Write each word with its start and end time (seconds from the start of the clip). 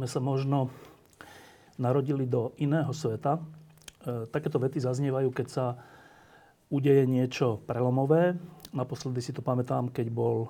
Sme 0.00 0.08
sa 0.08 0.16
možno 0.24 0.72
narodili 1.76 2.24
do 2.24 2.56
iného 2.56 2.88
sveta. 2.88 3.36
E, 3.36 4.24
takéto 4.32 4.56
vety 4.56 4.80
zaznievajú, 4.80 5.28
keď 5.28 5.46
sa 5.52 5.66
udeje 6.72 7.04
niečo 7.04 7.60
prelomové. 7.68 8.40
Naposledy 8.72 9.20
si 9.20 9.36
to 9.36 9.44
pamätám, 9.44 9.92
keď 9.92 10.08
bol 10.08 10.48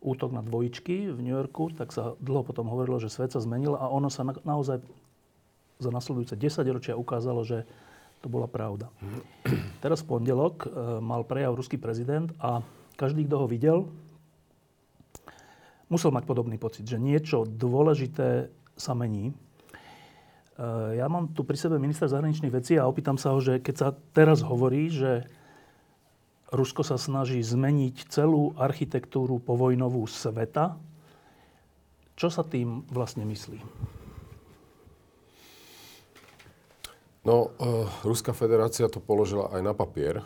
útok 0.00 0.32
na 0.32 0.40
dvojičky 0.40 1.12
v 1.12 1.20
New 1.20 1.36
Yorku, 1.36 1.68
tak 1.76 1.92
sa 1.92 2.16
dlho 2.16 2.48
potom 2.48 2.64
hovorilo, 2.72 2.96
že 2.96 3.12
svet 3.12 3.36
sa 3.36 3.44
zmenil 3.44 3.76
a 3.76 3.92
ono 3.92 4.08
sa 4.08 4.24
na, 4.24 4.32
naozaj 4.40 4.80
za 5.76 5.90
nasledujúce 5.92 6.32
10 6.40 6.64
ročia 6.72 6.96
ukázalo, 6.96 7.44
že 7.44 7.68
to 8.24 8.32
bola 8.32 8.48
pravda. 8.48 8.88
Teraz 9.84 10.00
v 10.00 10.16
pondelok 10.16 10.64
e, 10.64 10.68
mal 11.04 11.28
prejav 11.28 11.60
ruský 11.60 11.76
prezident 11.76 12.32
a 12.40 12.64
každý, 12.96 13.28
kto 13.28 13.36
ho 13.36 13.46
videl, 13.52 13.84
musel 15.92 16.08
mať 16.08 16.24
podobný 16.24 16.56
pocit, 16.56 16.88
že 16.88 16.96
niečo 16.96 17.44
dôležité 17.44 18.48
sa 18.76 18.92
mení. 18.96 19.30
E, 19.30 19.34
ja 20.96 21.06
mám 21.08 21.32
tu 21.32 21.44
pri 21.44 21.56
sebe 21.56 21.76
minister 21.80 22.08
zahraničných 22.08 22.52
vecí 22.52 22.74
a 22.76 22.88
opýtam 22.88 23.16
sa 23.16 23.32
ho, 23.32 23.40
že 23.40 23.60
keď 23.60 23.74
sa 23.74 23.88
teraz 24.12 24.44
hovorí, 24.44 24.92
že 24.92 25.26
Rusko 26.52 26.84
sa 26.84 27.00
snaží 27.00 27.40
zmeniť 27.40 28.12
celú 28.12 28.52
architektúru 28.60 29.40
povojnovú 29.40 30.04
sveta, 30.04 30.76
čo 32.12 32.28
sa 32.28 32.44
tým 32.44 32.84
vlastne 32.92 33.24
myslí? 33.24 33.58
No, 37.24 37.54
uh, 37.56 37.88
Ruská 38.04 38.34
federácia 38.36 38.90
to 38.90 39.00
položila 39.00 39.48
aj 39.54 39.62
na 39.64 39.72
papier, 39.72 40.20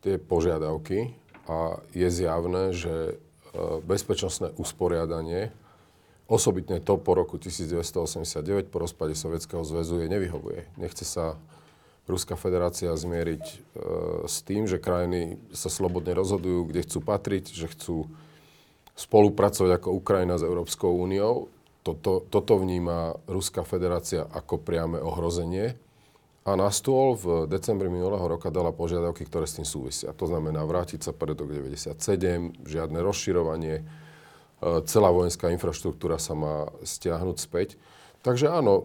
tie 0.00 0.16
požiadavky 0.16 1.12
a 1.46 1.78
je 1.92 2.08
zjavné, 2.08 2.72
že 2.74 2.94
uh, 3.14 3.78
bezpečnostné 3.84 4.56
usporiadanie 4.56 5.52
Osobitne 6.30 6.78
to 6.78 6.94
po 6.94 7.18
roku 7.18 7.42
1989, 7.42 8.70
po 8.70 8.78
rozpade 8.78 9.18
Sovietskeho 9.18 9.66
zväzu, 9.66 9.98
je 9.98 10.06
nevyhovuje. 10.06 10.70
Nechce 10.78 11.02
sa 11.02 11.34
Ruská 12.06 12.38
federácia 12.38 12.94
zmieriť 12.94 13.44
e, 13.44 13.54
s 14.30 14.46
tým, 14.46 14.70
že 14.70 14.78
krajiny 14.78 15.42
sa 15.50 15.66
slobodne 15.66 16.14
rozhodujú, 16.14 16.70
kde 16.70 16.86
chcú 16.86 16.98
patriť, 17.02 17.50
že 17.50 17.66
chcú 17.74 18.06
spolupracovať 18.94 19.82
ako 19.82 19.98
Ukrajina 19.98 20.38
s 20.38 20.46
Európskou 20.46 20.90
úniou. 20.90 21.50
Toto, 21.82 22.22
toto 22.22 22.62
vníma 22.62 23.18
Ruská 23.26 23.66
federácia 23.66 24.22
ako 24.30 24.62
priame 24.62 25.02
ohrozenie. 25.02 25.74
A 26.46 26.54
na 26.54 26.70
stôl 26.70 27.18
v 27.18 27.50
decembri 27.50 27.90
minulého 27.92 28.24
roka 28.24 28.54
dala 28.54 28.70
požiadavky, 28.70 29.26
ktoré 29.26 29.50
s 29.50 29.60
tým 29.60 29.68
súvisia. 29.68 30.14
To 30.14 30.30
znamená 30.30 30.62
vrátiť 30.62 31.04
sa 31.04 31.12
pred 31.12 31.34
rok 31.34 31.50
97, 31.52 31.94
žiadne 32.64 32.98
rozširovanie, 33.02 33.82
celá 34.60 35.08
vojenská 35.08 35.48
infraštruktúra 35.52 36.20
sa 36.20 36.36
má 36.36 36.68
stiahnuť 36.84 37.36
späť. 37.40 37.80
Takže 38.20 38.52
áno, 38.52 38.84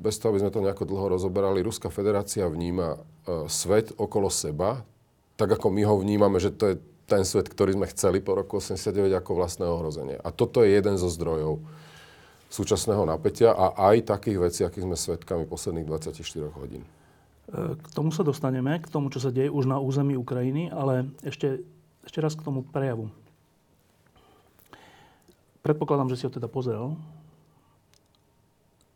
bez 0.00 0.16
toho, 0.16 0.32
aby 0.32 0.40
sme 0.40 0.54
to 0.54 0.64
nejako 0.64 0.88
dlho 0.88 1.12
rozoberali, 1.12 1.60
Ruská 1.60 1.92
federácia 1.92 2.48
vníma 2.48 2.96
e, 2.96 2.98
svet 3.44 3.92
okolo 4.00 4.32
seba, 4.32 4.80
tak 5.36 5.60
ako 5.60 5.68
my 5.68 5.84
ho 5.84 6.00
vnímame, 6.00 6.40
že 6.40 6.48
to 6.48 6.72
je 6.72 6.76
ten 7.04 7.20
svet, 7.28 7.52
ktorý 7.52 7.76
sme 7.76 7.92
chceli 7.92 8.24
po 8.24 8.32
roku 8.32 8.64
89 8.64 9.12
ako 9.12 9.36
vlastné 9.36 9.68
ohrozenie. 9.68 10.16
A 10.24 10.32
toto 10.32 10.64
je 10.64 10.72
jeden 10.72 10.96
zo 10.96 11.12
zdrojov 11.12 11.60
súčasného 12.48 13.04
napätia 13.04 13.52
a 13.52 13.76
aj 13.92 14.08
takých 14.08 14.38
vecí, 14.40 14.60
akých 14.64 14.88
sme 14.88 14.96
svetkami 14.96 15.44
posledných 15.44 15.84
24 15.84 16.16
hodín. 16.56 16.88
E, 17.52 17.76
k 17.76 17.86
tomu 17.92 18.08
sa 18.08 18.24
dostaneme, 18.24 18.80
k 18.80 18.88
tomu, 18.88 19.12
čo 19.12 19.20
sa 19.20 19.28
deje 19.28 19.52
už 19.52 19.68
na 19.68 19.76
území 19.84 20.16
Ukrajiny, 20.16 20.72
ale 20.72 21.12
ešte, 21.20 21.60
ešte 22.08 22.24
raz 22.24 22.32
k 22.32 22.40
tomu 22.40 22.64
prejavu. 22.64 23.12
Predpokladám, 25.62 26.10
že 26.10 26.18
si 26.18 26.26
ho 26.26 26.34
teda 26.34 26.50
pozrel. 26.50 26.98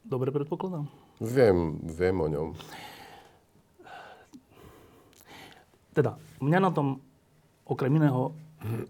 Dobre 0.03 0.35
predpokladám? 0.35 0.91
Viem, 1.23 1.79
viem 1.83 2.17
o 2.19 2.27
ňom. 2.27 2.49
Teda, 5.95 6.19
mňa 6.43 6.59
na 6.61 6.71
tom 6.75 6.99
okrem 7.65 7.95
iného 7.95 8.35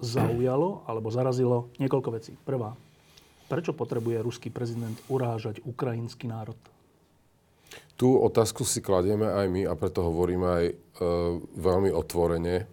zaujalo 0.00 0.82
alebo 0.88 1.12
zarazilo 1.12 1.70
niekoľko 1.76 2.09
vecí. 2.16 2.32
Prvá, 2.42 2.72
prečo 3.47 3.76
potrebuje 3.76 4.25
ruský 4.25 4.48
prezident 4.48 4.97
urážať 5.12 5.60
ukrajinský 5.62 6.26
národ? 6.26 6.59
Tú 7.97 8.20
otázku 8.20 8.65
si 8.65 8.84
kladieme 8.84 9.28
aj 9.28 9.47
my 9.48 9.62
a 9.69 9.72
preto 9.76 10.04
hovoríme 10.04 10.47
aj 10.47 10.66
e, 10.69 10.75
veľmi 11.56 11.91
otvorene 11.92 12.69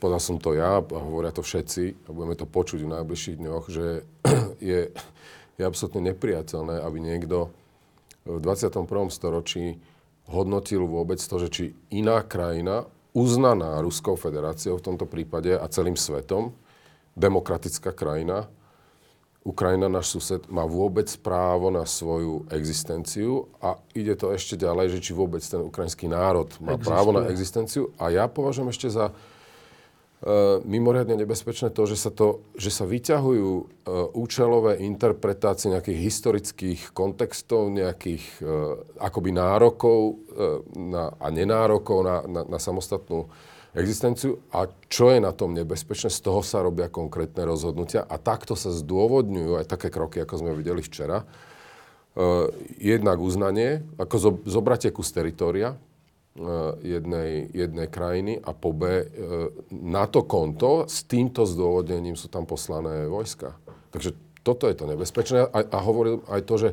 povedal 0.00 0.18
som 0.18 0.40
to 0.40 0.56
ja 0.56 0.80
a 0.80 0.98
hovoria 1.04 1.28
to 1.30 1.44
všetci 1.44 2.08
a 2.08 2.16
budeme 2.16 2.32
to 2.32 2.48
počuť 2.48 2.80
v 2.82 2.92
najbližších 2.96 3.36
dňoch, 3.36 3.64
že 3.68 3.86
je, 4.72 4.88
je 5.60 5.62
absolútne 5.62 6.08
nepriateľné, 6.10 6.80
aby 6.80 6.98
niekto 6.98 7.52
v 8.24 8.40
21. 8.40 8.88
storočí 9.12 9.76
hodnotil 10.24 10.88
vôbec 10.88 11.20
to, 11.20 11.36
že 11.36 11.48
či 11.52 11.64
iná 11.92 12.24
krajina, 12.24 12.88
uznaná 13.12 13.78
Ruskou 13.84 14.16
federáciou 14.16 14.80
v 14.80 14.86
tomto 14.88 15.04
prípade 15.04 15.52
a 15.52 15.66
celým 15.68 16.00
svetom, 16.00 16.56
demokratická 17.18 17.92
krajina, 17.92 18.48
Ukrajina, 19.40 19.88
náš 19.88 20.12
sused, 20.12 20.44
má 20.52 20.68
vôbec 20.68 21.08
právo 21.24 21.72
na 21.72 21.88
svoju 21.88 22.44
existenciu 22.52 23.48
a 23.64 23.80
ide 23.96 24.12
to 24.12 24.36
ešte 24.36 24.52
ďalej, 24.52 25.00
že 25.00 25.10
či 25.10 25.16
vôbec 25.16 25.40
ten 25.40 25.64
ukrajinský 25.64 26.12
národ 26.12 26.52
má 26.60 26.76
Existuje. 26.76 26.84
právo 26.84 27.10
na 27.16 27.24
existenciu. 27.32 27.88
A 27.96 28.12
ja 28.12 28.28
považujem 28.28 28.68
ešte 28.68 28.92
za 28.92 29.16
mimoriadne 30.68 31.16
nebezpečné 31.16 31.72
to, 31.72 31.88
že 31.88 31.96
sa, 31.96 32.12
to, 32.12 32.44
že 32.52 32.68
sa 32.68 32.84
vyťahujú 32.84 33.50
e, 33.56 33.64
účelové 34.12 34.76
interpretácie 34.84 35.72
nejakých 35.72 35.96
historických 35.96 36.80
kontextov, 36.92 37.72
nejakých 37.72 38.24
e, 38.36 38.52
akoby 39.00 39.32
nárokov 39.32 40.20
na, 40.76 41.16
a 41.16 41.26
nenárokov 41.32 42.04
na, 42.04 42.16
na, 42.28 42.40
na 42.44 42.58
samostatnú 42.60 43.32
existenciu. 43.72 44.44
A 44.52 44.68
čo 44.92 45.08
je 45.08 45.24
na 45.24 45.32
tom 45.32 45.56
nebezpečné? 45.56 46.12
Z 46.12 46.20
toho 46.20 46.44
sa 46.44 46.60
robia 46.60 46.92
konkrétne 46.92 47.48
rozhodnutia 47.48 48.04
a 48.04 48.20
takto 48.20 48.52
sa 48.52 48.68
zdôvodňujú 48.68 49.56
aj 49.56 49.72
také 49.72 49.88
kroky, 49.88 50.20
ako 50.20 50.36
sme 50.36 50.52
videli 50.52 50.84
včera. 50.84 51.24
Jednak 52.82 53.22
uznanie, 53.22 53.86
ako 53.96 54.42
zobratie 54.42 54.90
kus 54.90 55.14
teritoria, 55.14 55.78
Eh, 55.78 55.89
jednej, 56.80 57.50
jednej 57.50 57.88
krajiny 57.90 58.38
a 58.38 58.54
po 58.54 58.70
B 58.70 58.82
eh, 58.86 59.06
na 59.74 60.06
to 60.06 60.22
konto 60.22 60.86
s 60.86 61.02
týmto 61.04 61.42
zdôvodnením 61.42 62.14
sú 62.14 62.30
tam 62.30 62.46
poslané 62.46 63.10
vojska. 63.10 63.58
Takže 63.90 64.14
toto 64.46 64.70
je 64.70 64.78
to 64.78 64.86
nebezpečné 64.86 65.50
a, 65.50 65.58
a 65.66 65.78
hovoril 65.82 66.22
aj 66.30 66.40
to, 66.46 66.54
že 66.56 66.68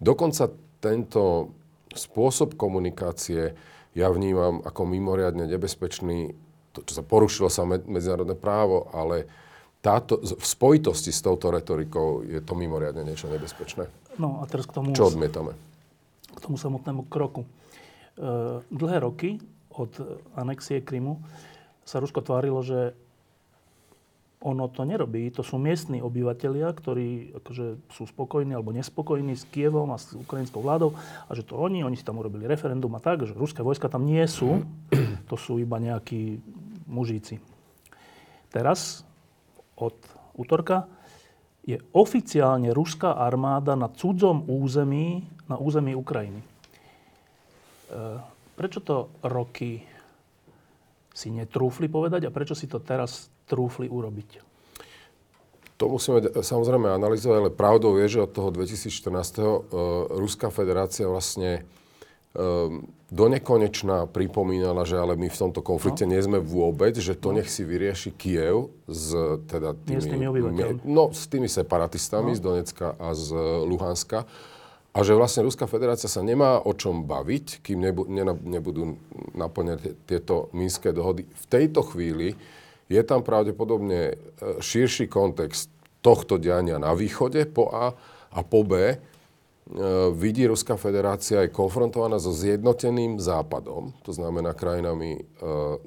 dokonca 0.00 0.50
tento 0.80 1.52
spôsob 1.94 2.58
komunikácie 2.58 3.54
ja 3.94 4.08
vnímam 4.10 4.58
ako 4.66 4.82
mimoriadne 4.88 5.46
nebezpečný, 5.46 6.34
to, 6.74 6.82
čo 6.82 6.98
sa 6.98 7.04
porušilo 7.06 7.46
sa 7.46 7.62
medzinárodné 7.68 8.34
právo, 8.34 8.90
ale 8.90 9.30
táto, 9.78 10.18
v 10.18 10.42
spojitosti 10.42 11.14
s 11.14 11.22
touto 11.22 11.54
retorikou 11.54 12.26
je 12.26 12.40
to 12.42 12.58
mimoriadne 12.58 13.06
niečo 13.06 13.30
nebezpečné. 13.30 13.86
No 14.18 14.42
a 14.42 14.48
teraz 14.50 14.66
k 14.66 14.80
tomu... 14.80 14.90
Čo 14.96 15.14
odmietame? 15.14 15.54
K 16.34 16.38
tomu 16.42 16.58
samotnému 16.58 17.06
kroku. 17.06 17.46
Eh, 18.14 18.58
dlhé 18.70 19.02
roky 19.02 19.42
od 19.74 19.90
anexie 20.38 20.78
Krymu 20.78 21.18
sa 21.82 21.98
Rusko 21.98 22.22
tvárilo, 22.22 22.62
že 22.62 22.94
ono 24.38 24.70
to 24.70 24.86
nerobí. 24.86 25.34
To 25.34 25.42
sú 25.42 25.58
miestni 25.58 25.98
obyvateľia, 25.98 26.70
ktorí 26.70 27.34
akože 27.42 27.90
sú 27.90 28.06
spokojní 28.06 28.54
alebo 28.54 28.70
nespokojní 28.70 29.34
s 29.34 29.48
Kievom 29.50 29.90
a 29.90 29.98
s 29.98 30.14
ukrajinskou 30.14 30.62
vládou 30.62 30.94
a 31.26 31.32
že 31.34 31.42
to 31.42 31.58
oni, 31.58 31.82
oni 31.82 31.98
si 31.98 32.06
tam 32.06 32.22
urobili 32.22 32.46
referendum 32.46 32.94
a 32.94 33.02
tak, 33.02 33.26
že 33.26 33.34
ruské 33.34 33.66
vojska 33.66 33.90
tam 33.90 34.06
nie 34.06 34.22
sú. 34.30 34.62
To 35.32 35.40
sú 35.40 35.56
iba 35.56 35.80
nejakí 35.80 36.36
mužíci. 36.84 37.40
Teraz, 38.52 39.02
od 39.72 39.96
útorka, 40.36 40.86
je 41.64 41.80
oficiálne 41.96 42.70
ruská 42.76 43.16
armáda 43.16 43.72
na 43.72 43.88
cudzom 43.88 44.44
území, 44.44 45.24
na 45.48 45.56
území 45.56 45.96
Ukrajiny. 45.96 46.53
Eh, 47.94 48.18
prečo 48.58 48.82
to 48.82 49.06
roky 49.22 49.86
si 51.14 51.30
netrúfli 51.30 51.86
povedať 51.86 52.26
a 52.26 52.34
prečo 52.34 52.58
si 52.58 52.66
to 52.66 52.82
teraz 52.82 53.30
trúfli 53.46 53.86
urobiť? 53.86 54.42
To 55.78 55.90
musíme 55.90 56.22
samozrejme 56.42 56.90
analyzovať, 56.90 57.36
ale 57.38 57.50
pravdou 57.54 57.98
je, 57.98 58.18
že 58.18 58.26
od 58.26 58.30
toho 58.30 58.50
2014. 58.50 58.90
Uh, 59.42 59.58
Ruská 60.22 60.50
federácia 60.50 61.06
vlastne 61.06 61.66
um, 62.34 62.86
do 63.10 63.26
nekonečna 63.26 64.06
pripomínala, 64.06 64.86
že 64.86 64.98
ale 64.98 65.18
my 65.18 65.26
v 65.26 65.38
tomto 65.38 65.66
konflikte 65.66 66.06
no. 66.06 66.14
nie 66.14 66.22
sme 66.22 66.38
vôbec, 66.38 66.94
že 66.98 67.18
to 67.18 67.34
no. 67.34 67.42
nech 67.42 67.50
si 67.50 67.66
vyrieši 67.66 68.14
Kiev 68.14 68.70
s, 68.86 69.14
teda 69.50 69.74
tými, 69.74 70.02
s 70.02 70.06
tými 70.06 70.26
obyvateľmi. 70.30 70.82
No, 70.86 71.10
s 71.10 71.26
tými 71.26 71.50
separatistami 71.50 72.34
no. 72.34 72.38
z 72.38 72.40
Donecka 72.42 72.94
a 72.94 73.10
z 73.14 73.34
Luhanska. 73.66 74.26
A 74.94 75.02
že 75.02 75.18
vlastne 75.18 75.42
Ruská 75.42 75.66
federácia 75.66 76.06
sa 76.06 76.22
nemá 76.22 76.62
o 76.62 76.70
čom 76.70 77.02
baviť, 77.02 77.66
kým 77.66 77.82
nebudú 78.46 78.94
naplňať 79.34 80.06
tieto 80.06 80.54
mínske 80.54 80.94
dohody. 80.94 81.26
V 81.26 81.44
tejto 81.50 81.82
chvíli 81.82 82.38
je 82.86 83.02
tam 83.02 83.26
pravdepodobne 83.26 84.00
e, 84.06 84.14
širší 84.62 85.10
kontext 85.10 85.66
tohto 85.98 86.38
diania 86.38 86.78
na 86.78 86.94
východe 86.94 87.42
po 87.50 87.74
A 87.74 87.90
a 88.30 88.40
po 88.46 88.62
B. 88.62 88.94
E, 88.94 88.96
vidí 90.14 90.46
Ruská 90.46 90.78
federácia 90.78 91.42
aj 91.42 91.50
konfrontovaná 91.50 92.22
so 92.22 92.30
zjednoteným 92.30 93.18
západom, 93.18 93.96
to 94.06 94.14
znamená 94.14 94.54
krajinami 94.54 95.18
e, 95.18 95.20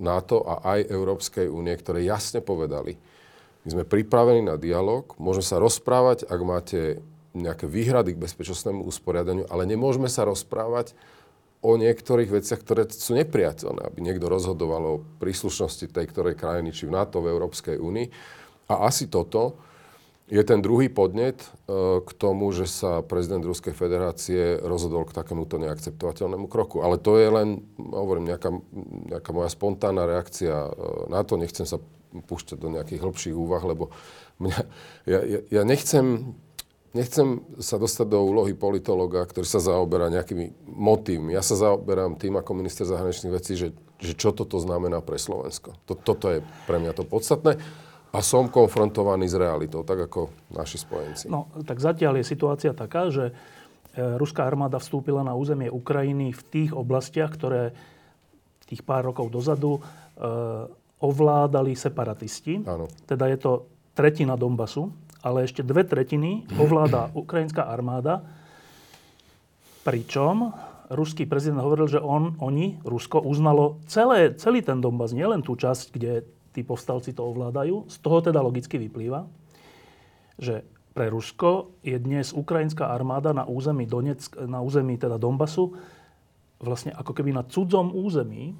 NATO 0.03 0.43
a 0.43 0.67
aj 0.75 0.89
Európskej 0.89 1.47
únie, 1.47 1.71
ktoré 1.79 2.03
jasne 2.03 2.43
povedali, 2.43 2.99
my 3.63 3.67
sme 3.71 3.83
pripravení 3.87 4.47
na 4.47 4.59
dialog, 4.59 5.11
môžeme 5.15 5.47
sa 5.47 5.63
rozprávať, 5.63 6.27
ak 6.27 6.39
máte 6.43 6.79
nejaké 7.37 7.69
výhrady 7.69 8.17
k 8.17 8.21
bezpečnostnému 8.21 8.81
usporiadaniu, 8.85 9.45
ale 9.47 9.69
nemôžeme 9.69 10.09
sa 10.09 10.25
rozprávať 10.25 10.97
o 11.61 11.73
niektorých 11.73 12.29
veciach, 12.29 12.61
ktoré 12.61 12.85
sú 12.89 13.17
nepriateľné, 13.17 13.81
aby 13.81 13.99
niekto 14.05 14.29
rozhodoval 14.29 14.83
o 14.85 15.01
príslušnosti 15.17 15.89
tej 15.89 16.05
ktorej 16.09 16.37
krajiny, 16.37 16.69
či 16.69 16.85
v 16.85 16.93
NATO, 16.93 17.21
v 17.21 17.33
Európskej 17.33 17.81
únii. 17.81 18.07
A 18.69 18.85
asi 18.85 19.09
toto 19.09 19.57
je 20.27 20.43
ten 20.43 20.59
druhý 20.59 20.91
podnet 20.91 21.39
e, 21.39 21.47
k 22.03 22.09
tomu, 22.19 22.51
že 22.51 22.67
sa 22.67 22.99
prezident 22.99 23.39
Ruskej 23.41 23.71
federácie 23.71 24.59
rozhodol 24.59 25.07
k 25.07 25.15
takémuto 25.15 25.55
neakceptovateľnému 25.55 26.51
kroku. 26.51 26.83
Ale 26.83 26.99
to 26.99 27.15
je 27.15 27.31
len, 27.31 27.63
hovorím, 27.79 28.35
nejaká, 28.35 28.51
nejaká 29.07 29.31
moja 29.31 29.47
spontánna 29.47 30.03
reakcia 30.03 30.67
e, 30.67 30.71
na 31.07 31.23
to. 31.23 31.39
Nechcem 31.39 31.63
sa 31.63 31.79
púšťať 32.11 32.59
do 32.59 32.75
nejakých 32.75 33.01
hĺbších 33.07 33.35
úvah, 33.39 33.63
lebo 33.63 33.95
mňa, 34.43 34.59
ja, 35.07 35.19
ja, 35.23 35.39
ja 35.47 35.61
nechcem 35.63 36.35
nechcem 36.97 37.45
sa 37.61 37.77
dostať 37.77 38.09
do 38.09 38.25
úlohy 38.25 38.57
politologa, 38.57 39.21
ktorý 39.21 39.45
sa 39.45 39.61
zaoberá 39.61 40.09
nejakými 40.09 40.65
motívmi. 40.65 41.37
Ja 41.37 41.45
sa 41.45 41.53
zaoberám 41.53 42.17
tým 42.17 42.41
ako 42.41 42.51
minister 42.57 42.89
zahraničných 42.89 43.33
vecí, 43.37 43.53
že, 43.53 43.77
že 44.01 44.17
čo 44.17 44.33
toto 44.33 44.57
znamená 44.57 45.05
pre 45.05 45.21
Slovensko. 45.21 45.77
To, 45.85 45.93
toto 45.93 46.33
je 46.33 46.39
pre 46.65 46.81
mňa 46.81 46.97
to 46.97 47.05
podstatné. 47.05 47.61
A 48.09 48.19
som 48.25 48.49
konfrontovaný 48.49 49.29
s 49.29 49.37
realitou, 49.37 49.85
tak 49.85 50.09
ako 50.09 50.33
naši 50.49 50.81
spojenci. 50.81 51.29
No, 51.29 51.53
tak 51.61 51.77
zatiaľ 51.77 52.17
je 52.23 52.25
situácia 52.25 52.73
taká, 52.73 53.13
že 53.13 53.29
e, 53.29 53.33
ruská 54.17 54.47
armáda 54.47 54.81
vstúpila 54.81 55.21
na 55.21 55.37
územie 55.37 55.69
Ukrajiny 55.69 56.33
v 56.33 56.41
tých 56.49 56.71
oblastiach, 56.73 57.35
ktoré 57.35 57.77
tých 58.67 58.81
pár 58.81 59.11
rokov 59.11 59.29
dozadu 59.29 59.77
e, 59.77 59.81
ovládali 60.97 61.77
separatisti. 61.77 62.65
Áno. 62.65 62.89
Teda 63.05 63.29
je 63.29 63.37
to 63.37 63.51
tretina 63.93 64.33
Donbasu, 64.33 64.91
ale 65.21 65.45
ešte 65.45 65.65
dve 65.65 65.83
tretiny 65.83 66.45
ovláda 66.57 67.09
ukrajinská 67.17 67.65
armáda, 67.65 68.25
pričom 69.87 70.51
ruský 70.91 71.27
prezident 71.27 71.63
hovoril, 71.63 71.87
že 71.87 71.99
on, 71.99 72.35
oni, 72.39 72.79
Rusko, 72.83 73.19
uznalo 73.23 73.79
celé, 73.87 74.35
celý 74.39 74.63
ten 74.63 74.79
Donbass, 74.79 75.11
nielen 75.11 75.43
tú 75.43 75.55
časť, 75.55 75.85
kde 75.91 76.23
tí 76.55 76.63
povstalci 76.63 77.11
to 77.11 77.27
ovládajú. 77.27 77.91
Z 77.91 77.97
toho 77.99 78.23
teda 78.23 78.39
logicky 78.39 78.79
vyplýva, 78.79 79.27
že 80.39 80.63
pre 80.95 81.13
Rusko 81.13 81.77
je 81.85 81.93
dnes 82.01 82.33
ukrajinská 82.33 82.89
armáda 82.89 83.29
na 83.29 83.45
území, 83.45 83.85
Donetsk, 83.85 84.41
na 84.49 84.65
území 84.65 84.97
teda 84.97 85.21
Donbasu 85.21 85.77
vlastne 86.57 86.89
ako 86.89 87.13
keby 87.13 87.37
na 87.37 87.45
cudzom 87.45 87.93
území. 87.93 88.57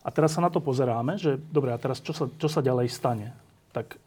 A 0.00 0.08
teraz 0.14 0.32
sa 0.32 0.40
na 0.40 0.48
to 0.48 0.62
pozeráme, 0.62 1.18
že 1.18 1.36
dobre, 1.50 1.74
a 1.74 1.82
teraz 1.82 2.00
čo 2.00 2.14
sa, 2.14 2.30
čo 2.30 2.48
sa 2.48 2.62
ďalej 2.62 2.88
stane? 2.88 3.34
Tak 3.74 3.98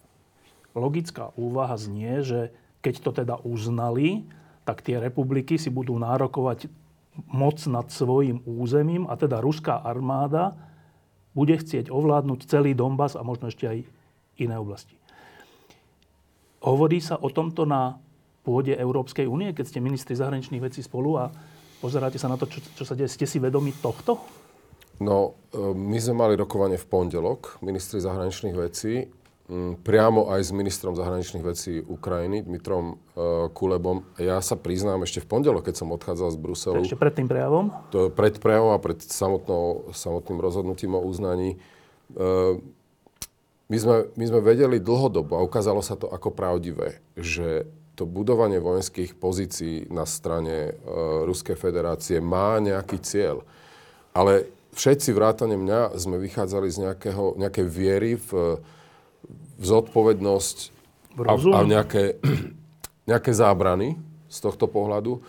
logická 0.74 1.34
úvaha 1.38 1.78
znie, 1.78 2.22
že 2.25 2.54
keď 2.84 2.94
to 3.00 3.12
teda 3.24 3.36
uznali, 3.46 4.28
tak 4.68 4.84
tie 4.84 5.00
republiky 5.00 5.56
si 5.56 5.72
budú 5.72 5.96
nárokovať 5.96 6.68
moc 7.30 7.62
nad 7.70 7.88
svojim 7.94 8.42
územím 8.44 9.06
a 9.06 9.14
teda 9.14 9.40
ruská 9.40 9.80
armáda 9.80 10.58
bude 11.34 11.54
chcieť 11.58 11.90
ovládnuť 11.90 12.46
celý 12.46 12.78
Donbass 12.78 13.18
a 13.18 13.25
možno 13.25 13.50
ešte 13.50 13.66
aj 13.66 13.78
iné 14.38 14.56
oblasti. 14.58 14.98
Hovorí 16.64 17.02
sa 17.04 17.20
o 17.20 17.30
tomto 17.30 17.68
na 17.68 17.98
pôde 18.46 18.74
Európskej 18.74 19.28
únie, 19.28 19.52
keď 19.52 19.66
ste 19.68 19.80
ministri 19.84 20.16
zahraničných 20.16 20.64
vecí 20.64 20.80
spolu 20.84 21.20
a 21.20 21.31
pozeráte 21.84 22.18
sa 22.18 22.31
na 22.31 22.40
to, 22.40 22.48
čo, 22.48 22.60
čo 22.62 22.84
sa 22.88 22.96
deje. 22.96 23.12
Ste 23.12 23.28
si 23.28 23.38
vedomi 23.40 23.75
tohto? 23.75 24.20
No, 25.04 25.36
e, 25.52 25.60
my 25.74 25.98
sme 26.00 26.16
mali 26.24 26.34
rokovanie 26.38 26.80
v 26.80 26.88
pondelok, 26.88 27.60
ministri 27.66 28.00
zahraničných 28.00 28.56
vecí 28.56 29.10
priamo 29.83 30.31
aj 30.33 30.50
s 30.50 30.51
ministrom 30.55 30.97
zahraničných 30.97 31.45
vecí 31.45 31.79
Ukrajiny, 31.79 32.41
Dmitrom 32.44 32.85
uh, 32.95 33.47
Kulebom. 33.51 34.07
Ja 34.17 34.41
sa 34.41 34.57
priznám 34.57 35.05
ešte 35.05 35.21
v 35.21 35.29
pondelok, 35.29 35.69
keď 35.69 35.75
som 35.83 35.94
odchádzal 35.94 36.29
z 36.33 36.38
Bruselu. 36.39 36.81
Ešte 36.81 37.00
pred 37.00 37.13
tým 37.13 37.27
prejavom? 37.29 37.69
To, 37.94 38.09
pred 38.09 38.38
prejavom 38.39 38.73
a 38.73 38.79
pred 38.81 39.00
samotnou, 39.01 39.94
samotným 39.94 40.39
rozhodnutím 40.41 40.97
o 40.97 41.01
uznaní. 41.05 41.61
Uh, 42.13 42.59
my 43.69 43.77
sme, 43.79 43.97
my 44.19 44.25
sme 44.27 44.39
vedeli 44.44 44.77
dlhodobo 44.77 45.39
a 45.39 45.45
ukázalo 45.45 45.81
sa 45.81 45.97
to 45.97 46.11
ako 46.11 46.29
pravdivé, 46.33 47.01
že 47.17 47.65
to 47.94 48.09
budovanie 48.09 48.57
vojenských 48.57 49.17
pozícií 49.17 49.89
na 49.94 50.09
strane 50.09 50.73
uh, 50.73 51.23
Ruskej 51.29 51.55
federácie 51.55 52.17
má 52.17 52.57
nejaký 52.57 52.97
cieľ. 53.01 53.45
Ale 54.13 54.50
všetci 54.73 55.13
vrátane 55.13 55.57
mňa 55.57 55.97
sme 56.01 56.17
vychádzali 56.17 56.67
z 56.69 56.77
nejakého, 56.89 57.38
nejakej 57.38 57.65
viery 57.69 58.17
v 58.17 58.61
zodpovednosť 59.60 60.58
a, 61.24 61.34
a 61.38 61.60
nejaké, 61.64 62.18
nejaké 63.12 63.31
zábrany 63.31 63.98
z 64.28 64.38
tohto 64.42 64.66
pohľadu. 64.66 65.22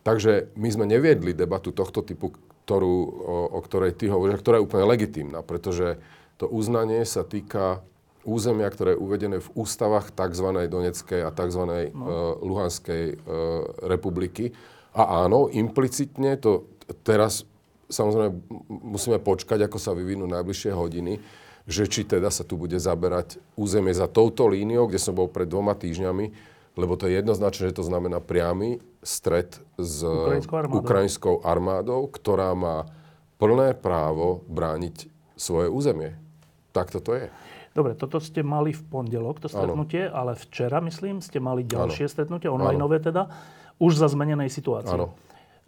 Takže 0.00 0.56
my 0.56 0.68
sme 0.72 0.88
neviedli 0.88 1.36
debatu 1.36 1.76
tohto 1.76 2.00
typu, 2.00 2.32
ktorú, 2.64 2.96
o, 2.96 3.36
o 3.56 3.60
ktorej 3.60 3.98
ty 3.98 4.08
hovoríš, 4.08 4.40
ktorá 4.40 4.58
je 4.58 4.64
úplne 4.64 4.88
legitímna, 4.88 5.44
pretože 5.44 6.00
to 6.40 6.48
uznanie 6.48 7.04
sa 7.04 7.20
týka 7.20 7.84
územia, 8.24 8.68
ktoré 8.72 8.96
je 8.96 9.02
uvedené 9.02 9.38
v 9.44 9.52
ústavách 9.56 10.12
tzv. 10.12 10.48
Doneckej 10.68 11.20
a 11.24 11.30
tzv. 11.32 11.62
No. 11.92 12.04
Uh, 12.04 12.32
Luhanskej 12.40 13.04
uh, 13.12 13.16
republiky. 13.84 14.52
A 14.96 15.24
áno, 15.28 15.52
implicitne 15.52 16.40
to 16.40 16.68
teraz 17.04 17.44
samozrejme 17.90 18.30
musíme 18.70 19.18
počkať, 19.18 19.66
ako 19.66 19.78
sa 19.82 19.92
vyvinú 19.92 20.24
najbližšie 20.30 20.72
hodiny, 20.72 21.18
že 21.70 21.86
či 21.86 22.02
teda 22.02 22.34
sa 22.34 22.42
tu 22.42 22.58
bude 22.58 22.74
zaberať 22.82 23.38
územie 23.54 23.94
za 23.94 24.10
touto 24.10 24.50
líniou, 24.50 24.90
kde 24.90 24.98
som 24.98 25.14
bol 25.14 25.30
pred 25.30 25.46
dvoma 25.46 25.78
týždňami, 25.78 26.34
lebo 26.74 26.98
to 26.98 27.06
je 27.06 27.22
jednoznačné, 27.22 27.70
že 27.70 27.78
to 27.78 27.86
znamená 27.86 28.18
priamy 28.18 28.82
stret 29.06 29.62
s 29.78 30.02
armádou. 30.02 30.82
ukrajinskou 30.82 31.34
armádou, 31.46 32.10
ktorá 32.10 32.58
má 32.58 32.90
plné 33.38 33.78
právo 33.78 34.42
brániť 34.50 35.06
svoje 35.38 35.70
územie. 35.70 36.18
Tak 36.74 36.90
toto 36.90 37.14
je. 37.14 37.30
Dobre, 37.70 37.94
toto 37.94 38.18
ste 38.18 38.42
mali 38.42 38.74
v 38.74 38.82
pondelok, 38.82 39.38
to 39.38 39.46
stretnutie, 39.46 40.10
ano. 40.10 40.14
ale 40.26 40.32
včera, 40.34 40.82
myslím, 40.82 41.22
ste 41.22 41.38
mali 41.38 41.62
ďalšie 41.62 42.10
ano. 42.10 42.12
stretnutie, 42.12 42.50
onlineové 42.50 42.98
teda, 42.98 43.30
už 43.78 43.94
za 43.94 44.10
zmenenej 44.10 44.50
situácii. 44.50 44.90
Áno. 44.90 45.14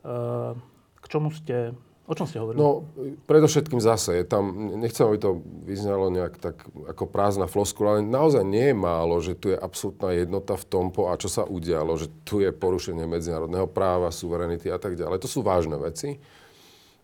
Uh, 0.02 0.58
k 0.98 1.06
čomu 1.06 1.30
ste 1.30 1.78
O 2.02 2.18
čom 2.18 2.26
ste 2.26 2.42
hovorili? 2.42 2.58
No, 2.58 2.82
predovšetkým 3.30 3.78
zase 3.78 4.18
je 4.18 4.24
tam, 4.26 4.74
nechcem, 4.74 5.06
aby 5.06 5.22
to 5.22 5.38
vyznalo 5.62 6.10
nejak 6.10 6.34
tak 6.34 6.58
ako 6.90 7.06
prázdna 7.06 7.46
floskula, 7.46 7.98
ale 7.98 8.02
naozaj 8.02 8.42
nie 8.42 8.74
je 8.74 8.76
málo, 8.76 9.22
že 9.22 9.38
tu 9.38 9.54
je 9.54 9.58
absolútna 9.58 10.10
jednota 10.10 10.58
v 10.58 10.66
tom, 10.66 10.90
po 10.90 11.14
a 11.14 11.14
čo 11.14 11.30
sa 11.30 11.46
udialo, 11.46 11.94
že 11.94 12.10
tu 12.26 12.42
je 12.42 12.50
porušenie 12.50 13.06
medzinárodného 13.06 13.70
práva, 13.70 14.10
suverenity 14.10 14.66
a 14.66 14.82
tak 14.82 14.98
ďalej. 14.98 15.22
To 15.22 15.30
sú 15.30 15.46
vážne 15.46 15.78
veci. 15.78 16.18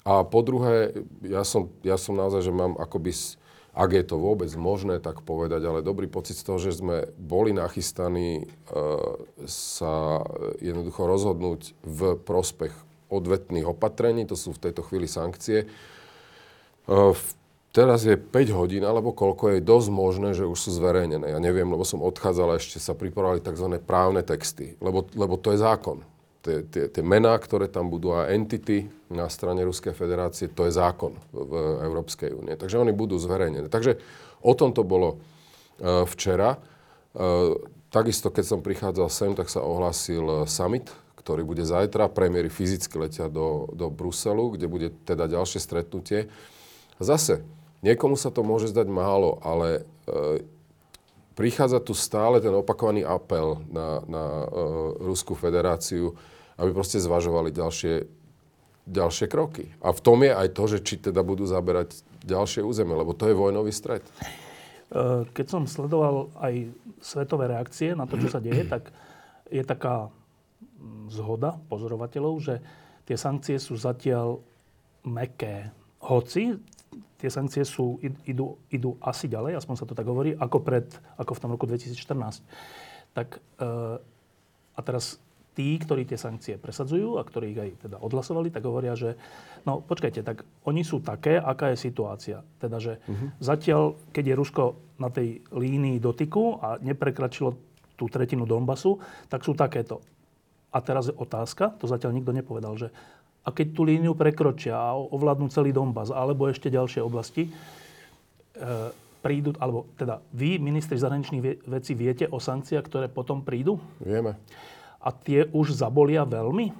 A 0.02 0.26
po 0.26 0.42
druhé, 0.42 0.98
ja 1.22 1.46
som, 1.46 1.70
ja 1.86 1.94
som 1.94 2.18
naozaj, 2.18 2.42
že 2.42 2.50
mám 2.50 2.74
akoby, 2.74 3.14
ak 3.78 3.90
je 3.94 4.02
to 4.02 4.18
vôbec 4.18 4.50
možné 4.58 4.98
tak 4.98 5.22
povedať, 5.22 5.62
ale 5.62 5.86
dobrý 5.86 6.10
pocit 6.10 6.34
z 6.34 6.42
toho, 6.42 6.58
že 6.58 6.74
sme 6.74 7.06
boli 7.14 7.54
nachystaní 7.54 8.42
e, 8.42 8.44
sa 9.46 10.26
jednoducho 10.58 11.06
rozhodnúť 11.06 11.76
v 11.86 12.18
prospech 12.18 12.87
odvetných 13.08 13.66
opatrení, 13.66 14.28
to 14.28 14.36
sú 14.36 14.52
v 14.52 14.68
tejto 14.68 14.84
chvíli 14.84 15.08
sankcie. 15.08 15.68
Teraz 17.68 18.00
je 18.00 18.16
5 18.16 18.32
hodín, 18.56 18.80
alebo 18.80 19.12
koľko 19.12 19.52
je 19.52 19.60
dosť 19.60 19.88
možné, 19.92 20.32
že 20.32 20.48
už 20.48 20.56
sú 20.56 20.70
zverejnené. 20.72 21.36
Ja 21.36 21.40
neviem, 21.40 21.68
lebo 21.68 21.84
som 21.84 22.00
odchádzal 22.00 22.56
a 22.56 22.58
ešte 22.58 22.80
sa 22.80 22.96
pripravovali 22.96 23.44
tzv. 23.44 23.76
právne 23.84 24.24
texty, 24.24 24.74
lebo, 24.80 25.04
lebo 25.12 25.36
to 25.36 25.52
je 25.52 25.60
zákon. 25.60 26.00
Tie, 26.40 26.64
tie, 26.64 26.88
tie 26.88 27.04
mená, 27.04 27.36
ktoré 27.36 27.68
tam 27.68 27.92
budú 27.92 28.16
a 28.16 28.32
entity 28.32 28.88
na 29.12 29.28
strane 29.28 29.60
Ruskej 29.68 29.92
federácie, 29.92 30.48
to 30.48 30.64
je 30.64 30.72
zákon 30.72 31.12
v 31.34 31.52
Európskej 31.84 32.32
únie. 32.32 32.56
Takže 32.56 32.80
oni 32.80 32.96
budú 32.96 33.20
zverejnené. 33.20 33.68
Takže 33.68 34.00
o 34.40 34.52
tom 34.56 34.72
to 34.72 34.80
bolo 34.86 35.20
včera. 36.08 36.56
Takisto, 37.92 38.32
keď 38.32 38.44
som 38.48 38.64
prichádzal 38.64 39.08
sem, 39.12 39.32
tak 39.36 39.52
sa 39.52 39.60
ohlásil 39.60 40.48
summit, 40.48 40.88
ktorý 41.18 41.42
bude 41.42 41.66
zajtra. 41.66 42.06
Premiéry 42.06 42.46
fyzicky 42.46 42.94
letia 42.94 43.26
do, 43.26 43.66
do 43.74 43.90
Bruselu, 43.90 44.54
kde 44.54 44.70
bude 44.70 44.88
teda 45.02 45.26
ďalšie 45.26 45.58
stretnutie. 45.58 46.30
Zase, 47.02 47.42
niekomu 47.82 48.14
sa 48.14 48.30
to 48.30 48.46
môže 48.46 48.70
zdať 48.70 48.86
málo, 48.86 49.42
ale 49.42 49.82
e, 50.06 50.42
prichádza 51.34 51.82
tu 51.82 51.94
stále 51.94 52.38
ten 52.38 52.54
opakovaný 52.54 53.02
apel 53.02 53.62
na, 53.70 54.02
na 54.06 54.24
e, 54.42 54.46
Ruskú 55.02 55.34
federáciu, 55.34 56.14
aby 56.58 56.70
proste 56.74 57.02
zvažovali 57.02 57.54
ďalšie, 57.54 58.06
ďalšie 58.86 59.26
kroky. 59.30 59.70
A 59.82 59.94
v 59.94 60.00
tom 60.02 60.22
je 60.22 60.34
aj 60.34 60.48
to, 60.54 60.64
že 60.66 60.78
či 60.82 60.98
teda 60.98 61.22
budú 61.22 61.46
zaberať 61.46 62.02
ďalšie 62.26 62.66
územie, 62.66 62.98
lebo 62.98 63.14
to 63.14 63.30
je 63.30 63.38
vojnový 63.38 63.70
stred. 63.70 64.02
E, 64.02 65.26
keď 65.30 65.46
som 65.46 65.62
sledoval 65.70 66.34
aj 66.38 66.74
svetové 66.98 67.50
reakcie 67.50 67.94
na 67.94 68.10
to, 68.10 68.18
čo 68.18 68.26
sa 68.30 68.42
deje, 68.42 68.66
tak 68.66 68.90
je 69.48 69.62
taká 69.62 70.10
zhoda 71.10 71.58
pozorovateľov, 71.66 72.34
že 72.38 72.54
tie 73.04 73.16
sankcie 73.18 73.56
sú 73.58 73.74
zatiaľ 73.74 74.38
meké. 75.04 75.74
Hoci 76.04 76.58
tie 77.18 77.30
sankcie 77.30 77.66
sú, 77.66 77.98
idú, 78.22 78.54
idú 78.70 78.94
asi 79.02 79.26
ďalej, 79.26 79.58
aspoň 79.58 79.74
sa 79.74 79.86
to 79.90 79.98
tak 79.98 80.06
hovorí, 80.06 80.38
ako, 80.38 80.58
pred, 80.62 80.86
ako 81.18 81.34
v 81.34 81.42
tom 81.42 81.50
roku 81.50 81.66
2014. 81.66 82.46
Tak, 83.10 83.42
e, 83.58 83.68
a 84.78 84.80
teraz 84.86 85.18
tí, 85.58 85.74
ktorí 85.74 86.06
tie 86.06 86.14
sankcie 86.14 86.54
presadzujú 86.54 87.18
a 87.18 87.26
ktorí 87.26 87.46
ich 87.50 87.58
aj 87.58 87.70
teda 87.90 87.96
odhlasovali, 87.98 88.54
tak 88.54 88.62
hovoria, 88.62 88.94
že 88.94 89.18
no 89.66 89.82
počkajte, 89.82 90.22
tak 90.22 90.46
oni 90.62 90.86
sú 90.86 91.02
také, 91.02 91.42
aká 91.42 91.74
je 91.74 91.82
situácia. 91.82 92.46
Teda, 92.62 92.78
že 92.78 93.02
uh-huh. 93.02 93.34
zatiaľ, 93.42 93.98
keď 94.14 94.24
je 94.30 94.38
Rusko 94.38 94.64
na 95.02 95.10
tej 95.10 95.42
línii 95.50 95.98
dotyku 95.98 96.62
a 96.62 96.78
neprekračilo 96.78 97.58
tú 97.98 98.06
tretinu 98.06 98.46
Donbasu, 98.46 99.02
tak 99.26 99.42
sú 99.42 99.58
takéto. 99.58 99.98
A 100.68 100.78
teraz 100.84 101.08
je 101.08 101.14
otázka, 101.16 101.72
to 101.80 101.88
zatiaľ 101.88 102.12
nikto 102.12 102.32
nepovedal, 102.36 102.76
že 102.76 102.92
a 103.44 103.48
keď 103.48 103.66
tú 103.72 103.88
líniu 103.88 104.12
prekročia 104.12 104.76
a 104.76 104.92
ovládnu 104.92 105.48
celý 105.48 105.72
Donbass 105.72 106.12
alebo 106.12 106.52
ešte 106.52 106.68
ďalšie 106.68 107.00
oblasti, 107.00 107.48
e, 107.48 107.50
prídu, 109.24 109.56
alebo 109.56 109.88
teda 109.96 110.20
vy, 110.36 110.60
ministri 110.60 111.00
zahraničných 111.00 111.64
vecí, 111.64 111.96
viete 111.96 112.28
o 112.28 112.36
sankciách, 112.36 112.84
ktoré 112.84 113.06
potom 113.08 113.40
prídu? 113.40 113.80
Vieme. 114.04 114.36
A 115.00 115.08
tie 115.10 115.48
už 115.48 115.72
zabolia 115.72 116.28
veľmi? 116.28 116.76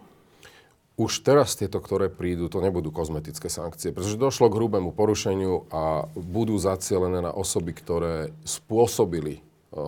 Už 0.99 1.23
teraz 1.23 1.55
tieto, 1.55 1.79
ktoré 1.79 2.11
prídu, 2.11 2.51
to 2.51 2.59
nebudú 2.59 2.91
kozmetické 2.91 3.47
sankcie, 3.47 3.95
pretože 3.95 4.19
došlo 4.19 4.51
k 4.51 4.59
hrubému 4.59 4.91
porušeniu 4.91 5.71
a 5.71 6.11
budú 6.13 6.59
zacielené 6.59 7.23
na 7.23 7.31
osoby, 7.31 7.71
ktoré 7.73 8.35
spôsobili 8.43 9.39
e, 9.39 9.41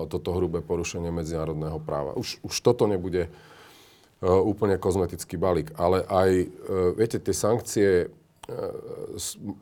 toto 0.08 0.32
hrubé 0.32 0.64
porušenie 0.64 1.12
medzinárodného 1.12 1.82
práva. 1.82 2.16
Už, 2.16 2.40
už 2.40 2.54
toto 2.62 2.88
nebude 2.88 3.28
úplne 4.20 4.76
kozmetický 4.76 5.40
balík. 5.40 5.72
Ale 5.80 6.04
aj, 6.04 6.30
eh, 6.30 6.48
viete, 6.92 7.16
tie 7.16 7.32
sankcie 7.32 7.88
eh, 8.04 8.12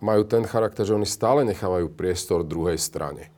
majú 0.02 0.22
ten 0.26 0.42
charakter, 0.42 0.82
že 0.82 0.98
oni 0.98 1.06
stále 1.06 1.46
nechávajú 1.46 1.94
priestor 1.94 2.42
druhej 2.42 2.78
strane. 2.78 3.30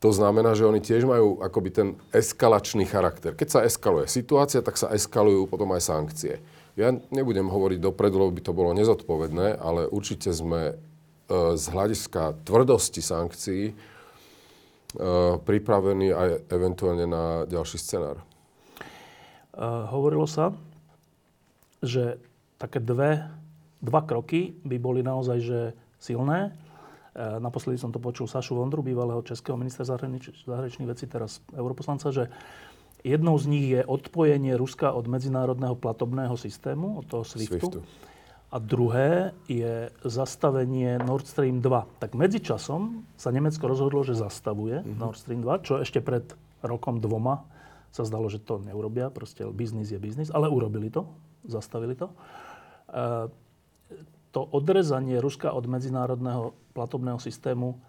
To 0.00 0.12
znamená, 0.12 0.56
že 0.56 0.64
oni 0.64 0.80
tiež 0.80 1.04
majú 1.04 1.44
akoby 1.44 1.70
ten 1.72 1.88
eskalačný 2.08 2.88
charakter. 2.88 3.36
Keď 3.36 3.48
sa 3.52 3.60
eskaluje 3.68 4.08
situácia, 4.08 4.64
tak 4.64 4.80
sa 4.80 4.88
eskalujú 4.96 5.44
potom 5.44 5.68
aj 5.76 5.84
sankcie. 5.84 6.40
Ja 6.72 6.88
nebudem 7.12 7.52
hovoriť 7.52 7.84
dopredu, 7.84 8.16
lebo 8.16 8.32
by 8.32 8.40
to 8.40 8.56
bolo 8.56 8.72
nezodpovedné, 8.72 9.60
ale 9.60 9.84
určite 9.92 10.32
sme 10.32 10.80
z 11.28 11.64
hľadiska 11.68 12.48
tvrdosti 12.48 13.04
sankcií 13.04 13.76
pripravení 15.44 16.16
aj 16.16 16.48
eventuálne 16.48 17.04
na 17.04 17.44
ďalší 17.44 17.76
scenár 17.76 18.24
hovorilo 19.58 20.26
sa, 20.30 20.54
že 21.80 22.20
také 22.60 22.78
dve, 22.78 23.24
dva 23.80 24.04
kroky 24.04 24.52
by 24.62 24.76
boli 24.76 25.00
naozaj 25.00 25.38
že 25.40 25.60
silné. 25.96 26.52
E, 27.16 27.40
naposledy 27.40 27.80
som 27.80 27.88
to 27.88 27.98
počul 27.98 28.28
Sašu 28.28 28.56
Vondru, 28.56 28.84
bývalého 28.84 29.24
českého 29.24 29.56
ministra 29.56 29.88
zahranič- 29.88 30.44
zahraničných 30.44 30.88
vecí, 30.88 31.08
teraz 31.08 31.40
europoslanca, 31.56 32.12
že 32.12 32.28
jednou 33.00 33.36
z 33.40 33.46
nich 33.48 33.66
je 33.72 33.80
odpojenie 33.80 34.60
Ruska 34.60 34.92
od 34.92 35.08
medzinárodného 35.08 35.74
platobného 35.74 36.36
systému, 36.36 37.00
od 37.00 37.08
toho 37.08 37.24
SWIFTu. 37.24 37.80
SWIFTu. 37.80 37.80
A 38.50 38.58
druhé 38.58 39.30
je 39.46 39.94
zastavenie 40.02 40.98
Nord 40.98 41.22
Stream 41.22 41.62
2. 41.62 42.02
Tak 42.02 42.18
medzičasom 42.18 43.06
sa 43.14 43.30
Nemecko 43.30 43.62
rozhodlo, 43.70 44.02
že 44.02 44.18
zastavuje 44.18 44.82
mm-hmm. 44.82 44.98
Nord 44.98 45.18
Stream 45.22 45.40
2, 45.46 45.64
čo 45.64 45.78
ešte 45.78 46.02
pred 46.02 46.26
rokom 46.60 46.98
dvoma 46.98 47.46
sa 47.90 48.06
zdalo, 48.06 48.30
že 48.30 48.38
to 48.38 48.62
neurobia, 48.62 49.10
proste 49.10 49.46
biznis 49.50 49.90
je 49.90 49.98
biznis, 49.98 50.30
ale 50.30 50.46
urobili 50.46 50.90
to, 50.90 51.10
zastavili 51.46 51.98
to. 51.98 52.10
E, 52.90 53.30
to 54.30 54.40
odrezanie 54.54 55.18
Ruska 55.18 55.50
od 55.50 55.66
medzinárodného 55.66 56.54
platobného 56.70 57.18
systému 57.18 57.82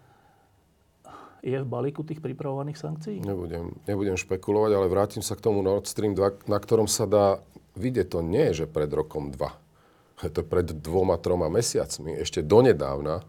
je 1.42 1.58
v 1.58 1.66
balíku 1.66 2.06
tých 2.06 2.22
pripravovaných 2.22 2.78
sankcií? 2.78 3.18
Nebudem, 3.22 3.74
nebudem 3.86 4.14
špekulovať, 4.14 4.72
ale 4.78 4.86
vrátim 4.86 5.22
sa 5.26 5.34
k 5.34 5.42
tomu 5.42 5.62
Nord 5.62 5.90
Stream 5.90 6.14
2, 6.14 6.46
na 6.46 6.58
ktorom 6.58 6.86
sa 6.86 7.06
dá 7.06 7.42
vidieť, 7.74 8.06
to 8.14 8.20
nie 8.22 8.50
je, 8.50 8.62
že 8.62 8.70
pred 8.70 8.90
rokom 8.90 9.34
2. 9.34 10.22
Je 10.22 10.30
to 10.30 10.46
pred 10.46 10.70
dvoma, 10.70 11.18
troma 11.18 11.50
mesiacmi. 11.50 12.14
Ešte 12.14 12.46
donedávna, 12.46 13.26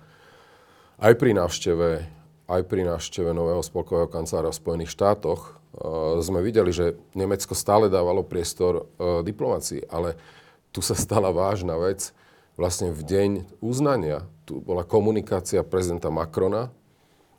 aj 1.01 1.13
pri 1.17 1.33
návšteve, 1.33 1.89
aj 2.45 2.61
pri 2.69 2.81
návšteve 2.85 3.33
nového 3.33 3.65
spolkového 3.65 4.05
kancelára 4.05 4.53
v 4.53 4.61
Spojených 4.61 4.93
štátoch, 4.93 5.57
sme 6.21 6.45
videli, 6.45 6.69
že 6.69 6.93
Nemecko 7.17 7.57
stále 7.57 7.89
dávalo 7.89 8.21
priestor 8.21 8.85
uh, 8.85 9.25
diplomácii, 9.25 9.89
ale 9.89 10.13
tu 10.69 10.85
sa 10.85 10.93
stala 10.93 11.33
vážna 11.33 11.73
vec. 11.81 12.13
Vlastne 12.53 12.93
v 12.93 13.01
deň 13.01 13.29
uznania 13.57 14.21
tu 14.45 14.61
bola 14.61 14.85
komunikácia 14.85 15.65
prezidenta 15.65 16.13
Macrona, 16.13 16.69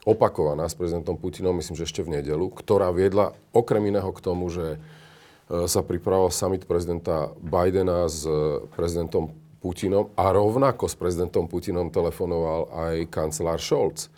opakovaná 0.02 0.66
s 0.66 0.74
prezidentom 0.74 1.14
Putinom, 1.14 1.54
myslím, 1.54 1.78
že 1.78 1.86
ešte 1.86 2.02
v 2.02 2.18
nedelu, 2.18 2.50
ktorá 2.50 2.90
viedla 2.90 3.38
okrem 3.54 3.94
iného 3.94 4.10
k 4.10 4.20
tomu, 4.20 4.50
že 4.50 4.76
uh, 4.76 5.70
sa 5.70 5.86
pripravoval 5.86 6.34
summit 6.34 6.66
prezidenta 6.66 7.30
Bidena 7.38 8.10
s 8.10 8.26
prezidentom 8.74 9.30
Putinom 9.62 10.10
a 10.18 10.28
rovnako 10.34 10.90
s 10.90 10.98
prezidentom 10.98 11.46
Putinom 11.46 11.88
telefonoval 11.88 12.68
aj 12.74 12.94
kancelár 13.14 13.62
Scholz. 13.62 14.10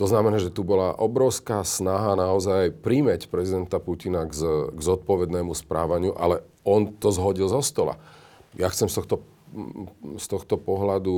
To 0.00 0.08
znamená, 0.08 0.40
že 0.40 0.48
tu 0.48 0.64
bola 0.64 0.96
obrovská 0.96 1.60
snaha 1.60 2.16
naozaj 2.16 2.72
príjmeť 2.80 3.28
prezidenta 3.28 3.76
Putina 3.76 4.24
k, 4.24 4.32
z, 4.32 4.42
k 4.72 4.80
zodpovednému 4.80 5.52
správaniu, 5.52 6.16
ale 6.16 6.40
on 6.64 6.88
to 6.88 7.12
zhodil 7.12 7.52
zo 7.52 7.60
stola. 7.60 8.00
Ja 8.56 8.72
chcem 8.72 8.88
z 8.88 8.96
tohto, 8.96 9.20
z 10.16 10.24
tohto 10.24 10.56
pohľadu 10.56 11.16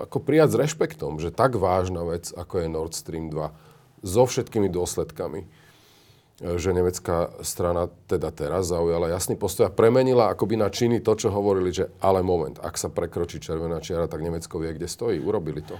ako 0.00 0.16
prijať 0.24 0.56
s 0.56 0.60
rešpektom, 0.64 1.20
že 1.20 1.28
tak 1.28 1.60
vážna 1.60 2.08
vec, 2.08 2.32
ako 2.32 2.64
je 2.64 2.72
Nord 2.72 2.96
Stream 2.96 3.28
2, 3.28 3.52
so 4.00 4.24
všetkými 4.24 4.72
dôsledkami, 4.72 5.44
že 6.40 6.72
nemecká 6.72 7.36
strana 7.44 7.92
teda 8.08 8.32
teraz 8.32 8.72
zaujala 8.72 9.12
jasný 9.12 9.36
postoj 9.36 9.68
a 9.68 9.76
premenila 9.76 10.32
akoby 10.32 10.56
na 10.56 10.72
činy 10.72 11.04
to, 11.04 11.12
čo 11.20 11.28
hovorili, 11.28 11.68
že 11.68 11.92
ale 12.00 12.24
moment, 12.24 12.56
ak 12.64 12.80
sa 12.80 12.88
prekročí 12.88 13.44
červená 13.44 13.76
čiara, 13.84 14.08
tak 14.08 14.24
Nemecko 14.24 14.56
vie, 14.56 14.72
kde 14.72 14.88
stojí. 14.88 15.20
Urobili 15.20 15.60
to 15.60 15.76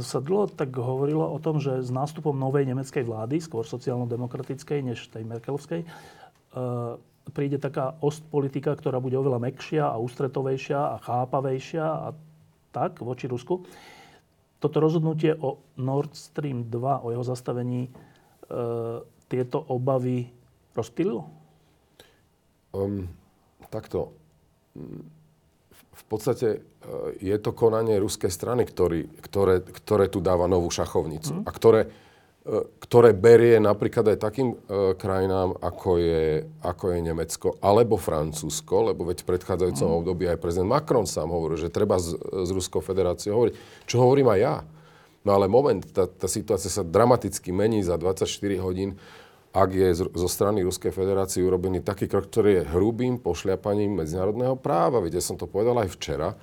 sa 0.00 0.18
dlho 0.20 0.48
tak 0.48 0.72
hovorilo 0.72 1.28
o 1.28 1.38
tom, 1.40 1.60
že 1.60 1.84
s 1.84 1.90
nástupom 1.92 2.32
novej 2.32 2.64
nemeckej 2.64 3.04
vlády, 3.04 3.40
skôr 3.40 3.68
sociálno-demokratickej 3.68 4.80
než 4.80 5.08
tej 5.12 5.28
Merkelovskej, 5.28 5.84
e, 5.84 5.86
príde 7.32 7.60
taká 7.60 7.96
ostpolitika, 8.00 8.72
ktorá 8.72 9.00
bude 9.00 9.16
oveľa 9.20 9.40
mekšia 9.44 9.84
a 9.88 10.00
ústretovejšia 10.00 10.80
a 10.80 10.96
chápavejšia 11.04 11.84
a 11.84 12.08
tak 12.72 13.04
voči 13.04 13.28
Rusku. 13.28 13.64
Toto 14.58 14.76
rozhodnutie 14.80 15.36
o 15.36 15.60
Nord 15.76 16.16
Stream 16.16 16.72
2, 16.72 17.04
o 17.04 17.12
jeho 17.12 17.24
zastavení, 17.24 17.88
e, 17.88 17.90
tieto 19.28 19.58
obavy 19.68 20.32
rozptýlilo? 20.72 21.28
Um, 22.74 23.06
takto 23.70 24.10
v 25.94 26.04
podstate 26.10 26.48
e, 26.50 26.58
je 27.22 27.36
to 27.38 27.54
konanie 27.54 28.02
ruskej 28.02 28.28
strany, 28.28 28.66
ktorý, 28.66 29.06
ktoré, 29.22 29.62
ktoré 29.62 30.10
tu 30.10 30.18
dáva 30.18 30.50
novú 30.50 30.68
šachovnicu. 30.68 31.40
Mm. 31.40 31.42
A 31.46 31.50
ktoré, 31.54 31.80
e, 32.42 32.50
ktoré 32.82 33.14
berie 33.14 33.62
napríklad 33.62 34.14
aj 34.14 34.18
takým 34.18 34.52
e, 34.52 34.56
krajinám, 34.98 35.54
ako 35.62 36.02
je, 36.02 36.44
ako 36.66 36.84
je 36.92 36.98
Nemecko 36.98 37.48
alebo 37.62 37.94
Francúzsko, 37.94 38.90
lebo 38.90 39.06
veď 39.06 39.22
v 39.22 39.28
predchádzajúcom 39.30 39.88
mm. 39.88 39.98
období 40.02 40.24
aj 40.26 40.42
prezident 40.42 40.68
Macron 40.68 41.06
sám 41.06 41.30
hovoril, 41.30 41.56
že 41.56 41.70
treba 41.70 41.96
s, 41.96 42.12
s 42.18 42.50
Ruskou 42.50 42.82
federáciou 42.82 43.38
hovoriť. 43.38 43.54
Čo 43.86 44.02
hovorím 44.02 44.34
aj 44.34 44.40
ja. 44.42 44.56
No 45.24 45.32
ale 45.32 45.48
moment, 45.48 45.80
tá, 45.88 46.04
tá 46.04 46.28
situácia 46.28 46.68
sa 46.68 46.84
dramaticky 46.84 47.48
mení 47.48 47.80
za 47.80 47.96
24 47.96 48.28
hodín 48.60 49.00
ak 49.54 49.70
je 49.70 49.88
zo 50.02 50.26
strany 50.26 50.66
Ruskej 50.66 50.90
federácie 50.90 51.38
urobený 51.46 51.86
taký 51.86 52.10
krok, 52.10 52.26
ktorý 52.26 52.58
je 52.58 52.68
hrubým 52.74 53.22
pošliapaním 53.22 54.02
medzinárodného 54.02 54.58
práva. 54.58 54.98
Viete, 54.98 55.22
som 55.22 55.38
to 55.38 55.46
povedal 55.46 55.78
aj 55.78 55.94
včera, 55.94 56.34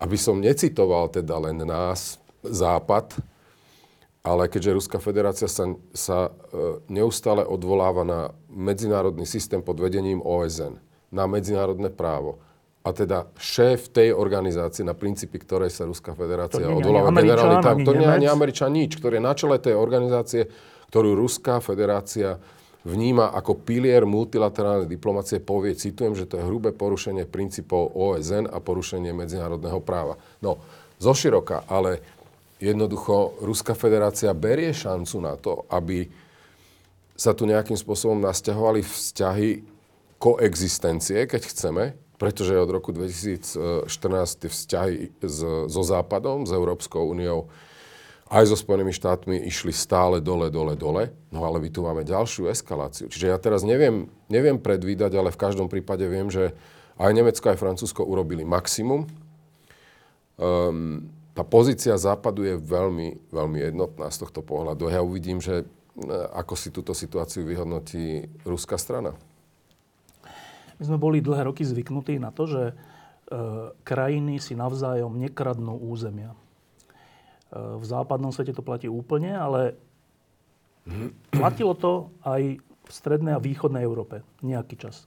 aby 0.00 0.16
som 0.16 0.40
necitoval 0.40 1.12
teda 1.12 1.36
len 1.44 1.60
nás, 1.60 2.16
Západ, 2.44 3.20
ale 4.24 4.48
keďže 4.48 4.76
Ruská 4.76 4.96
federácia 5.00 5.48
sa, 5.48 5.76
sa 5.92 6.28
e, 6.28 6.80
neustále 6.88 7.44
odvoláva 7.44 8.04
na 8.04 8.20
medzinárodný 8.48 9.28
systém 9.28 9.60
pod 9.60 9.80
vedením 9.80 10.24
OSN, 10.24 10.80
na 11.12 11.24
medzinárodné 11.24 11.92
právo, 11.92 12.40
a 12.84 12.92
teda 12.92 13.32
šéf 13.40 13.88
tej 13.88 14.12
organizácie, 14.12 14.84
na 14.84 14.92
princípy 14.92 15.40
ktorej 15.40 15.72
sa 15.72 15.88
Ruská 15.88 16.12
federácia 16.12 16.68
odvoláva, 16.68 17.16
generálny 17.16 17.56
tam, 17.64 17.80
to 17.80 17.96
nie 17.96 18.04
je 18.04 18.12
ani 18.12 18.28
Američan 18.28 18.76
nič, 18.76 19.00
ktorý 19.00 19.20
je 19.20 19.24
na 19.24 19.32
čele 19.32 19.56
tej 19.56 19.72
organizácie, 19.72 20.52
ktorú 20.94 21.18
Ruská 21.18 21.58
federácia 21.58 22.38
vníma 22.86 23.34
ako 23.34 23.66
pilier 23.66 24.06
multilaterálnej 24.06 24.86
diplomácie, 24.86 25.42
povie, 25.42 25.74
citujem, 25.74 26.14
že 26.14 26.22
to 26.22 26.38
je 26.38 26.46
hrubé 26.46 26.70
porušenie 26.70 27.26
princípov 27.26 27.90
OSN 27.98 28.46
a 28.46 28.62
porušenie 28.62 29.10
medzinárodného 29.10 29.82
práva. 29.82 30.14
No, 30.38 30.62
zoširoka, 31.02 31.66
ale 31.66 31.98
jednoducho 32.62 33.42
Ruská 33.42 33.74
federácia 33.74 34.30
berie 34.38 34.70
šancu 34.70 35.16
na 35.18 35.34
to, 35.34 35.66
aby 35.66 36.06
sa 37.18 37.34
tu 37.34 37.42
nejakým 37.42 37.74
spôsobom 37.74 38.22
nasťahovali 38.22 38.86
vzťahy 38.86 39.50
koexistencie, 40.22 41.26
keď 41.26 41.42
chceme, 41.50 41.98
pretože 42.22 42.54
od 42.54 42.70
roku 42.70 42.94
2014 42.94 43.90
tie 44.46 44.46
vzťahy 44.46 44.94
so 45.66 45.82
Západom, 45.82 46.46
s 46.46 46.54
Európskou 46.54 47.10
úniou, 47.10 47.50
aj 48.34 48.50
so 48.50 48.56
Spojenými 48.58 48.90
štátmi 48.90 49.46
išli 49.46 49.70
stále 49.70 50.18
dole, 50.18 50.50
dole, 50.50 50.74
dole. 50.74 51.14
No 51.30 51.46
ale 51.46 51.62
my 51.62 51.70
tu 51.70 51.86
máme 51.86 52.02
ďalšiu 52.02 52.50
eskaláciu. 52.50 53.06
Čiže 53.06 53.30
ja 53.30 53.38
teraz 53.38 53.62
neviem, 53.62 54.10
neviem 54.26 54.58
predvídať, 54.58 55.14
ale 55.14 55.30
v 55.30 55.38
každom 55.38 55.70
prípade 55.70 56.02
viem, 56.10 56.26
že 56.26 56.50
aj 56.98 57.14
Nemecko, 57.14 57.54
aj 57.54 57.62
Francúzsko 57.62 58.02
urobili 58.02 58.42
maximum. 58.42 59.06
Um, 60.34 61.06
tá 61.30 61.46
pozícia 61.46 61.94
Západu 61.94 62.42
je 62.42 62.58
veľmi, 62.58 63.30
veľmi 63.30 63.58
jednotná 63.70 64.10
z 64.10 64.26
tohto 64.26 64.42
pohľadu. 64.42 64.90
Ja 64.90 65.02
uvidím, 65.02 65.42
že 65.42 65.62
e, 65.62 65.64
ako 66.30 66.54
si 66.54 66.70
túto 66.70 66.94
situáciu 66.94 67.42
vyhodnotí 67.42 68.30
ruská 68.46 68.78
strana. 68.78 69.18
My 70.78 70.82
sme 70.82 70.98
boli 70.98 71.18
dlhé 71.18 71.50
roky 71.50 71.66
zvyknutí 71.66 72.22
na 72.22 72.30
to, 72.30 72.46
že 72.46 72.62
e, 72.70 72.74
krajiny 73.82 74.38
si 74.38 74.54
navzájom 74.54 75.18
nekradnú 75.18 75.74
územia. 75.74 76.38
V 77.54 77.84
západnom 77.86 78.34
svete 78.34 78.50
to 78.50 78.66
platí 78.66 78.90
úplne, 78.90 79.30
ale 79.30 79.78
platilo 81.30 81.72
to 81.78 82.10
aj 82.26 82.58
v 82.58 82.90
strednej 82.92 83.38
a 83.38 83.40
východnej 83.40 83.86
Európe 83.86 84.26
nejaký 84.44 84.76
čas. 84.76 85.06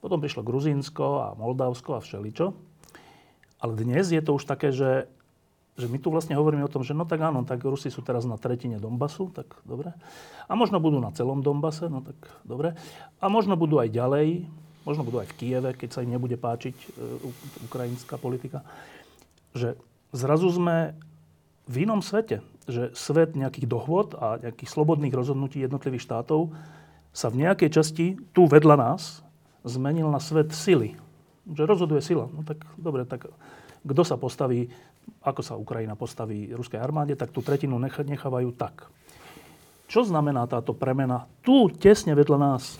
Potom 0.00 0.22
prišlo 0.22 0.46
Gruzínsko 0.46 1.06
a 1.20 1.28
Moldavsko 1.34 1.98
a 1.98 2.00
všeličo. 2.00 2.54
Ale 3.60 3.72
dnes 3.74 4.12
je 4.12 4.22
to 4.22 4.36
už 4.36 4.44
také, 4.44 4.70
že, 4.70 5.08
že 5.74 5.88
my 5.88 5.98
tu 5.98 6.12
vlastne 6.12 6.36
hovoríme 6.36 6.62
o 6.62 6.70
tom, 6.70 6.84
že 6.84 6.94
no 6.94 7.08
tak 7.08 7.24
áno, 7.24 7.42
tak 7.42 7.64
Rusi 7.64 7.88
sú 7.88 8.04
teraz 8.04 8.28
na 8.28 8.36
tretine 8.36 8.76
Donbasu, 8.76 9.32
tak 9.32 9.48
dobre. 9.64 9.90
A 10.46 10.52
možno 10.54 10.78
budú 10.78 11.00
na 11.00 11.10
celom 11.10 11.40
Donbase, 11.40 11.88
no 11.88 12.04
tak 12.04 12.16
dobre. 12.44 12.76
A 13.18 13.26
možno 13.26 13.56
budú 13.56 13.80
aj 13.80 13.90
ďalej, 13.90 14.44
možno 14.84 15.02
budú 15.02 15.24
aj 15.24 15.28
v 15.32 15.36
Kieve, 15.40 15.70
keď 15.74 15.88
sa 15.90 16.04
im 16.04 16.14
nebude 16.14 16.36
páčiť 16.36 16.76
e, 16.76 16.86
ukrajinská 17.66 18.20
politika. 18.20 18.62
Že 19.56 19.74
zrazu 20.12 20.52
sme 20.52 20.94
v 21.66 21.74
inom 21.82 21.98
svete, 22.00 22.42
že 22.66 22.94
svet 22.94 23.34
nejakých 23.34 23.66
dohôd 23.66 24.14
a 24.18 24.38
nejakých 24.42 24.70
slobodných 24.70 25.14
rozhodnutí 25.14 25.62
jednotlivých 25.62 26.06
štátov 26.06 26.54
sa 27.10 27.30
v 27.30 27.46
nejakej 27.46 27.70
časti 27.70 28.06
tu 28.30 28.46
vedľa 28.46 28.76
nás 28.78 29.22
zmenil 29.66 30.10
na 30.10 30.22
svet 30.22 30.54
sily. 30.54 30.94
Že 31.46 31.62
rozhoduje 31.66 32.02
sila. 32.02 32.30
No 32.30 32.42
tak 32.42 32.62
dobre, 32.78 33.06
tak 33.06 33.30
kto 33.86 34.02
sa 34.02 34.18
postaví, 34.18 34.66
ako 35.22 35.40
sa 35.42 35.54
Ukrajina 35.54 35.94
postaví 35.94 36.50
ruskej 36.50 36.82
armáde, 36.82 37.14
tak 37.14 37.30
tú 37.30 37.42
tretinu 37.42 37.78
nechávajú 37.78 38.50
tak. 38.54 38.90
Čo 39.86 40.02
znamená 40.02 40.50
táto 40.50 40.74
premena 40.74 41.30
tu, 41.46 41.70
tesne 41.70 42.18
vedľa 42.18 42.38
nás, 42.38 42.78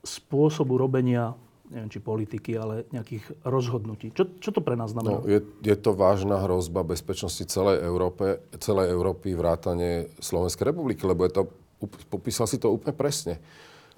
spôsobu 0.00 0.80
robenia 0.80 1.36
neviem, 1.72 1.88
či 1.88 2.04
politiky, 2.04 2.52
ale 2.60 2.84
nejakých 2.92 3.42
rozhodnutí. 3.48 4.12
Čo, 4.12 4.28
čo 4.36 4.52
to 4.52 4.60
pre 4.60 4.76
nás 4.76 4.92
znamená? 4.92 5.24
No, 5.24 5.26
je, 5.26 5.40
je 5.64 5.76
to 5.80 5.96
vážna 5.96 6.44
hrozba 6.44 6.84
bezpečnosti 6.84 7.40
celej 7.48 7.80
Európe, 7.80 8.44
celej 8.60 8.92
Európy, 8.92 9.32
vrátane 9.32 10.12
Slovenskej 10.20 10.68
republiky, 10.68 11.08
lebo 11.08 11.24
je 11.24 11.32
to, 11.32 11.42
popísal 12.12 12.44
si 12.44 12.60
to 12.60 12.68
úplne 12.68 12.92
presne. 12.92 13.40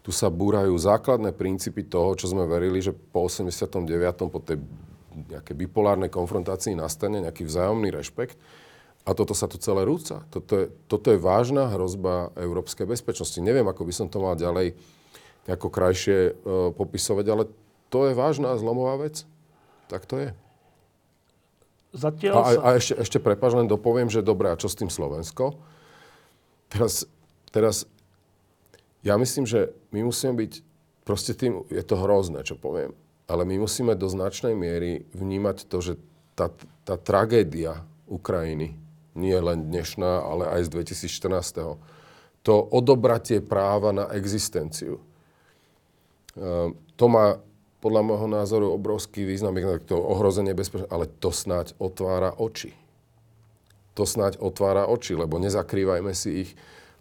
Tu 0.06 0.14
sa 0.14 0.30
búrajú 0.30 0.76
základné 0.78 1.34
princípy 1.34 1.82
toho, 1.82 2.14
čo 2.14 2.30
sme 2.30 2.46
verili, 2.46 2.78
že 2.78 2.94
po 2.94 3.26
89. 3.26 3.82
po 4.30 4.38
tej 4.38 4.62
nejakej 5.14 5.54
bipolárnej 5.54 6.10
konfrontácii 6.10 6.78
nastane 6.78 7.22
nejaký 7.22 7.46
vzájomný 7.46 7.90
rešpekt. 7.90 8.38
A 9.04 9.12
toto 9.12 9.36
sa 9.36 9.44
tu 9.44 9.60
celé 9.60 9.84
rúca. 9.84 10.24
Toto 10.32 10.64
je, 10.64 10.66
toto 10.88 11.12
je 11.12 11.20
vážna 11.20 11.68
hrozba 11.68 12.32
európskej 12.40 12.88
bezpečnosti. 12.88 13.36
Neviem, 13.36 13.68
ako 13.68 13.84
by 13.84 13.92
som 13.92 14.06
to 14.08 14.16
mal 14.16 14.32
ďalej 14.32 14.72
nejako 15.44 15.68
krajšie 15.68 16.32
uh, 16.32 16.72
popisovať, 16.72 17.26
ale 17.28 17.44
to 17.94 18.10
je 18.10 18.18
vážna 18.18 18.50
a 18.50 18.58
zlomová 18.58 19.06
vec. 19.06 19.22
Tak 19.86 20.02
to 20.10 20.18
je. 20.18 20.30
Zatiaľ 21.94 22.34
a, 22.34 22.42
sa... 22.42 22.58
a 22.58 22.68
ešte, 22.74 22.94
ešte 22.98 23.18
prepáč, 23.22 23.54
len 23.54 23.70
dopoviem, 23.70 24.10
že 24.10 24.18
dobré, 24.18 24.50
a 24.50 24.58
čo 24.58 24.66
s 24.66 24.74
tým 24.74 24.90
Slovensko? 24.90 25.54
Teraz, 26.66 27.06
teraz 27.54 27.86
ja 29.06 29.14
myslím, 29.14 29.46
že 29.46 29.70
my 29.94 30.10
musíme 30.10 30.34
byť, 30.34 30.52
proste 31.06 31.38
tým, 31.38 31.62
je 31.70 31.86
to 31.86 31.94
hrozné, 31.94 32.42
čo 32.42 32.58
poviem, 32.58 32.98
ale 33.30 33.46
my 33.46 33.62
musíme 33.62 33.94
do 33.94 34.10
značnej 34.10 34.58
miery 34.58 35.06
vnímať 35.14 35.70
to, 35.70 35.78
že 35.78 35.94
tá, 36.34 36.50
tá 36.82 36.98
tragédia 36.98 37.86
Ukrajiny, 38.10 38.74
nie 39.14 39.38
len 39.38 39.70
dnešná, 39.70 40.18
ale 40.18 40.50
aj 40.50 40.66
z 40.66 40.82
2014. 40.98 41.78
To 42.42 42.54
odobratie 42.74 43.38
práva 43.38 43.94
na 43.94 44.10
existenciu, 44.10 44.98
ehm, 46.34 46.74
to 46.98 47.06
má 47.06 47.38
podľa 47.84 48.00
môjho 48.00 48.28
názoru 48.32 48.72
obrovský 48.72 49.28
význam, 49.28 49.60
to 49.84 50.00
ohrozenie 50.00 50.56
bezpečnosti, 50.56 50.88
ale 50.88 51.04
to 51.04 51.28
snáď 51.28 51.76
otvára 51.76 52.32
oči. 52.32 52.72
To 53.92 54.08
snáď 54.08 54.40
otvára 54.40 54.88
oči, 54.88 55.12
lebo 55.12 55.36
nezakrývajme 55.36 56.16
si 56.16 56.48
ich. 56.48 56.50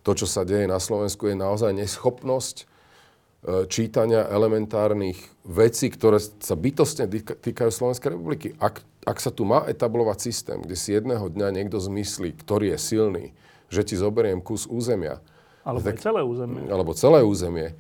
To, 0.04 0.12
čo 0.12 0.28
sa 0.28 0.44
deje 0.44 0.68
na 0.68 0.84
Slovensku, 0.84 1.32
je 1.32 1.40
naozaj 1.40 1.72
neschopnosť 1.72 2.56
e, 2.60 2.66
čítania 3.72 4.28
elementárnych 4.28 5.16
vecí, 5.48 5.88
ktoré 5.88 6.20
sa 6.20 6.60
bytostne 6.60 7.08
týkajú 7.40 7.72
Slovenskej 7.72 8.20
republiky. 8.20 8.52
Ak, 8.60 8.84
ak 9.08 9.24
sa 9.24 9.32
tu 9.32 9.48
má 9.48 9.64
etablovať 9.64 10.20
systém, 10.20 10.60
kde 10.60 10.76
si 10.76 10.92
jedného 10.92 11.32
dňa 11.32 11.56
niekto 11.56 11.80
zmyslí, 11.80 12.36
ktorý 12.44 12.76
je 12.76 12.80
silný, 12.84 13.26
že 13.72 13.88
ti 13.88 13.96
zoberiem 13.96 14.44
kus 14.44 14.68
územia. 14.68 15.24
Alebo 15.64 15.88
tak, 15.88 16.04
celé 16.04 16.20
územie. 16.20 16.68
Alebo 16.68 16.92
celé 16.92 17.24
územie. 17.24 17.72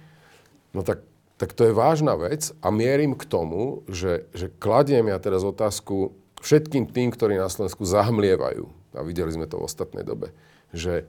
No 0.71 0.87
tak 0.87 1.03
tak 1.43 1.59
to 1.59 1.67
je 1.67 1.75
vážna 1.75 2.15
vec 2.15 2.55
a 2.63 2.71
mierim 2.71 3.19
k 3.19 3.27
tomu, 3.27 3.83
že, 3.91 4.31
že 4.31 4.47
kladiem 4.63 5.11
ja 5.11 5.19
teraz 5.19 5.43
otázku 5.43 6.15
všetkým 6.39 6.87
tým, 6.87 7.11
ktorí 7.11 7.35
na 7.35 7.51
Slovensku 7.51 7.83
zahmlievajú, 7.83 8.63
a 8.95 9.03
videli 9.03 9.27
sme 9.35 9.43
to 9.43 9.59
v 9.59 9.67
ostatnej 9.67 10.07
dobe, 10.07 10.31
že 10.71 11.03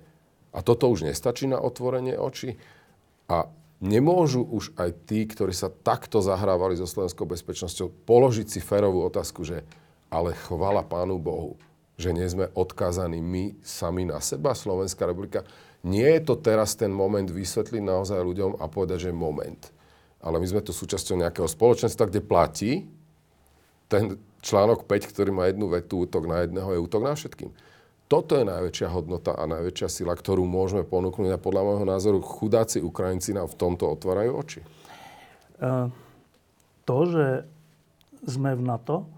a 0.50 0.58
toto 0.58 0.90
už 0.90 1.06
nestačí 1.06 1.46
na 1.46 1.62
otvorenie 1.62 2.18
očí? 2.18 2.58
A 3.30 3.46
nemôžu 3.78 4.42
už 4.42 4.74
aj 4.74 5.06
tí, 5.06 5.22
ktorí 5.22 5.54
sa 5.54 5.70
takto 5.70 6.18
zahrávali 6.18 6.74
so 6.74 6.90
slovenskou 6.90 7.30
bezpečnosťou, 7.30 8.02
položiť 8.02 8.58
si 8.58 8.58
férovú 8.58 9.06
otázku, 9.06 9.46
že 9.46 9.62
ale 10.10 10.34
chvala 10.50 10.82
Pánu 10.82 11.14
Bohu, 11.22 11.54
že 11.94 12.10
nie 12.10 12.26
sme 12.26 12.50
odkázaní 12.58 13.22
my 13.22 13.54
sami 13.62 14.02
na 14.02 14.18
seba, 14.18 14.50
Slovenská 14.50 15.06
republika. 15.06 15.46
Nie 15.86 16.18
je 16.18 16.26
to 16.26 16.34
teraz 16.42 16.74
ten 16.74 16.90
moment 16.90 17.30
vysvetliť 17.30 17.86
naozaj 17.86 18.18
ľuďom 18.18 18.58
a 18.58 18.66
povedať, 18.66 19.06
že 19.06 19.14
moment 19.14 19.70
ale 20.24 20.40
my 20.40 20.46
sme 20.48 20.64
tu 20.64 20.72
súčasťou 20.72 21.20
nejakého 21.20 21.44
spoločenstva, 21.44 22.08
kde 22.08 22.24
platí 22.24 22.72
ten 23.92 24.16
článok 24.40 24.88
5, 24.88 25.12
ktorý 25.12 25.30
má 25.30 25.44
jednu 25.52 25.68
vetu, 25.68 26.08
útok 26.08 26.24
na 26.24 26.48
jedného 26.48 26.72
je 26.72 26.80
útok 26.80 27.04
na 27.04 27.12
všetkým. 27.12 27.52
Toto 28.08 28.36
je 28.36 28.44
najväčšia 28.44 28.88
hodnota 28.88 29.36
a 29.36 29.44
najväčšia 29.48 29.88
sila, 29.88 30.16
ktorú 30.16 30.44
môžeme 30.44 30.84
ponúknuť 30.84 31.36
a 31.36 31.40
podľa 31.40 31.62
môjho 31.64 31.86
názoru 31.88 32.18
chudáci 32.24 32.80
Ukrajinci 32.80 33.36
nám 33.36 33.48
v 33.52 33.56
tomto 33.56 33.88
otvárajú 33.88 34.32
oči. 34.36 34.60
Uh, 35.60 35.88
to, 36.84 36.98
že 37.08 37.26
sme 38.24 38.56
v 38.56 38.62
NATO, 38.64 39.08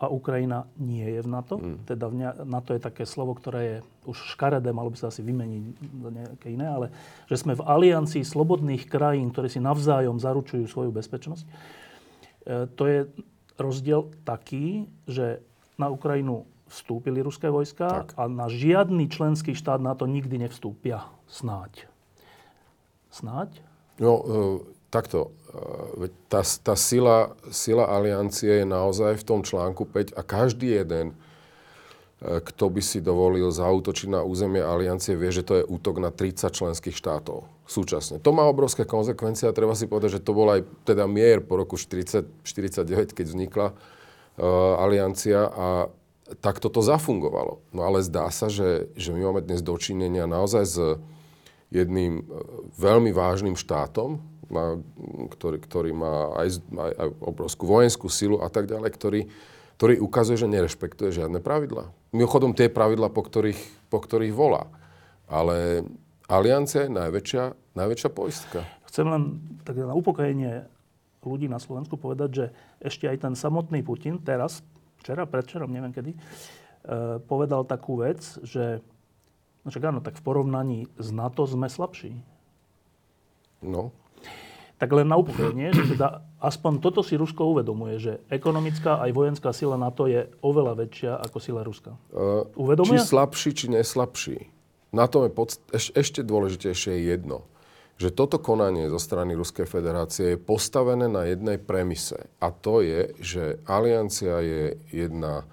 a 0.00 0.08
Ukrajina 0.08 0.64
nie 0.80 1.04
je 1.04 1.20
v 1.20 1.28
NATO. 1.28 1.60
Mm. 1.60 1.84
Teda 1.84 2.08
v 2.08 2.14
NATO 2.48 2.72
je 2.72 2.80
také 2.80 3.04
slovo, 3.04 3.36
ktoré 3.36 3.60
je 3.60 3.76
už 4.08 4.32
škaredé, 4.32 4.72
malo 4.72 4.88
by 4.88 4.96
sa 4.96 5.12
asi 5.12 5.20
vymeniť 5.20 5.62
za 5.76 6.10
nejaké 6.10 6.46
iné, 6.48 6.64
ale 6.64 6.86
že 7.28 7.36
sme 7.36 7.52
v 7.52 7.60
aliancii 7.60 8.24
slobodných 8.24 8.88
krajín, 8.88 9.28
ktoré 9.28 9.52
si 9.52 9.60
navzájom 9.60 10.16
zaručujú 10.16 10.64
svoju 10.64 10.88
bezpečnosť. 10.96 11.44
E, 11.44 11.48
to 12.72 12.82
je 12.88 12.98
rozdiel 13.60 14.08
taký, 14.24 14.88
že 15.04 15.44
na 15.76 15.92
Ukrajinu 15.92 16.48
vstúpili 16.72 17.20
ruské 17.20 17.52
vojska 17.52 18.08
tak. 18.08 18.16
a 18.16 18.24
na 18.24 18.48
žiadny 18.48 19.04
členský 19.12 19.52
štát 19.52 19.84
na 19.84 19.92
to 19.92 20.08
nikdy 20.08 20.40
nevstúpia. 20.40 21.04
Snáď. 21.28 21.84
Snáď? 23.12 23.60
No, 24.00 24.12
e, 24.16 24.79
takto. 24.90 25.30
E, 26.02 26.10
tá, 26.28 26.42
tá 26.42 26.74
sila, 26.74 27.32
sila 27.48 27.88
aliancie 27.88 28.62
je 28.62 28.66
naozaj 28.66 29.22
v 29.22 29.26
tom 29.26 29.40
článku 29.40 29.86
5 29.86 30.18
a 30.18 30.22
každý 30.26 30.82
jeden 30.82 31.16
kto 32.20 32.68
by 32.68 32.84
si 32.84 33.00
dovolil 33.00 33.48
zautočiť 33.48 34.12
na 34.12 34.20
územie 34.20 34.60
aliancie, 34.60 35.16
vie, 35.16 35.32
že 35.32 35.40
to 35.40 35.56
je 35.56 35.64
útok 35.64 36.04
na 36.04 36.12
30 36.12 36.52
členských 36.52 36.92
štátov 36.92 37.48
súčasne. 37.70 38.18
To 38.20 38.34
má 38.34 38.44
obrovské 38.50 38.82
konsekvencie 38.82 39.46
a 39.46 39.54
treba 39.54 39.78
si 39.78 39.86
povedať, 39.86 40.18
že 40.18 40.24
to 40.26 40.34
bol 40.34 40.50
aj 40.50 40.66
teda 40.82 41.06
mier 41.06 41.38
po 41.38 41.56
roku 41.56 41.78
40, 41.78 42.42
49, 42.42 43.14
keď 43.14 43.24
vznikla 43.24 43.66
uh, 43.70 44.82
aliancia 44.82 45.46
a 45.46 45.68
tak 46.42 46.58
toto 46.58 46.82
zafungovalo. 46.82 47.62
No 47.70 47.86
ale 47.86 48.02
zdá 48.02 48.26
sa, 48.34 48.50
že, 48.50 48.90
že 48.98 49.14
my 49.14 49.30
máme 49.30 49.40
dnes 49.46 49.62
dočinenia 49.62 50.26
naozaj 50.26 50.64
s 50.66 50.76
jedným 51.70 52.26
veľmi 52.74 53.14
vážnym 53.14 53.54
štátom, 53.54 54.18
má, 54.50 54.76
ktorý, 55.30 55.58
ktorý 55.62 55.90
má 55.94 56.34
aj, 56.38 56.60
aj, 56.74 56.92
aj 56.92 57.08
obrovskú 57.22 57.64
vojenskú 57.64 58.06
silu 58.10 58.42
a 58.42 58.50
tak 58.50 58.66
ďalej, 58.66 58.90
ktorý, 58.92 59.20
ktorý 59.78 59.94
ukazuje, 60.02 60.36
že 60.36 60.50
nerešpektuje 60.50 61.14
žiadne 61.14 61.38
pravidla. 61.40 61.88
Mimochodom 62.10 62.52
tie 62.52 62.68
pravidla, 62.68 63.08
po 63.08 63.22
ktorých, 63.22 63.88
po 63.88 64.02
ktorých 64.02 64.34
volá. 64.34 64.66
Ale 65.30 65.86
aliancia 66.26 66.86
je 66.86 66.92
najväčšia, 66.92 67.74
najväčšia 67.78 68.10
poistka. 68.10 68.66
Chcem 68.90 69.06
len 69.06 69.22
tak 69.62 69.78
na 69.78 69.94
upokojenie 69.94 70.66
ľudí 71.22 71.46
na 71.46 71.60
Slovensku 71.60 72.00
povedať, 72.00 72.30
že 72.32 72.44
ešte 72.80 73.06
aj 73.06 73.28
ten 73.28 73.34
samotný 73.36 73.84
Putin 73.84 74.18
teraz, 74.18 74.64
včera, 75.00 75.28
predčerom, 75.28 75.70
neviem 75.70 75.92
kedy, 75.92 76.12
eh, 76.12 76.18
povedal 77.24 77.62
takú 77.68 78.00
vec, 78.00 78.20
že 78.42 78.80
no 79.64 79.68
čak 79.68 79.84
áno, 79.84 80.00
tak 80.00 80.16
v 80.16 80.24
porovnaní 80.24 80.78
s 80.96 81.12
NATO 81.12 81.44
sme 81.44 81.68
slabší. 81.68 82.16
No. 83.60 83.92
Tak 84.80 84.88
len 84.96 85.12
na 85.12 85.20
upokojenie, 85.20 85.76
že 85.76 85.92
teda 85.92 86.24
aspoň 86.40 86.80
toto 86.80 87.04
si 87.04 87.12
Rusko 87.12 87.52
uvedomuje, 87.52 88.00
že 88.00 88.12
ekonomická 88.32 88.96
aj 89.04 89.12
vojenská 89.12 89.52
sila 89.52 89.76
NATO 89.76 90.08
je 90.08 90.24
oveľa 90.40 90.72
väčšia 90.72 91.12
ako 91.20 91.36
sila 91.36 91.60
Ruska. 91.60 92.00
Uh, 92.08 92.48
uvedomuje? 92.56 92.96
Či 92.96 93.12
slabší, 93.12 93.50
či 93.52 93.66
neslabší. 93.68 94.38
Na 94.96 95.04
tom 95.04 95.28
je 95.28 95.32
podst- 95.36 95.60
eš- 95.68 95.92
ešte 95.92 96.24
dôležitejšie 96.24 96.96
je 96.96 97.02
jedno. 97.12 97.44
Že 98.00 98.16
toto 98.16 98.40
konanie 98.40 98.88
zo 98.88 98.96
strany 98.96 99.36
Ruskej 99.36 99.68
federácie 99.68 100.32
je 100.32 100.38
postavené 100.40 101.12
na 101.12 101.28
jednej 101.28 101.60
premise. 101.60 102.16
A 102.40 102.48
to 102.48 102.80
je, 102.80 103.12
že 103.20 103.60
aliancia 103.68 104.40
je 104.40 104.80
jedna 104.88 105.44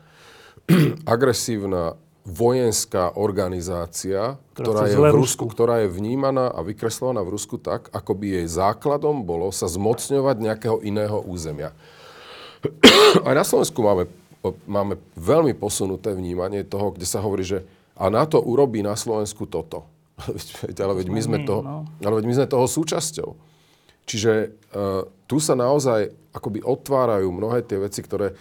agresívna 1.04 2.00
vojenská 2.28 3.16
organizácia, 3.16 4.36
ktorá, 4.52 4.92
je 4.92 5.00
v 5.00 5.16
Rusku, 5.16 5.48
ktorá 5.48 5.88
je 5.88 5.96
vnímaná 5.96 6.52
a 6.52 6.60
vykreslovaná 6.60 7.24
v 7.24 7.40
Rusku 7.40 7.56
tak, 7.56 7.88
ako 7.96 8.12
by 8.20 8.44
jej 8.44 8.48
základom 8.52 9.24
bolo 9.24 9.48
sa 9.56 9.72
zmocňovať 9.72 10.36
nejakého 10.36 10.84
iného 10.84 11.24
územia. 11.24 11.72
Aj 13.28 13.32
na 13.32 13.48
Slovensku 13.48 13.80
máme, 13.80 14.12
máme 14.68 15.00
veľmi 15.16 15.56
posunuté 15.56 16.12
vnímanie 16.12 16.68
toho, 16.68 16.92
kde 16.92 17.08
sa 17.08 17.24
hovorí, 17.24 17.48
že 17.48 17.64
a 17.96 18.12
na 18.12 18.28
to 18.28 18.44
urobí 18.44 18.84
na 18.84 19.00
Slovensku 19.00 19.48
toto. 19.48 19.88
ale 20.84 20.94
veď 21.00 21.08
my 21.08 21.22
sme, 21.24 21.38
toho, 21.48 21.62
no. 21.64 21.88
ale 22.04 22.20
veď 22.20 22.26
my 22.28 22.34
sme 22.44 22.48
toho 22.52 22.68
súčasťou. 22.68 23.30
Čiže 24.04 24.32
uh, 24.76 25.04
tu 25.28 25.40
sa 25.40 25.56
naozaj 25.56 26.12
akoby 26.36 26.60
otvárajú 26.60 27.32
mnohé 27.32 27.64
tie 27.64 27.80
veci, 27.80 28.04
ktoré 28.04 28.36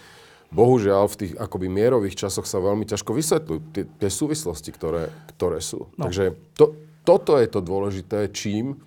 bohužiaľ 0.57 1.05
v 1.13 1.19
tých 1.21 1.33
akoby 1.37 1.69
mierových 1.69 2.17
časoch 2.17 2.49
sa 2.49 2.65
veľmi 2.65 2.89
ťažko 2.89 3.13
vysvetľujú 3.13 3.61
tie, 3.77 3.85
tie 3.85 4.11
súvislosti, 4.11 4.73
ktoré, 4.73 5.13
ktoré 5.37 5.61
sú. 5.61 5.93
No. 6.01 6.09
Takže 6.09 6.33
to, 6.57 6.73
toto 7.05 7.37
je 7.37 7.47
to 7.47 7.61
dôležité, 7.61 8.33
čím 8.33 8.81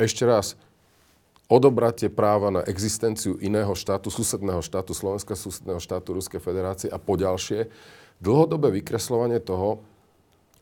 ešte 0.00 0.24
raz 0.24 0.56
odobrate 1.52 2.08
práva 2.08 2.48
na 2.48 2.64
existenciu 2.64 3.36
iného 3.36 3.76
štátu, 3.76 4.08
susedného 4.08 4.64
štátu, 4.64 4.96
Slovenska, 4.96 5.36
susedného 5.36 5.76
štátu 5.76 6.16
Ruskej 6.16 6.40
federácie 6.40 6.88
a 6.88 6.96
poďalšie, 6.96 7.68
dlhodobé 8.24 8.72
vykreslovanie 8.80 9.36
toho, 9.36 9.84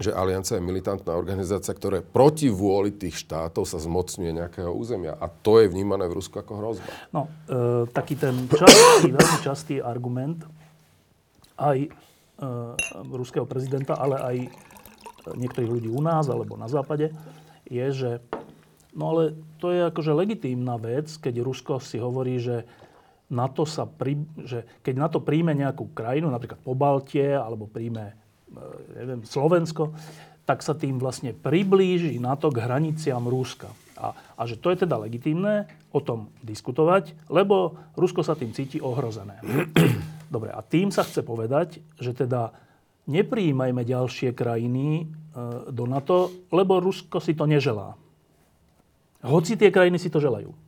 že 0.01 0.17
Aliancia 0.17 0.57
je 0.57 0.65
militantná 0.65 1.13
organizácia, 1.13 1.77
ktorá 1.77 2.01
proti 2.01 2.49
vôli 2.49 2.97
tých 2.97 3.21
štátov 3.21 3.69
sa 3.69 3.77
zmocňuje 3.77 4.33
nejakého 4.33 4.73
územia. 4.73 5.13
A 5.21 5.29
to 5.29 5.61
je 5.61 5.69
vnímané 5.69 6.09
v 6.09 6.17
Rusku 6.17 6.41
ako 6.41 6.53
hrozba. 6.57 6.91
No, 7.13 7.29
e, 7.45 7.85
taký 7.93 8.17
ten 8.17 8.49
častý, 8.49 9.13
veľmi 9.13 9.39
častý 9.45 9.75
argument 9.85 10.49
aj 11.61 11.79
e, 11.85 11.89
ruského 13.13 13.45
prezidenta, 13.45 14.01
ale 14.01 14.17
aj 14.17 14.37
niektorých 15.37 15.69
ľudí 15.69 15.89
u 15.93 16.01
nás 16.01 16.33
alebo 16.33 16.57
na 16.57 16.67
západe, 16.67 17.13
je, 17.69 17.87
že 17.93 18.11
no 18.97 19.13
ale 19.13 19.37
to 19.61 19.69
je 19.69 19.85
akože 19.93 20.17
legitímna 20.17 20.81
vec, 20.81 21.13
keď 21.21 21.45
Rusko 21.45 21.77
si 21.79 22.01
hovorí, 22.01 22.41
že 22.41 22.65
na 23.31 23.47
to 23.47 23.63
sa 23.63 23.87
pri, 23.87 24.19
že 24.43 24.67
keď 24.83 24.95
na 24.97 25.07
to 25.07 25.23
príjme 25.23 25.55
nejakú 25.55 25.93
krajinu, 25.95 26.33
napríklad 26.33 26.59
po 26.65 26.75
Baltie, 26.75 27.31
alebo 27.31 27.71
príjme 27.71 28.20
neviem, 28.97 29.23
Slovensko, 29.25 29.95
tak 30.45 30.67
sa 30.67 30.75
tým 30.75 30.99
vlastne 30.99 31.31
priblíži 31.31 32.19
NATO 32.19 32.51
k 32.51 32.67
hraniciam 32.67 33.23
Ruska. 33.31 33.71
A, 34.01 34.17
a 34.35 34.43
že 34.49 34.59
to 34.59 34.73
je 34.73 34.83
teda 34.83 34.97
legitimné 34.99 35.69
o 35.93 36.01
tom 36.01 36.33
diskutovať, 36.43 37.15
lebo 37.29 37.79
Rusko 37.95 38.25
sa 38.25 38.35
tým 38.35 38.51
cíti 38.51 38.81
ohrozené. 38.83 39.39
Dobre, 40.35 40.51
a 40.51 40.59
tým 40.65 40.91
sa 40.91 41.05
chce 41.05 41.23
povedať, 41.23 41.79
že 42.01 42.17
teda 42.17 42.51
nepríjmajme 43.07 43.83
ďalšie 43.85 44.33
krajiny 44.33 45.05
e, 45.05 45.05
do 45.69 45.85
NATO, 45.85 46.31
lebo 46.51 46.83
Rusko 46.83 47.23
si 47.23 47.37
to 47.37 47.45
neželá. 47.45 47.95
Hoci 49.21 49.55
tie 49.55 49.69
krajiny 49.69 50.01
si 50.01 50.09
to 50.09 50.19
želajú. 50.23 50.51
E, 50.51 50.59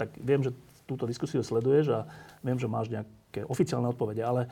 tak 0.00 0.10
viem, 0.18 0.40
že 0.40 0.56
túto 0.88 1.04
diskusiu 1.06 1.44
sleduješ 1.44 1.86
a 1.92 2.00
viem, 2.42 2.58
že 2.58 2.66
máš 2.66 2.90
nejaké 2.90 3.46
oficiálne 3.46 3.86
odpovede, 3.92 4.24
ale 4.24 4.50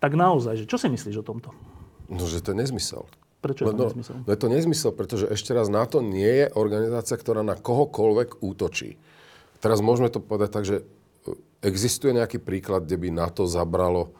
tak 0.00 0.12
naozaj, 0.12 0.64
že 0.64 0.66
čo 0.68 0.76
si 0.76 0.92
myslíš 0.92 1.20
o 1.20 1.24
tomto? 1.24 1.50
No, 2.06 2.22
že 2.28 2.44
to 2.44 2.52
je 2.52 2.58
nezmysel. 2.62 3.08
Prečo 3.40 3.68
je 3.68 3.72
to 3.72 3.76
no, 3.76 3.86
nezmysel? 3.90 4.16
No 4.26 4.30
je 4.32 4.40
to 4.40 4.48
nezmysel, 4.48 4.90
pretože 4.94 5.26
ešte 5.30 5.54
raz 5.54 5.70
NATO 5.70 6.02
nie 6.02 6.44
je 6.44 6.46
organizácia, 6.56 7.18
ktorá 7.18 7.46
na 7.46 7.54
kohokoľvek 7.54 8.42
útočí. 8.42 8.98
Teraz 9.60 9.80
môžeme 9.80 10.10
to 10.10 10.18
povedať 10.18 10.50
tak, 10.50 10.64
že 10.66 10.76
e, 10.80 10.84
existuje 11.62 12.16
nejaký 12.16 12.42
príklad, 12.42 12.84
kde 12.84 12.96
by 12.98 13.08
NATO 13.12 13.46
zabralo 13.46 14.12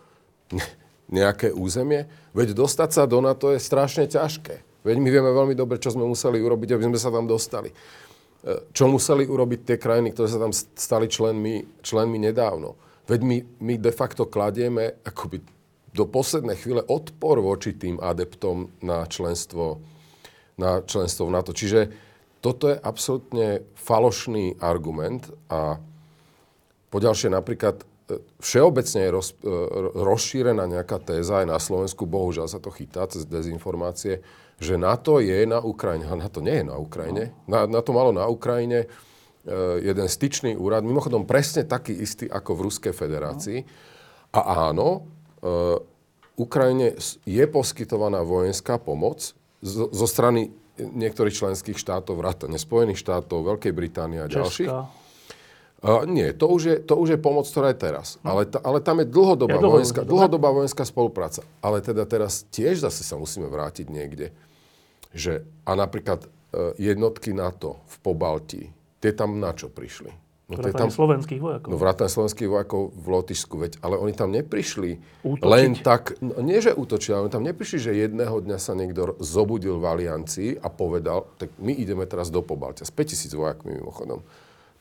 nejaké 1.18 1.50
územie? 1.50 2.06
Veď 2.32 2.54
dostať 2.54 2.90
sa 2.92 3.02
do 3.08 3.18
NATO 3.18 3.50
je 3.50 3.60
strašne 3.60 4.06
ťažké. 4.06 4.62
Veď 4.86 4.96
my 5.02 5.08
vieme 5.10 5.30
veľmi 5.34 5.54
dobre, 5.58 5.82
čo 5.82 5.90
sme 5.90 6.06
museli 6.06 6.38
urobiť, 6.38 6.78
aby 6.78 6.86
sme 6.94 6.98
sa 7.00 7.10
tam 7.10 7.26
dostali. 7.26 7.70
E, 7.70 7.74
čo 8.70 8.86
museli 8.86 9.26
urobiť 9.26 9.74
tie 9.74 9.76
krajiny, 9.80 10.14
ktoré 10.14 10.28
sa 10.30 10.38
tam 10.38 10.54
stali 10.54 11.10
členmi, 11.10 11.82
členmi 11.82 12.22
nedávno. 12.22 12.78
Veď 13.06 13.20
my, 13.22 13.38
my 13.62 13.74
de 13.78 13.92
facto 13.94 14.26
kladieme 14.26 15.02
akoby 15.06 15.55
do 15.96 16.04
poslednej 16.04 16.60
chvíle 16.60 16.84
odpor 16.84 17.40
voči 17.40 17.72
tým 17.72 17.96
adeptom 17.96 18.68
na 18.84 19.08
členstvo, 19.08 19.80
na 20.60 20.84
členstvo 20.84 21.24
v 21.24 21.34
NATO. 21.34 21.56
Čiže 21.56 21.88
toto 22.44 22.68
je 22.68 22.76
absolútne 22.76 23.64
falošný 23.74 24.60
argument 24.60 25.24
a 25.48 25.80
poďalšie 26.92 27.32
napríklad 27.32 27.80
e, 27.80 28.20
všeobecne 28.44 29.00
je 29.08 29.10
roz, 29.10 29.28
e, 29.40 29.56
rozšírená 29.96 30.68
nejaká 30.68 31.00
téza 31.00 31.40
aj 31.42 31.46
na 31.48 31.56
Slovensku, 31.56 32.04
bohužiaľ 32.04 32.46
sa 32.46 32.60
to 32.60 32.68
chytá 32.70 33.08
cez 33.08 33.24
dezinformácie, 33.24 34.20
že 34.60 34.76
NATO 34.76 35.18
je 35.18 35.48
na 35.48 35.64
Ukrajine. 35.64 36.06
A 36.12 36.14
NATO 36.14 36.44
nie 36.44 36.60
je 36.60 36.66
na 36.68 36.76
Ukrajine. 36.76 37.32
Na, 37.48 37.64
na 37.64 37.80
to 37.80 37.96
malo 37.96 38.12
na 38.12 38.28
Ukrajine 38.28 38.84
e, 38.84 38.88
jeden 39.80 40.06
styčný 40.06 40.60
úrad, 40.60 40.84
mimochodom 40.84 41.24
presne 41.24 41.64
taký 41.64 41.96
istý 41.96 42.28
ako 42.28 42.52
v 42.52 42.64
Ruskej 42.68 42.94
federácii. 42.94 43.58
A 44.36 44.70
áno, 44.70 45.15
Ukrajine 46.36 47.00
je 47.24 47.44
poskytovaná 47.48 48.20
vojenská 48.20 48.76
pomoc 48.76 49.32
zo, 49.64 50.06
strany 50.06 50.52
niektorých 50.76 51.32
členských 51.32 51.80
štátov, 51.80 52.20
vrátane 52.20 52.60
Spojených 52.60 53.00
štátov, 53.00 53.56
Veľkej 53.56 53.72
Británie 53.72 54.20
a 54.20 54.28
ďalších. 54.28 54.68
Uh, 55.86 56.08
nie, 56.08 56.32
to 56.32 56.48
už, 56.48 56.62
je, 56.64 56.76
to 56.80 56.96
už 56.96 57.16
je 57.16 57.18
pomoc, 57.20 57.44
ktorá 57.46 57.72
je 57.72 57.78
teraz. 57.78 58.16
No. 58.24 58.36
Ale, 58.36 58.48
ta, 58.48 58.58
ale 58.64 58.80
tam 58.80 59.04
je 59.04 59.06
dlhodobá, 59.06 59.60
je 59.60 59.64
vojenská, 59.64 60.00
dlhodobá 60.08 60.48
vojenská 60.50 60.84
spolupráca. 60.88 61.44
Ale 61.60 61.84
teda 61.84 62.08
teraz 62.08 62.48
tiež 62.48 62.80
zase 62.80 63.04
sa 63.04 63.20
musíme 63.20 63.46
vrátiť 63.46 63.86
niekde. 63.92 64.32
Že, 65.12 65.44
a 65.68 65.72
napríklad 65.76 66.24
uh, 66.24 66.72
jednotky 66.80 67.36
NATO 67.36 67.80
v 67.92 67.96
Pobaltí, 68.02 68.62
tie 69.00 69.12
tam 69.12 69.36
na 69.36 69.52
čo 69.52 69.68
prišli? 69.68 70.25
No 70.46 70.62
vrátane 70.62 70.86
tam, 70.86 70.94
slovenských 70.94 71.42
vojakov. 71.42 71.74
No 71.74 71.76
vrátane 71.76 72.06
slovenských 72.06 72.46
vojakov 72.46 72.94
v 72.94 73.06
Lotyšsku, 73.18 73.54
veď, 73.58 73.72
ale 73.82 73.98
oni 73.98 74.14
tam 74.14 74.30
neprišli 74.30 74.90
Útočiť. 75.26 75.42
len 75.42 75.74
tak, 75.74 76.22
no, 76.22 76.38
nie 76.38 76.62
že 76.62 76.70
útočili, 76.70 77.18
ale 77.18 77.26
oni 77.26 77.34
tam 77.34 77.46
neprišli, 77.50 77.78
že 77.82 77.98
jedného 77.98 78.38
dňa 78.46 78.58
sa 78.62 78.78
niekto 78.78 79.18
zobudil 79.18 79.82
v 79.82 79.84
aliancii 79.90 80.50
a 80.62 80.70
povedal, 80.70 81.26
tak 81.42 81.50
my 81.58 81.74
ideme 81.74 82.06
teraz 82.06 82.30
do 82.30 82.46
Pobaltia 82.46 82.86
s 82.86 82.94
5000 82.94 83.34
vojakmi 83.34 83.74
mimochodom. 83.74 84.22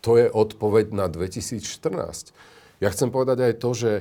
To 0.05 0.21
je 0.21 0.29
odpoveď 0.29 0.93
na 0.93 1.09
2014. 1.09 1.65
Ja 2.77 2.93
chcem 2.93 3.09
povedať 3.09 3.49
aj 3.49 3.53
to, 3.57 3.69
že 3.73 3.91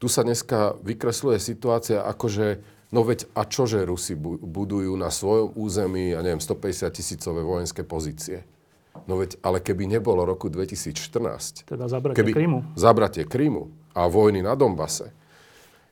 tu 0.00 0.08
sa 0.08 0.24
dneska 0.24 0.72
vykresluje 0.80 1.36
situácia 1.36 2.00
ako, 2.00 2.32
že 2.32 2.46
no 2.96 3.04
veď 3.04 3.28
a 3.36 3.44
čože 3.44 3.84
Rusi 3.84 4.16
budujú 4.16 4.96
na 4.96 5.12
svojom 5.12 5.52
území, 5.52 6.16
ja 6.16 6.24
neviem, 6.24 6.40
150 6.40 6.88
tisícové 6.96 7.44
vojenské 7.44 7.84
pozície 7.84 8.48
No 9.06 9.20
veď, 9.20 9.38
ale 9.44 9.62
keby 9.62 9.86
nebolo 9.86 10.26
roku 10.26 10.50
2014... 10.50 11.68
Teda 11.68 11.86
zabratie 11.86 12.18
keby, 12.18 12.32
Krymu. 12.34 12.58
Zabratie 12.74 13.24
Krymu 13.28 13.70
a 13.94 14.10
vojny 14.10 14.42
na 14.42 14.58
Dombase, 14.58 15.14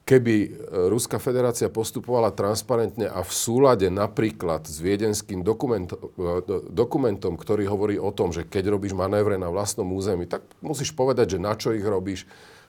keby 0.07 0.35
e, 0.38 0.49
Ruská 0.87 1.19
federácia 1.19 1.66
postupovala 1.66 2.31
transparentne 2.31 3.11
a 3.11 3.21
v 3.27 3.33
súlade 3.35 3.90
napríklad 3.90 4.64
s 4.66 4.79
viedenským 4.79 5.42
dokumentom, 5.42 5.99
e, 6.14 6.71
dokumentom, 6.71 7.35
ktorý 7.35 7.66
hovorí 7.66 7.97
o 7.99 8.14
tom, 8.14 8.31
že 8.31 8.47
keď 8.47 8.71
robíš 8.71 8.95
manévre 8.95 9.35
na 9.35 9.51
vlastnom 9.51 9.90
území, 9.90 10.31
tak 10.31 10.47
musíš 10.62 10.95
povedať, 10.95 11.37
že 11.37 11.42
na 11.42 11.59
čo 11.59 11.75
ich 11.75 11.83
robíš, 11.83 12.25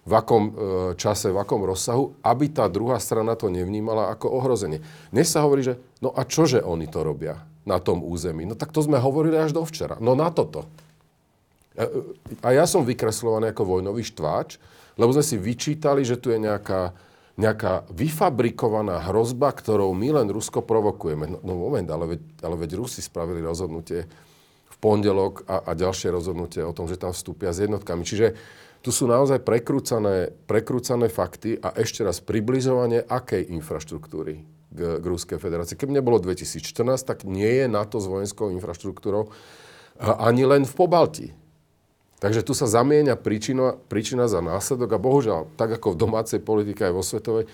v 0.07 0.13
akom 0.15 0.43
e, 0.47 0.51
čase, 0.95 1.35
v 1.35 1.37
akom 1.37 1.67
rozsahu, 1.67 2.15
aby 2.23 2.47
tá 2.47 2.71
druhá 2.71 2.95
strana 2.97 3.35
to 3.35 3.51
nevnímala 3.51 4.07
ako 4.15 4.31
ohrozenie. 4.39 4.79
Dnes 5.11 5.27
sa 5.27 5.43
hovorí, 5.43 5.67
že 5.67 5.75
no 5.99 6.15
a 6.15 6.23
čože 6.23 6.63
oni 6.63 6.87
to 6.87 7.03
robia 7.03 7.43
na 7.67 7.83
tom 7.83 7.99
území? 8.01 8.47
No 8.47 8.55
tak 8.55 8.71
to 8.71 8.79
sme 8.79 8.97
hovorili 8.97 9.35
až 9.35 9.51
do 9.51 9.67
včera. 9.67 9.99
No 9.99 10.15
na 10.15 10.31
toto. 10.31 10.65
A 12.41 12.47
ja 12.55 12.65
som 12.65 12.87
vykreslovaný 12.87 13.53
ako 13.53 13.77
vojnový 13.77 14.01
štváč, 14.01 14.57
lebo 14.97 15.13
sme 15.13 15.21
si 15.21 15.37
vyčítali, 15.37 16.01
že 16.01 16.17
tu 16.17 16.33
je 16.33 16.41
nejaká 16.41 16.95
nejaká 17.37 17.85
vyfabrikovaná 17.93 18.97
hrozba, 19.13 19.53
ktorou 19.53 19.93
my 19.93 20.09
len 20.09 20.27
Rusko 20.33 20.65
provokujeme. 20.65 21.29
No, 21.29 21.37
no 21.45 21.53
moment, 21.53 21.85
ale 21.85 22.17
veď, 22.17 22.21
ale 22.41 22.55
veď 22.57 22.81
Rusi 22.81 23.05
spravili 23.05 23.45
rozhodnutie 23.45 24.09
v 24.65 24.75
pondelok 24.81 25.45
a, 25.45 25.69
a 25.69 25.71
ďalšie 25.77 26.09
rozhodnutie 26.09 26.65
o 26.65 26.73
tom, 26.73 26.89
že 26.89 26.97
tam 26.97 27.13
vstúpia 27.13 27.53
s 27.53 27.61
jednotkami. 27.61 28.01
Čiže 28.01 28.33
tu 28.81 28.89
sú 28.89 29.05
naozaj 29.05 29.45
prekrúcané, 29.45 30.33
prekrúcané 30.49 31.13
fakty 31.13 31.61
a 31.61 31.77
ešte 31.77 32.01
raz 32.01 32.25
približovanie 32.25 33.05
akej 33.05 33.53
infraštruktúry 33.53 34.56
k, 34.71 34.99
k 34.99 35.05
Ruskej 35.05 35.39
federácii. 35.39 35.79
Keby 35.79 35.99
nebolo 35.99 36.19
2014, 36.19 36.63
tak 37.03 37.23
nie 37.23 37.47
je 37.47 37.65
NATO 37.71 37.97
s 37.99 38.07
vojenskou 38.07 38.51
infraštruktúrou 38.53 39.31
ani 39.97 40.45
len 40.45 40.63
v 40.65 40.73
Pobalti. 40.73 41.27
Takže 42.17 42.41
tu 42.41 42.57
sa 42.57 42.65
zamieňa 42.65 43.13
príčina, 43.17 43.77
príčina 43.77 44.25
za 44.25 44.41
následok 44.41 44.97
a 44.97 45.01
bohužiaľ, 45.01 45.53
tak 45.53 45.77
ako 45.77 45.93
v 45.93 46.01
domácej 46.01 46.39
politike 46.41 46.89
aj 46.89 46.93
vo 46.93 47.05
svetovej, 47.05 47.45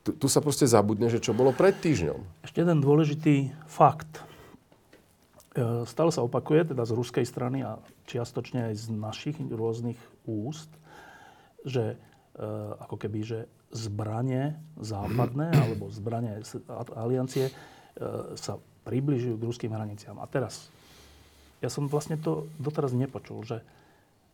tu, 0.00 0.16
tu 0.16 0.26
sa 0.30 0.40
proste 0.40 0.64
zabudne, 0.64 1.12
že 1.12 1.20
čo 1.20 1.36
bolo 1.36 1.52
pred 1.52 1.76
týždňom. 1.76 2.46
Ešte 2.46 2.64
jeden 2.64 2.80
dôležitý 2.80 3.52
fakt. 3.68 4.08
E, 5.52 5.84
stále 5.84 6.14
sa 6.14 6.24
opakuje, 6.24 6.72
teda 6.72 6.88
z 6.88 6.96
ruskej 6.96 7.26
strany 7.28 7.60
a 7.60 7.76
čiastočne 8.08 8.72
aj 8.72 8.74
z 8.78 8.86
našich 8.94 9.36
rôznych 9.36 9.98
úst, 10.24 10.70
že 11.66 12.00
ako 12.84 12.96
keby, 13.00 13.20
že 13.24 13.38
zbranie 13.72 14.56
západné 14.76 15.52
alebo 15.64 15.88
zbranie 15.88 16.44
aliancie 16.92 17.48
e, 17.48 17.52
sa 18.36 18.60
približujú 18.84 19.40
k 19.40 19.46
ruským 19.48 19.72
hraniciam. 19.72 20.20
A 20.20 20.28
teraz, 20.28 20.68
ja 21.64 21.72
som 21.72 21.88
vlastne 21.88 22.20
to 22.20 22.46
doteraz 22.60 22.92
nepočul, 22.92 23.40
že 23.42 23.64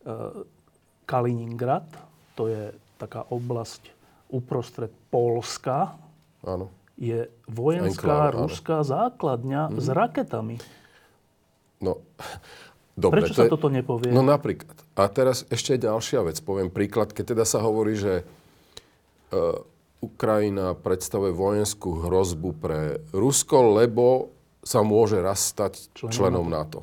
Eh, 0.03 0.31
Kaliningrad, 1.03 1.83
to 2.35 2.47
je 2.47 2.71
taká 2.95 3.27
oblasť 3.27 3.91
uprostred 4.31 4.91
Polska, 5.11 5.99
áno. 6.43 6.71
je 6.95 7.27
vojenská 7.47 8.31
Enklave, 8.31 8.39
ruská 8.47 8.77
áno. 8.83 8.87
základňa 8.87 9.61
mm-hmm. 9.67 9.83
s 9.83 9.87
raketami. 9.91 10.55
No, 11.83 12.03
dobre. 13.03 13.23
Prečo 13.23 13.35
to 13.35 13.39
sa 13.39 13.45
je, 13.47 13.51
toto 13.51 13.67
nepovie? 13.67 14.11
No 14.11 14.23
napríklad. 14.23 14.75
A 14.93 15.09
teraz 15.09 15.49
ešte 15.49 15.81
ďalšia 15.81 16.21
vec. 16.21 16.37
Poviem 16.45 16.69
príklad, 16.69 17.13
keď 17.13 17.33
teda 17.33 17.45
sa 17.49 17.65
hovorí, 17.65 17.97
že 17.97 18.21
uh, 18.21 19.57
Ukrajina 20.03 20.77
predstavuje 20.77 21.33
vojenskú 21.33 22.05
hrozbu 22.05 22.49
pre 22.59 23.01
Rusko, 23.15 23.79
lebo 23.79 24.29
sa 24.61 24.83
môže 24.83 25.17
raz 25.19 25.41
stať 25.49 25.89
členom, 25.95 26.11
členom 26.13 26.47
NATO. 26.47 26.81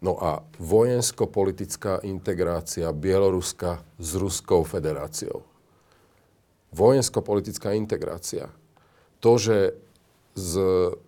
No 0.00 0.16
a 0.16 0.40
vojensko-politická 0.56 2.00
integrácia 2.08 2.88
Bieloruska 2.88 3.84
s 4.00 4.16
Ruskou 4.16 4.64
federáciou. 4.64 5.44
Vojensko-politická 6.72 7.76
integrácia. 7.76 8.48
To, 9.20 9.36
že 9.36 9.76
z 10.32 10.52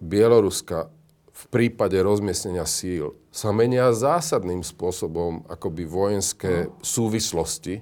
Bieloruska 0.02 0.92
v 1.32 1.44
prípade 1.48 1.96
rozmiestnenia 1.96 2.68
síl 2.68 3.16
sa 3.32 3.50
menia 3.56 3.88
zásadným 3.96 4.60
spôsobom 4.60 5.48
akoby 5.48 5.88
vojenské 5.88 6.68
no. 6.68 6.76
súvislosti. 6.84 7.80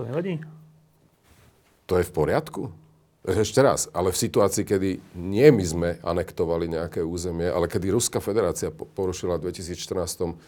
To 0.00 0.08
nevadí? 0.08 0.40
To 1.84 2.00
je 2.00 2.04
v 2.04 2.12
poriadku? 2.12 2.62
Ešte 3.28 3.60
raz, 3.60 3.92
ale 3.92 4.08
v 4.08 4.20
situácii, 4.24 4.64
kedy 4.64 4.90
nie 5.20 5.48
my 5.52 5.64
sme 5.64 5.90
anektovali 6.00 6.64
nejaké 6.64 7.04
územie, 7.04 7.44
ale 7.44 7.68
kedy 7.68 7.92
Ruská 7.92 8.24
federácia 8.24 8.72
porušila 8.72 9.36
v 9.36 9.52
2014 9.52 10.38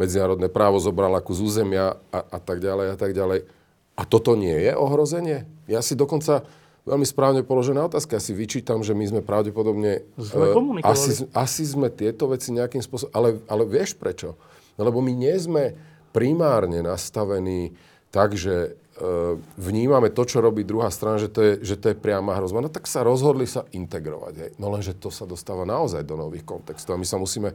medzinárodné 0.00 0.48
právo, 0.48 0.80
zobrala 0.80 1.20
kus 1.20 1.44
územia 1.44 2.00
a, 2.08 2.18
a 2.24 2.38
tak 2.40 2.64
ďalej 2.64 2.86
a 2.92 2.96
tak 2.96 3.12
ďalej. 3.12 3.44
A 3.96 4.02
toto 4.08 4.32
nie 4.32 4.52
je 4.52 4.72
ohrozenie? 4.76 5.44
Ja 5.68 5.84
si 5.84 5.92
dokonca 5.92 6.44
veľmi 6.86 7.04
správne 7.04 7.42
položená 7.42 7.84
otázka. 7.90 8.16
Ja 8.16 8.22
si 8.22 8.32
vyčítam, 8.32 8.80
že 8.86 8.94
my 8.94 9.04
sme 9.10 9.20
pravdepodobne... 9.26 10.06
uh, 10.54 10.86
asi, 10.86 11.26
asi 11.34 11.62
sme 11.66 11.90
tieto 11.90 12.30
veci 12.30 12.54
nejakým 12.54 12.80
spôsobom... 12.80 13.12
Ale, 13.12 13.42
ale 13.50 13.66
vieš 13.66 13.98
prečo? 13.98 14.38
No 14.78 14.86
lebo 14.86 15.02
my 15.02 15.10
nie 15.10 15.34
sme 15.36 15.74
primárne 16.14 16.80
nastavení 16.80 17.74
tak, 18.14 18.38
že 18.38 18.78
E, 18.96 19.36
vnímame 19.60 20.08
to, 20.08 20.24
čo 20.24 20.40
robí 20.40 20.64
druhá 20.64 20.88
strana, 20.88 21.20
že 21.20 21.28
to 21.28 21.44
je, 21.44 21.52
že 21.60 21.76
to 21.76 21.92
je 21.92 22.00
priama 22.00 22.32
hrozba, 22.32 22.64
no 22.64 22.72
tak 22.72 22.88
sa 22.88 23.04
rozhodli 23.04 23.44
sa 23.44 23.68
integrovať. 23.68 24.34
Hej. 24.40 24.50
No 24.56 24.72
lenže 24.72 24.96
to 24.96 25.12
sa 25.12 25.28
dostáva 25.28 25.68
naozaj 25.68 26.00
do 26.00 26.16
nových 26.16 26.48
kontextov. 26.48 26.96
A 26.96 27.00
my 27.00 27.04
sa 27.04 27.20
musíme 27.20 27.52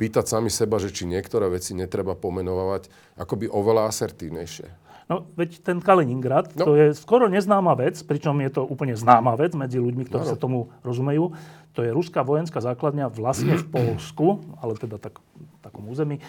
pýtať 0.00 0.24
sami 0.24 0.48
seba, 0.48 0.80
že 0.80 0.88
či 0.88 1.04
niektoré 1.04 1.52
veci 1.52 1.76
netreba 1.76 2.16
pomenovať 2.16 2.88
akoby 3.20 3.52
oveľa 3.52 3.92
asertívnejšie. 3.92 4.87
No, 5.08 5.24
veď 5.40 5.64
ten 5.64 5.80
Kaliningrad, 5.80 6.52
no. 6.52 6.68
to 6.68 6.72
je 6.76 6.86
skoro 6.92 7.32
neznáma 7.32 7.72
vec, 7.72 7.96
pričom 8.04 8.36
je 8.44 8.60
to 8.60 8.62
úplne 8.68 8.92
známa 8.92 9.40
vec 9.40 9.56
medzi 9.56 9.80
ľuďmi, 9.80 10.04
ktorí 10.04 10.20
no, 10.20 10.28
no. 10.28 10.32
sa 10.32 10.36
tomu 10.36 10.58
rozumejú. 10.84 11.32
To 11.72 11.80
je 11.80 11.88
ruská 11.96 12.20
vojenská 12.20 12.60
základňa 12.60 13.08
vlastne 13.08 13.56
v 13.56 13.64
Polsku, 13.72 14.44
ale 14.60 14.76
teda 14.76 15.00
tak, 15.00 15.16
takom 15.64 15.88
území, 15.88 16.20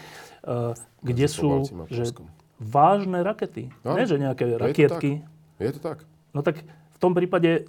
uh, 0.48 0.72
kde 1.04 1.26
sú, 1.28 1.68
že 1.92 2.08
vážne 2.56 3.20
rakety. 3.20 3.68
No, 3.84 4.00
Nie, 4.00 4.08
že 4.08 4.16
nejaké 4.16 4.56
rakietky. 4.56 5.20
Je 5.20 5.20
to, 5.20 5.28
tak. 5.28 5.60
je 5.60 5.70
to 5.76 5.80
tak. 5.80 5.98
No 6.32 6.40
tak 6.40 6.64
v 6.64 6.98
tom 7.00 7.12
prípade, 7.12 7.68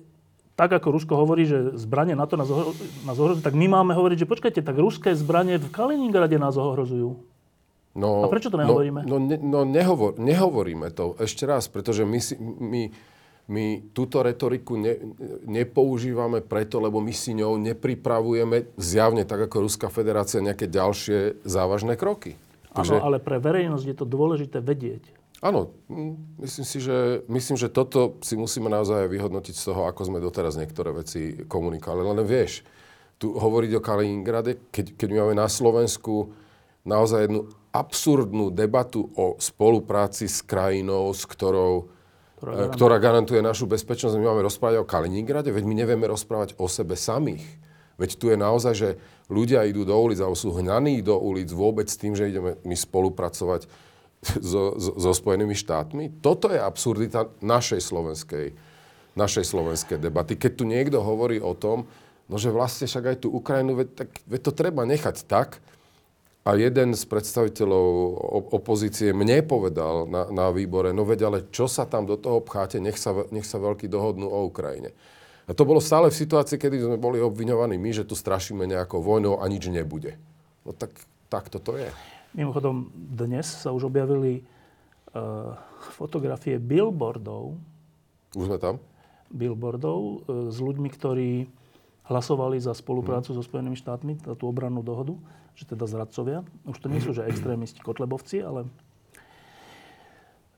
tak 0.56 0.72
ako 0.72 0.96
Rusko 0.96 1.14
hovorí, 1.20 1.44
že 1.44 1.76
zbranie 1.76 2.16
NATO 2.16 2.40
nás, 2.40 2.48
nás 3.04 3.18
ohrozujú, 3.20 3.44
tak 3.44 3.56
my 3.56 3.68
máme 3.68 3.92
hovoriť, 3.96 4.24
že 4.24 4.32
počkajte, 4.32 4.62
tak 4.64 4.80
ruské 4.80 5.12
zbranie 5.12 5.60
v 5.60 5.68
Kaliningrade 5.72 6.40
nás 6.40 6.56
ohrozujú. 6.56 7.20
No, 7.92 8.24
A 8.24 8.32
prečo 8.32 8.48
to 8.48 8.56
no, 8.56 8.64
nehovoríme? 8.64 9.04
No, 9.04 9.20
no, 9.20 9.28
ne, 9.28 9.38
no 9.38 9.60
nehovor, 9.68 10.16
nehovoríme 10.16 10.88
to 10.96 11.20
ešte 11.20 11.44
raz, 11.44 11.68
pretože 11.68 12.08
my, 12.08 12.20
si, 12.24 12.40
my, 12.40 12.88
my 13.52 13.66
túto 13.92 14.24
retoriku 14.24 14.80
ne, 14.80 14.96
nepoužívame 15.44 16.40
preto, 16.40 16.80
lebo 16.80 17.04
my 17.04 17.12
si 17.12 17.36
ňou 17.36 17.60
nepripravujeme 17.60 18.80
zjavne, 18.80 19.28
tak 19.28 19.44
ako 19.52 19.68
Ruská 19.68 19.92
federácia, 19.92 20.40
nejaké 20.40 20.72
ďalšie 20.72 21.44
závažné 21.44 22.00
kroky. 22.00 22.40
Áno, 22.72 23.04
ale 23.04 23.20
pre 23.20 23.44
verejnosť 23.44 23.84
je 23.84 23.96
to 24.00 24.06
dôležité 24.08 24.64
vedieť. 24.64 25.04
Áno, 25.44 25.74
myslím 26.40 26.64
si, 26.64 26.78
že, 26.80 27.26
myslím, 27.28 27.58
že 27.58 27.68
toto 27.68 28.22
si 28.22 28.38
musíme 28.38 28.70
naozaj 28.70 29.10
vyhodnotiť 29.10 29.56
z 29.58 29.74
toho, 29.74 29.90
ako 29.90 30.08
sme 30.08 30.24
doteraz 30.24 30.56
niektoré 30.56 30.94
veci 30.96 31.44
komunikovali. 31.50 32.08
Len 32.08 32.24
vieš, 32.24 32.64
tu 33.18 33.34
hovoriť 33.36 33.72
o 33.76 33.82
Kaliningrade, 33.84 34.62
keď, 34.70 34.96
keď 34.96 35.10
máme 35.12 35.36
na 35.36 35.50
Slovensku 35.50 36.32
naozaj 36.86 37.28
jednu 37.28 37.50
absurdnú 37.72 38.52
debatu 38.52 39.08
o 39.16 39.40
spolupráci 39.40 40.28
s 40.28 40.44
krajinou, 40.44 41.16
s 41.16 41.24
ktorou, 41.24 41.88
ktorá, 42.38 42.52
garantuje. 42.52 42.76
ktorá 42.76 42.96
garantuje 43.00 43.42
našu 43.42 43.66
bezpečnosť. 43.68 44.20
My 44.20 44.32
máme 44.32 44.44
rozprávať 44.44 44.84
o 44.84 44.88
Kaliningrade, 44.88 45.56
veď 45.56 45.64
my 45.64 45.76
nevieme 45.80 46.06
rozprávať 46.08 46.60
o 46.60 46.68
sebe 46.68 47.00
samých. 47.00 47.44
Veď 47.96 48.18
tu 48.18 48.34
je 48.34 48.38
naozaj, 48.40 48.74
že 48.76 48.90
ľudia 49.32 49.64
idú 49.64 49.88
do 49.88 49.96
ulic 49.96 50.20
alebo 50.20 50.36
sú 50.36 50.52
hnaní 50.58 51.00
do 51.06 51.16
ulic 51.16 51.48
vôbec 51.54 51.88
s 51.88 51.96
tým, 51.96 52.18
že 52.18 52.34
ideme 52.34 52.58
my 52.66 52.76
spolupracovať 52.76 53.70
so, 54.22 54.76
so, 54.78 54.92
so 54.98 55.12
Spojenými 55.14 55.54
štátmi. 55.54 56.22
Toto 56.22 56.50
je 56.50 56.60
absurdita 56.60 57.30
našej 57.40 57.82
slovenskej, 57.82 58.58
našej 59.16 59.46
slovenskej 59.46 59.98
debaty. 60.02 60.36
Keď 60.36 60.52
tu 60.60 60.64
niekto 60.66 61.00
hovorí 61.00 61.38
o 61.38 61.54
tom, 61.54 61.86
no 62.26 62.36
že 62.42 62.54
vlastne 62.54 62.90
však 62.90 63.06
aj 63.06 63.18
tú 63.22 63.28
Ukrajinu, 63.32 63.80
veď, 63.80 63.88
tak, 63.96 64.10
veď 64.26 64.42
to 64.44 64.52
treba 64.54 64.82
nechať 64.84 65.26
tak. 65.30 65.62
A 66.42 66.58
jeden 66.58 66.98
z 66.98 67.04
predstaviteľov 67.06 67.86
opozície 68.50 69.14
mne 69.14 69.46
povedal 69.46 70.10
na, 70.10 70.26
na 70.34 70.50
výbore, 70.50 70.90
no 70.90 71.06
veď 71.06 71.20
ale 71.30 71.40
čo 71.54 71.70
sa 71.70 71.86
tam 71.86 72.10
do 72.10 72.18
toho 72.18 72.42
pcháte, 72.42 72.82
nech 72.82 72.98
sa, 72.98 73.14
nech 73.30 73.46
sa 73.46 73.62
veľký 73.62 73.86
dohodnú 73.86 74.26
o 74.26 74.50
Ukrajine. 74.50 74.90
A 75.46 75.54
to 75.54 75.70
bolo 75.70 75.78
stále 75.78 76.10
v 76.10 76.18
situácii, 76.18 76.58
kedy 76.58 76.82
sme 76.82 76.98
boli 76.98 77.22
obviňovaní 77.22 77.78
my, 77.78 77.92
že 77.94 78.10
tu 78.10 78.18
strašíme 78.18 78.66
nejakou 78.66 79.06
vojnou 79.06 79.38
a 79.38 79.46
nič 79.46 79.70
nebude. 79.70 80.18
No 80.66 80.74
tak, 80.74 80.90
tak 81.30 81.54
toto 81.54 81.78
je. 81.78 81.94
Mimochodom, 82.34 82.90
dnes 82.96 83.46
sa 83.46 83.70
už 83.70 83.94
objavili 83.94 84.42
uh, 85.14 85.54
fotografie 85.94 86.58
billboardov. 86.58 87.54
Už 88.34 88.50
sme 88.50 88.58
tam? 88.58 88.82
Billboardov 89.30 90.00
uh, 90.00 90.16
s 90.50 90.58
ľuďmi, 90.58 90.90
ktorí 90.90 91.46
hlasovali 92.10 92.58
za 92.58 92.74
spoluprácu 92.74 93.30
hmm. 93.30 93.38
so 93.38 93.46
Spojenými 93.46 93.78
štátmi, 93.78 94.14
tú 94.40 94.50
obrannú 94.50 94.82
dohodu, 94.82 95.14
že 95.56 95.66
teda 95.68 95.86
zradcovia. 95.88 96.42
Už 96.66 96.78
to 96.80 96.88
nie 96.88 97.04
sú, 97.04 97.12
že 97.16 97.28
extrémisti, 97.28 97.84
kotlebovci, 97.84 98.42
ale... 98.42 98.68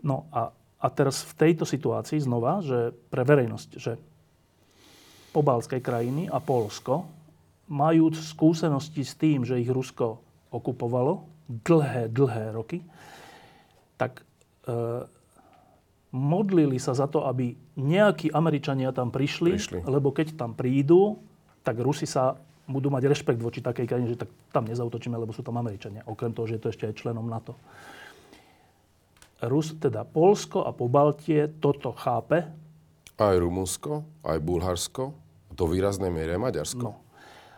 No 0.03 0.27
a, 0.35 0.51
a 0.51 0.63
a 0.83 0.91
teraz 0.91 1.23
v 1.23 1.33
tejto 1.39 1.63
situácii 1.63 2.19
znova, 2.19 2.59
že 2.59 2.91
pre 3.07 3.23
verejnosť, 3.23 3.69
že 3.79 3.95
pobalské 5.31 5.79
krajiny 5.79 6.27
a 6.27 6.43
Polsko, 6.43 7.07
majúc 7.71 8.19
skúsenosti 8.19 9.07
s 9.07 9.15
tým, 9.15 9.47
že 9.47 9.63
ich 9.63 9.71
Rusko 9.71 10.19
okupovalo 10.51 11.23
dlhé, 11.47 12.11
dlhé 12.11 12.51
roky, 12.51 12.83
tak 13.95 14.19
e, 14.19 14.23
modlili 16.11 16.75
sa 16.83 16.91
za 16.91 17.07
to, 17.07 17.23
aby 17.31 17.55
nejakí 17.79 18.35
Američania 18.35 18.91
tam 18.91 19.07
prišli, 19.07 19.55
Prišli. 19.55 19.79
lebo 19.87 20.11
keď 20.11 20.35
tam 20.35 20.51
prídu, 20.51 21.15
tak 21.63 21.79
Rusi 21.79 22.03
sa 22.03 22.35
budú 22.67 22.87
mať 22.87 23.11
rešpekt 23.11 23.39
voči 23.43 23.59
takej 23.59 23.85
krajine, 23.87 24.07
že 24.07 24.23
tak 24.23 24.31
tam 24.55 24.63
nezautočíme, 24.67 25.15
lebo 25.19 25.35
sú 25.35 25.43
tam 25.43 25.59
Američania. 25.59 26.07
Okrem 26.07 26.31
toho, 26.31 26.47
že 26.47 26.59
je 26.59 26.61
to 26.63 26.71
ešte 26.71 26.85
aj 26.87 26.95
členom 26.95 27.27
NATO. 27.27 27.59
Rus, 29.43 29.75
teda 29.75 30.07
Polsko 30.07 30.63
a 30.63 30.71
Pobaltie 30.71 31.51
toto 31.59 31.91
chápe. 31.91 32.47
Aj 33.19 33.35
Rumunsko, 33.35 34.23
aj 34.23 34.39
Bulharsko, 34.39 35.11
do 35.51 35.65
výraznej 35.67 36.07
miere 36.09 36.39
aj 36.39 36.41
Maďarsko. 36.41 36.85
No. 36.87 37.03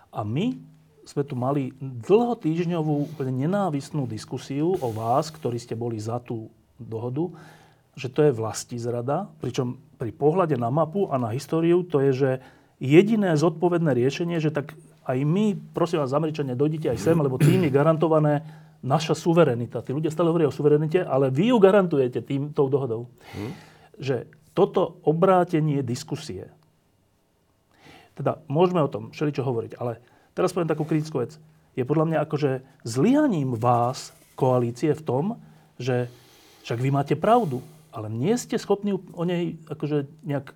A 0.09 0.25
my 0.25 0.57
sme 1.05 1.21
tu 1.21 1.37
mali 1.37 1.69
dlhotýždňovú 1.79 3.13
úplne 3.13 3.45
nenávistnú 3.45 4.09
diskusiu 4.09 4.73
o 4.73 4.89
vás, 4.89 5.29
ktorí 5.29 5.61
ste 5.61 5.77
boli 5.77 6.01
za 6.01 6.17
tú 6.17 6.49
dohodu, 6.81 7.29
že 7.93 8.09
to 8.09 8.25
je 8.25 8.33
vlasti 8.33 8.75
zrada, 8.81 9.29
pričom 9.39 9.77
pri 10.01 10.11
pohľade 10.11 10.57
na 10.59 10.73
mapu 10.73 11.07
a 11.07 11.15
na 11.21 11.31
históriu 11.31 11.85
to 11.85 12.01
je, 12.09 12.11
že 12.11 12.31
jediné 12.81 13.37
zodpovedné 13.39 13.95
riešenie, 13.95 14.41
že 14.41 14.51
tak 14.51 14.75
aj 15.05 15.17
my, 15.21 15.53
prosím 15.71 16.01
vás, 16.01 16.17
Američania, 16.17 16.57
dojdite 16.57 16.89
aj 16.89 16.97
sem, 16.97 17.17
lebo 17.17 17.37
tým 17.37 17.61
je 17.65 17.71
garantované 17.71 18.41
naša 18.81 19.13
suverenita. 19.13 19.85
Tí 19.85 19.93
ľudia 19.93 20.09
stále 20.09 20.29
hovoria 20.33 20.49
o 20.49 20.53
suverenite, 20.53 21.05
ale 21.05 21.29
vy 21.29 21.53
ju 21.53 21.57
garantujete 21.61 22.25
tým, 22.25 22.53
tou 22.53 22.69
dohodou. 22.69 23.09
Hmm. 23.33 23.53
Že 24.01 24.29
toto 24.57 24.97
obrátenie 25.05 25.85
diskusie, 25.85 26.49
teda 28.15 28.39
môžeme 28.47 28.81
o 28.81 28.89
tom 28.89 29.11
všeličo 29.11 29.43
hovoriť, 29.43 29.71
ale 29.77 29.99
teraz 30.33 30.55
poviem 30.55 30.71
takú 30.71 30.87
kritickú 30.87 31.21
vec. 31.21 31.37
Je 31.75 31.83
podľa 31.83 32.05
mňa 32.07 32.17
akože 32.23 32.51
zlyhaním 32.87 33.59
vás, 33.59 34.15
koalície, 34.39 34.95
v 34.95 35.03
tom, 35.03 35.25
že 35.75 36.07
však 36.63 36.79
vy 36.79 36.89
máte 36.89 37.15
pravdu, 37.19 37.59
ale 37.91 38.07
nie 38.07 38.35
ste 38.39 38.55
schopní 38.55 38.95
o 38.95 39.23
nej 39.27 39.59
akože 39.67 40.07
nejak 40.23 40.55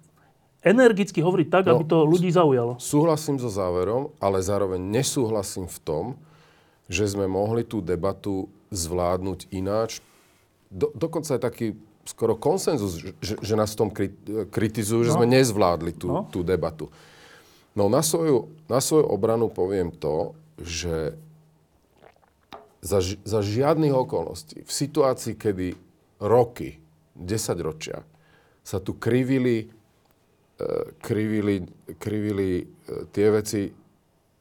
energicky 0.64 1.24
hovoriť 1.24 1.48
tak, 1.48 1.64
no, 1.68 1.80
aby 1.80 1.84
to 1.88 2.04
ľudí 2.04 2.30
zaujalo. 2.32 2.76
Súhlasím 2.80 3.40
so 3.40 3.48
záverom, 3.48 4.12
ale 4.20 4.44
zároveň 4.44 4.80
nesúhlasím 4.80 5.72
v 5.72 5.80
tom, 5.84 6.06
že 6.92 7.08
sme 7.08 7.30
mohli 7.30 7.64
tú 7.64 7.80
debatu 7.80 8.52
zvládnuť 8.74 9.50
ináč. 9.54 10.04
Do, 10.68 10.92
dokonca 10.94 11.38
je 11.38 11.42
taký 11.42 11.68
skoro 12.04 12.34
konsenzus, 12.34 12.98
že, 12.98 13.12
že 13.22 13.54
nás 13.54 13.72
v 13.78 13.80
tom 13.86 13.90
kritizujú, 14.50 15.06
že 15.06 15.14
no. 15.14 15.18
sme 15.22 15.28
nezvládli 15.30 15.94
tú, 15.94 16.08
no. 16.10 16.22
tú 16.34 16.42
debatu. 16.42 16.90
No 17.78 17.86
na 17.88 18.02
svoju, 18.02 18.50
na 18.66 18.82
svoju 18.82 19.06
obranu 19.06 19.48
poviem 19.48 19.94
to, 19.94 20.34
že 20.58 21.14
za, 22.82 23.00
za 23.04 23.40
žiadnych 23.46 23.94
okolností, 23.94 24.66
v 24.66 24.72
situácii, 24.72 25.38
kedy 25.38 25.68
roky, 26.20 26.82
10 27.16 27.60
ročia, 27.62 28.02
sa 28.64 28.82
tu 28.82 28.96
krivili, 28.96 29.70
krivili, 31.00 31.64
krivili 31.96 32.64
e, 32.64 32.66
tie 33.16 33.28
veci, 33.32 33.72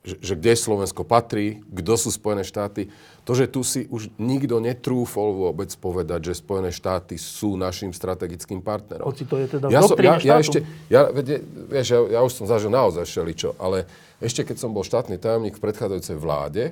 že, 0.03 0.17
že 0.19 0.35
kde 0.35 0.59
Slovensko 0.59 1.07
patrí, 1.07 1.63
kto 1.71 1.95
sú 1.95 2.11
Spojené 2.11 2.43
štáty. 2.43 2.91
To, 3.23 3.37
že 3.37 3.47
tu 3.47 3.61
si 3.63 3.87
už 3.87 4.11
nikto 4.17 4.59
netrúfol 4.59 5.37
vôbec 5.37 5.71
povedať, 5.79 6.33
že 6.33 6.41
Spojené 6.43 6.75
štáty 6.75 7.21
sú 7.21 7.55
našim 7.55 7.95
strategickým 7.95 8.65
partnerom. 8.65 9.07
Hoci 9.07 9.29
to 9.29 9.39
je 9.39 9.47
teda 9.47 9.71
ja, 9.71 9.85
som, 9.85 9.95
ja, 10.01 10.19
ja 10.19 10.37
ešte, 10.41 10.65
ja, 10.91 11.07
vieš, 11.13 11.87
ja, 11.93 12.01
ja 12.19 12.21
už 12.25 12.33
som 12.35 12.51
zažil 12.51 12.73
naozaj 12.73 13.07
všeličo, 13.07 13.55
ale 13.61 13.87
ešte 14.19 14.43
keď 14.43 14.57
som 14.59 14.75
bol 14.75 14.83
štátny 14.83 15.23
tajomník 15.23 15.61
v 15.61 15.65
predchádzajúcej 15.71 16.17
vláde, 16.19 16.65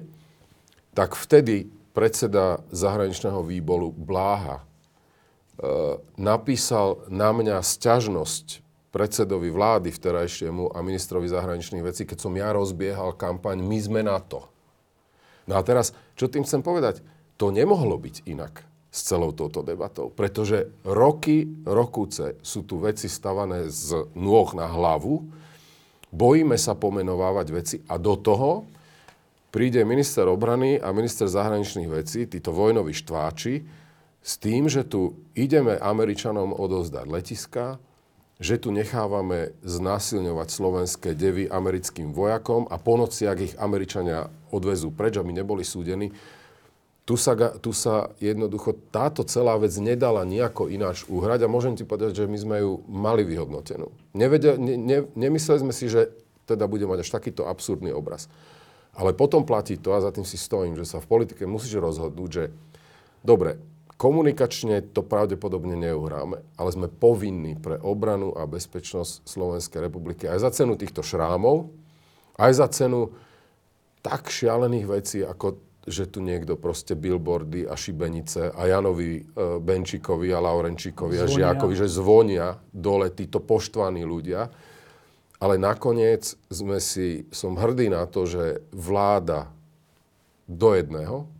tak 0.96 1.14
vtedy 1.14 1.70
predseda 1.94 2.64
zahraničného 2.74 3.46
výboru 3.46 3.94
Bláha 3.94 4.58
e, 4.58 4.64
napísal 6.16 7.04
na 7.12 7.30
mňa 7.36 7.60
sťažnosť 7.60 8.65
predsedovi 8.96 9.52
vlády 9.52 9.92
vterajšiemu 9.92 10.72
a 10.72 10.80
ministrovi 10.80 11.28
zahraničných 11.28 11.84
vecí, 11.84 12.08
keď 12.08 12.16
som 12.16 12.32
ja 12.32 12.48
rozbiehal 12.56 13.12
kampaň 13.12 13.60
My 13.60 13.76
sme 13.76 14.00
na 14.00 14.16
to. 14.24 14.48
No 15.44 15.60
a 15.60 15.60
teraz, 15.60 15.92
čo 16.16 16.32
tým 16.32 16.48
chcem 16.48 16.64
povedať? 16.64 17.04
To 17.36 17.52
nemohlo 17.52 18.00
byť 18.00 18.24
inak 18.24 18.64
s 18.88 19.04
celou 19.04 19.36
touto 19.36 19.60
debatou, 19.60 20.08
pretože 20.08 20.72
roky, 20.88 21.44
rokuce 21.68 22.40
sú 22.40 22.64
tu 22.64 22.80
veci 22.80 23.12
stavané 23.12 23.68
z 23.68 24.08
nôh 24.16 24.48
na 24.56 24.64
hlavu, 24.64 25.28
bojíme 26.08 26.56
sa 26.56 26.72
pomenovávať 26.72 27.46
veci 27.52 27.76
a 27.92 28.00
do 28.00 28.16
toho 28.16 28.64
príde 29.52 29.84
minister 29.84 30.24
obrany 30.24 30.80
a 30.80 30.88
minister 30.96 31.28
zahraničných 31.28 31.92
vecí, 31.92 32.24
títo 32.24 32.56
vojnoví 32.56 32.96
štváči, 32.96 33.60
s 34.24 34.32
tým, 34.40 34.72
že 34.72 34.88
tu 34.88 35.20
ideme 35.36 35.76
Američanom 35.76 36.56
odozdať 36.56 37.04
letiska, 37.04 37.76
že 38.36 38.60
tu 38.60 38.68
nechávame 38.68 39.56
znásilňovať 39.64 40.48
slovenské 40.52 41.10
devy 41.16 41.48
americkým 41.48 42.12
vojakom 42.12 42.68
a 42.68 42.76
po 42.76 43.00
noci, 43.00 43.24
ak 43.24 43.38
ich 43.40 43.54
Američania 43.56 44.28
odvezú 44.52 44.92
preč, 44.92 45.16
aby 45.16 45.32
neboli 45.32 45.64
súdení, 45.64 46.12
tu 47.06 47.14
sa, 47.14 47.38
tu 47.62 47.70
sa 47.70 48.10
jednoducho 48.18 48.74
táto 48.90 49.22
celá 49.22 49.54
vec 49.56 49.70
nedala 49.78 50.26
nejako 50.26 50.66
ináč 50.66 51.06
uhrať 51.06 51.46
a 51.46 51.52
môžem 51.52 51.78
ti 51.78 51.86
povedať, 51.86 52.18
že 52.18 52.26
my 52.26 52.34
sme 52.34 52.56
ju 52.66 52.82
mali 52.90 53.22
vyhodnotenú. 53.22 53.94
Nevedia, 54.10 54.58
ne, 54.58 54.74
ne, 54.74 54.98
nemysleli 55.14 55.62
sme 55.62 55.72
si, 55.72 55.86
že 55.86 56.10
teda 56.50 56.66
bude 56.66 56.82
mať 56.82 57.06
až 57.06 57.14
takýto 57.14 57.46
absurdný 57.46 57.94
obraz. 57.94 58.26
Ale 58.90 59.14
potom 59.14 59.46
platí 59.46 59.78
to, 59.78 59.94
a 59.94 60.02
za 60.02 60.10
tým 60.10 60.26
si 60.26 60.34
stojím, 60.34 60.74
že 60.74 60.82
sa 60.82 60.98
v 60.98 61.06
politike 61.06 61.46
musíš 61.46 61.78
rozhodnúť, 61.78 62.30
že 62.32 62.44
dobre, 63.22 63.62
Komunikačne 63.96 64.84
to 64.92 65.00
pravdepodobne 65.00 65.72
neuhráme, 65.72 66.44
ale 66.60 66.70
sme 66.72 66.92
povinní 66.92 67.56
pre 67.56 67.80
obranu 67.80 68.36
a 68.36 68.44
bezpečnosť 68.44 69.24
Slovenskej 69.24 69.88
republiky 69.88 70.28
aj 70.28 70.44
za 70.44 70.50
cenu 70.52 70.76
týchto 70.76 71.00
šrámov, 71.00 71.72
aj 72.36 72.52
za 72.52 72.68
cenu 72.68 73.16
tak 74.04 74.28
šialených 74.28 74.86
vecí, 74.86 75.24
ako 75.24 75.66
že 75.86 76.10
tu 76.10 76.18
niekto 76.18 76.58
proste 76.58 76.98
billboardy 76.98 77.62
a 77.62 77.78
šibenice 77.78 78.50
a 78.50 78.62
Janovi 78.66 79.22
e, 79.22 79.24
Benčíkovi 79.62 80.34
a 80.34 80.42
Laurenčíkovi 80.42 81.14
a 81.22 81.30
Žiakovi, 81.30 81.74
že 81.78 81.86
zvonia 81.86 82.58
dole 82.74 83.14
títo 83.14 83.38
poštvaní 83.38 84.02
ľudia. 84.02 84.50
Ale 85.38 85.62
nakoniec 85.62 86.34
sme 86.50 86.82
si, 86.82 87.30
som 87.30 87.54
hrdý 87.54 87.86
na 87.86 88.02
to, 88.10 88.26
že 88.26 88.66
vláda 88.74 89.46
do 90.50 90.74
jedného, 90.74 91.30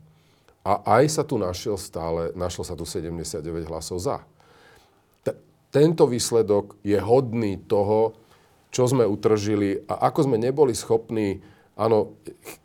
a 0.67 0.83
aj 0.99 1.05
sa 1.07 1.23
tu 1.23 1.39
našiel 1.39 1.79
stále, 1.79 2.35
našlo 2.35 2.67
sa 2.67 2.75
tu 2.75 2.83
79 2.83 3.71
hlasov 3.71 4.03
za. 4.03 4.27
T- 5.23 5.39
tento 5.71 6.11
výsledok 6.11 6.75
je 6.83 6.99
hodný 6.99 7.63
toho, 7.71 8.19
čo 8.75 8.91
sme 8.91 9.07
utržili 9.07 9.87
a 9.87 10.11
ako 10.11 10.27
sme 10.27 10.43
neboli 10.43 10.75
schopní 10.75 11.39
áno, 11.79 12.19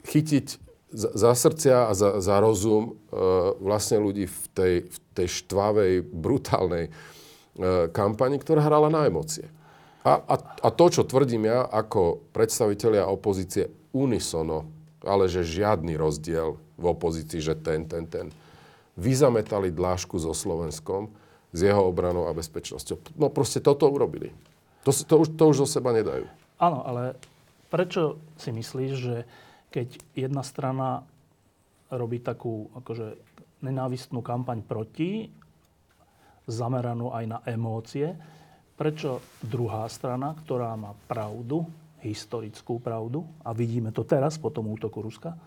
chytiť 0.10 0.72
za, 0.92 1.32
srdcia 1.32 1.88
a 1.88 1.94
za, 1.94 2.18
za 2.20 2.42
rozum 2.42 2.84
e, 2.84 2.92
vlastne 3.62 4.02
ľudí 4.02 4.26
v 4.28 4.44
tej, 4.52 4.74
v 4.90 4.98
tej 5.14 5.28
štvavej, 5.46 5.94
brutálnej 6.04 6.90
e, 6.90 6.92
kampani, 7.94 8.42
ktorá 8.42 8.66
hrala 8.66 8.90
na 8.90 9.08
emócie. 9.08 9.48
A, 10.02 10.18
a, 10.18 10.36
a 10.42 10.68
to, 10.74 10.86
čo 10.90 11.06
tvrdím 11.06 11.48
ja 11.48 11.70
ako 11.70 12.26
predstavitelia 12.34 13.06
opozície 13.06 13.70
unisono, 13.94 14.68
ale 15.06 15.30
že 15.30 15.46
žiadny 15.46 15.94
rozdiel 15.94 16.58
v 16.82 16.90
opozícii, 16.90 17.40
že 17.40 17.54
ten, 17.54 17.86
ten, 17.86 18.10
ten. 18.10 18.34
Vyzametali 18.98 19.70
dlášku 19.70 20.18
so 20.18 20.34
Slovenskom, 20.34 21.14
s 21.52 21.60
jeho 21.62 21.84
obranou 21.84 22.26
a 22.26 22.36
bezpečnosťou. 22.36 23.20
No 23.20 23.30
proste 23.30 23.62
toto 23.62 23.86
urobili. 23.88 24.34
To, 24.88 24.90
to, 24.90 25.16
už, 25.22 25.28
to 25.38 25.44
už 25.52 25.58
zo 25.64 25.68
seba 25.80 25.94
nedajú. 25.94 26.26
Áno, 26.58 26.82
ale 26.82 27.14
prečo 27.70 28.18
si 28.40 28.50
myslíš, 28.50 28.92
že 28.98 29.16
keď 29.70 29.88
jedna 30.18 30.42
strana 30.42 31.06
robí 31.92 32.24
takú 32.24 32.72
akože 32.76 33.20
nenávistnú 33.62 34.24
kampaň 34.26 34.64
proti, 34.66 35.30
zameranú 36.50 37.14
aj 37.14 37.26
na 37.30 37.40
emócie, 37.46 38.16
prečo 38.74 39.22
druhá 39.44 39.86
strana, 39.92 40.34
ktorá 40.34 40.74
má 40.74 40.98
pravdu, 41.06 41.68
historickú 42.02 42.82
pravdu, 42.82 43.22
a 43.46 43.54
vidíme 43.54 43.94
to 43.94 44.02
teraz 44.02 44.42
po 44.42 44.50
tom 44.50 44.74
útoku 44.74 45.06
Ruska, 45.06 45.38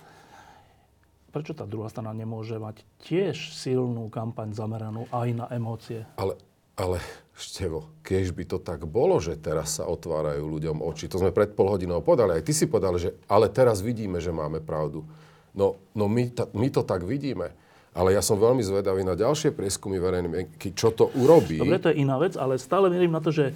prečo 1.34 1.58
tá 1.58 1.66
druhá 1.66 1.90
strana 1.90 2.14
nemôže 2.14 2.54
mať 2.62 2.86
tiež 3.02 3.50
silnú 3.50 4.06
kampaň 4.06 4.54
zameranú 4.54 5.10
aj 5.10 5.28
na 5.34 5.46
emócie? 5.50 6.06
Ale, 6.14 6.38
ale 6.78 7.02
Števo, 7.34 7.90
keď 8.06 8.30
by 8.30 8.44
to 8.46 8.58
tak 8.62 8.86
bolo, 8.86 9.18
že 9.18 9.34
teraz 9.34 9.82
sa 9.82 9.90
otvárajú 9.90 10.46
ľuďom 10.46 10.78
oči, 10.86 11.10
to 11.10 11.18
sme 11.18 11.34
pred 11.34 11.50
pol 11.50 11.66
hodinou 11.66 11.98
podali, 11.98 12.38
aj 12.38 12.46
ty 12.46 12.54
si 12.54 12.70
podal, 12.70 12.94
že 12.94 13.10
ale 13.26 13.50
teraz 13.50 13.82
vidíme, 13.82 14.22
že 14.22 14.30
máme 14.30 14.62
pravdu. 14.62 15.02
No, 15.50 15.74
no 15.98 16.06
my, 16.06 16.30
ta, 16.30 16.46
my 16.54 16.70
to 16.70 16.86
tak 16.86 17.02
vidíme. 17.02 17.50
Ale 17.90 18.14
ja 18.14 18.22
som 18.22 18.38
veľmi 18.38 18.62
zvedavý 18.62 19.02
na 19.02 19.18
ďalšie 19.18 19.50
prieskumy 19.50 19.98
verejnej 19.98 20.30
mienky, 20.30 20.74
čo 20.74 20.94
to 20.94 21.10
urobí. 21.18 21.58
Dobre, 21.58 21.82
to 21.82 21.90
je 21.90 22.02
iná 22.06 22.18
vec, 22.22 22.38
ale 22.38 22.58
stále 22.58 22.86
verím 22.86 23.14
na 23.14 23.22
to, 23.22 23.34
že 23.34 23.50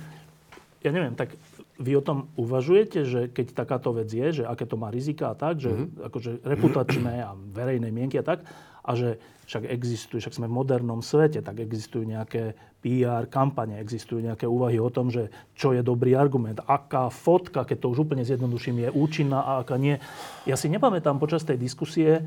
ja 0.83 0.91
neviem, 0.91 1.15
tak 1.15 1.39
vy 1.79 1.95
o 1.95 2.03
tom 2.03 2.35
uvažujete, 2.35 3.07
že 3.07 3.21
keď 3.31 3.55
takáto 3.55 3.95
vec 3.95 4.11
je, 4.11 4.43
že 4.43 4.45
aké 4.45 4.67
to 4.67 4.75
má 4.75 4.91
rizika 4.91 5.31
a 5.31 5.39
tak, 5.39 5.63
že 5.63 5.71
mm-hmm. 5.71 6.11
akože 6.11 6.31
reputačné 6.43 7.15
a 7.23 7.39
verejné 7.39 7.95
mienky 7.95 8.19
a 8.19 8.27
tak, 8.27 8.43
a 8.83 8.91
že 8.99 9.23
však 9.47 9.69
existujú, 9.69 10.19
však 10.21 10.37
sme 10.37 10.51
v 10.51 10.59
modernom 10.59 11.01
svete, 11.01 11.41
tak 11.45 11.61
existujú 11.61 12.05
nejaké 12.05 12.57
PR 12.81 13.29
kampane, 13.29 13.81
existujú 13.81 14.21
nejaké 14.21 14.45
úvahy 14.49 14.81
o 14.81 14.91
tom, 14.93 15.13
že 15.13 15.29
čo 15.55 15.73
je 15.73 15.85
dobrý 15.85 16.17
argument, 16.17 16.61
aká 16.65 17.13
fotka, 17.13 17.69
keď 17.69 17.85
to 17.85 17.91
už 17.93 18.09
úplne 18.09 18.25
zjednoduším, 18.25 18.89
je 18.89 18.91
účinná 18.93 19.45
a 19.45 19.53
aká 19.63 19.77
nie. 19.77 20.01
Ja 20.49 20.57
si 20.57 20.73
nepamätám 20.73 21.21
počas 21.21 21.45
tej 21.45 21.61
diskusie, 21.61 22.25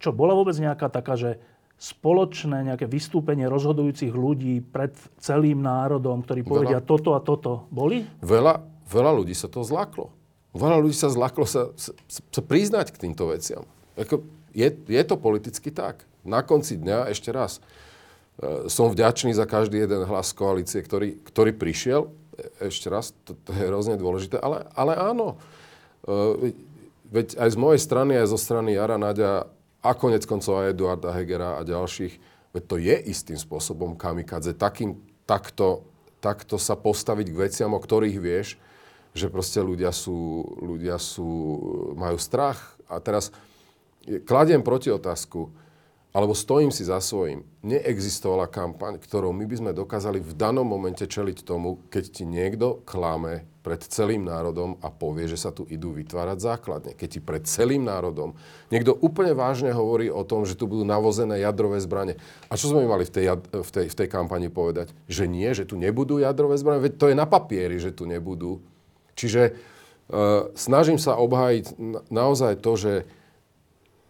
čo 0.00 0.10
bola 0.16 0.32
vôbec 0.32 0.56
nejaká 0.56 0.88
taká, 0.88 1.16
že 1.20 1.36
spoločné 1.80 2.68
nejaké 2.68 2.84
vystúpenie 2.84 3.48
rozhodujúcich 3.48 4.12
ľudí 4.12 4.60
pred 4.60 4.92
celým 5.16 5.64
národom, 5.64 6.20
ktorí 6.20 6.44
povedia 6.44 6.84
veľa, 6.84 6.88
toto 6.88 7.16
a 7.16 7.24
toto. 7.24 7.64
Boli? 7.72 8.04
Veľa, 8.20 8.60
veľa 8.90 9.22
ľudí 9.22 9.32
sa 9.32 9.46
to 9.46 9.62
zlaklo. 9.62 10.10
Veľa 10.50 10.82
ľudí 10.82 10.96
sa 10.98 11.06
zlaklo 11.06 11.46
sa, 11.46 11.70
sa, 11.78 11.94
sa 12.10 12.42
priznať 12.42 12.90
k 12.90 13.06
týmto 13.06 13.30
veciam. 13.30 13.62
Ako, 13.94 14.26
je, 14.50 14.66
je 14.66 15.02
to 15.06 15.14
politicky 15.14 15.70
tak. 15.70 16.02
Na 16.26 16.42
konci 16.42 16.74
dňa, 16.74 17.14
ešte 17.14 17.30
raz, 17.30 17.62
e, 18.42 18.66
som 18.66 18.90
vďačný 18.90 19.30
za 19.30 19.46
každý 19.46 19.86
jeden 19.86 20.04
hlas 20.10 20.34
koalície, 20.34 20.82
ktorý, 20.82 21.22
ktorý 21.22 21.54
prišiel. 21.54 22.10
E, 22.34 22.66
ešte 22.66 22.90
raz, 22.90 23.14
to, 23.22 23.38
to 23.38 23.54
je 23.54 23.62
hrozne 23.70 23.94
dôležité, 23.94 24.42
ale, 24.42 24.66
ale 24.74 24.98
áno. 24.98 25.38
E, 26.02 26.50
veď 27.14 27.38
aj 27.38 27.48
z 27.54 27.58
mojej 27.58 27.80
strany, 27.80 28.18
aj 28.18 28.34
zo 28.34 28.38
strany 28.38 28.74
Jara 28.74 28.98
Nadia 28.98 29.46
a 29.80 29.90
konec 29.96 30.26
koncov 30.26 30.60
aj 30.60 30.74
Eduarda 30.76 31.14
Hegera 31.14 31.56
a 31.56 31.64
ďalších, 31.64 32.14
veď 32.52 32.62
to 32.66 32.76
je 32.76 32.96
istým 33.06 33.38
spôsobom 33.38 33.94
kamikadze. 33.94 34.52
Takým, 34.52 34.98
takto, 35.24 35.86
takto 36.18 36.58
sa 36.58 36.74
postaviť 36.74 37.26
k 37.30 37.38
veciam, 37.38 37.72
o 37.72 37.80
ktorých 37.80 38.18
vieš, 38.18 38.60
že 39.14 39.32
proste 39.32 39.58
ľudia 39.62 39.90
sú, 39.90 40.44
ľudia 40.62 40.96
sú, 41.00 41.28
majú 41.98 42.16
strach. 42.20 42.78
A 42.86 43.02
teraz 43.02 43.34
kladiem 44.26 44.62
proti 44.62 44.90
otázku, 44.90 45.50
alebo 46.10 46.34
stojím 46.34 46.74
si 46.74 46.82
za 46.82 46.98
svojím. 46.98 47.46
Neexistovala 47.62 48.50
kampaň, 48.50 48.98
ktorou 48.98 49.30
my 49.30 49.46
by 49.46 49.56
sme 49.62 49.70
dokázali 49.70 50.18
v 50.18 50.34
danom 50.34 50.66
momente 50.66 51.06
čeliť 51.06 51.46
tomu, 51.46 51.86
keď 51.86 52.04
ti 52.10 52.24
niekto 52.26 52.82
klame 52.82 53.46
pred 53.60 53.78
celým 53.84 54.24
národom 54.26 54.80
a 54.80 54.88
povie, 54.88 55.28
že 55.30 55.38
sa 55.38 55.52
tu 55.52 55.68
idú 55.68 55.94
vytvárať 55.94 56.38
základne. 56.40 56.92
Keď 56.96 57.08
ti 57.08 57.20
pred 57.22 57.44
celým 57.46 57.86
národom 57.86 58.34
niekto 58.72 58.96
úplne 58.98 59.36
vážne 59.36 59.70
hovorí 59.70 60.08
o 60.10 60.24
tom, 60.26 60.48
že 60.48 60.56
tu 60.58 60.66
budú 60.66 60.82
navozené 60.82 61.44
jadrové 61.44 61.78
zbranie. 61.78 62.18
A 62.48 62.58
čo 62.58 62.72
sme 62.72 62.88
mali 62.88 63.06
v 63.06 63.12
tej, 63.14 63.26
v 63.38 63.70
tej, 63.70 63.86
v 63.92 63.98
tej 64.02 64.08
kampani 64.10 64.48
povedať? 64.50 64.90
Že 65.06 65.24
nie, 65.30 65.50
že 65.54 65.68
tu 65.68 65.78
nebudú 65.78 66.18
jadrové 66.18 66.58
zbranie? 66.58 66.90
Veď 66.90 66.94
to 66.98 67.06
je 67.12 67.14
na 67.14 67.28
papieri, 67.28 67.78
že 67.78 67.94
tu 67.94 68.08
nebudú. 68.08 68.58
Čiže 69.20 69.42
uh, 69.52 70.48
snažím 70.56 70.96
sa 70.96 71.20
obhájiť 71.20 71.76
naozaj 72.08 72.64
to, 72.64 72.72
že 72.80 72.92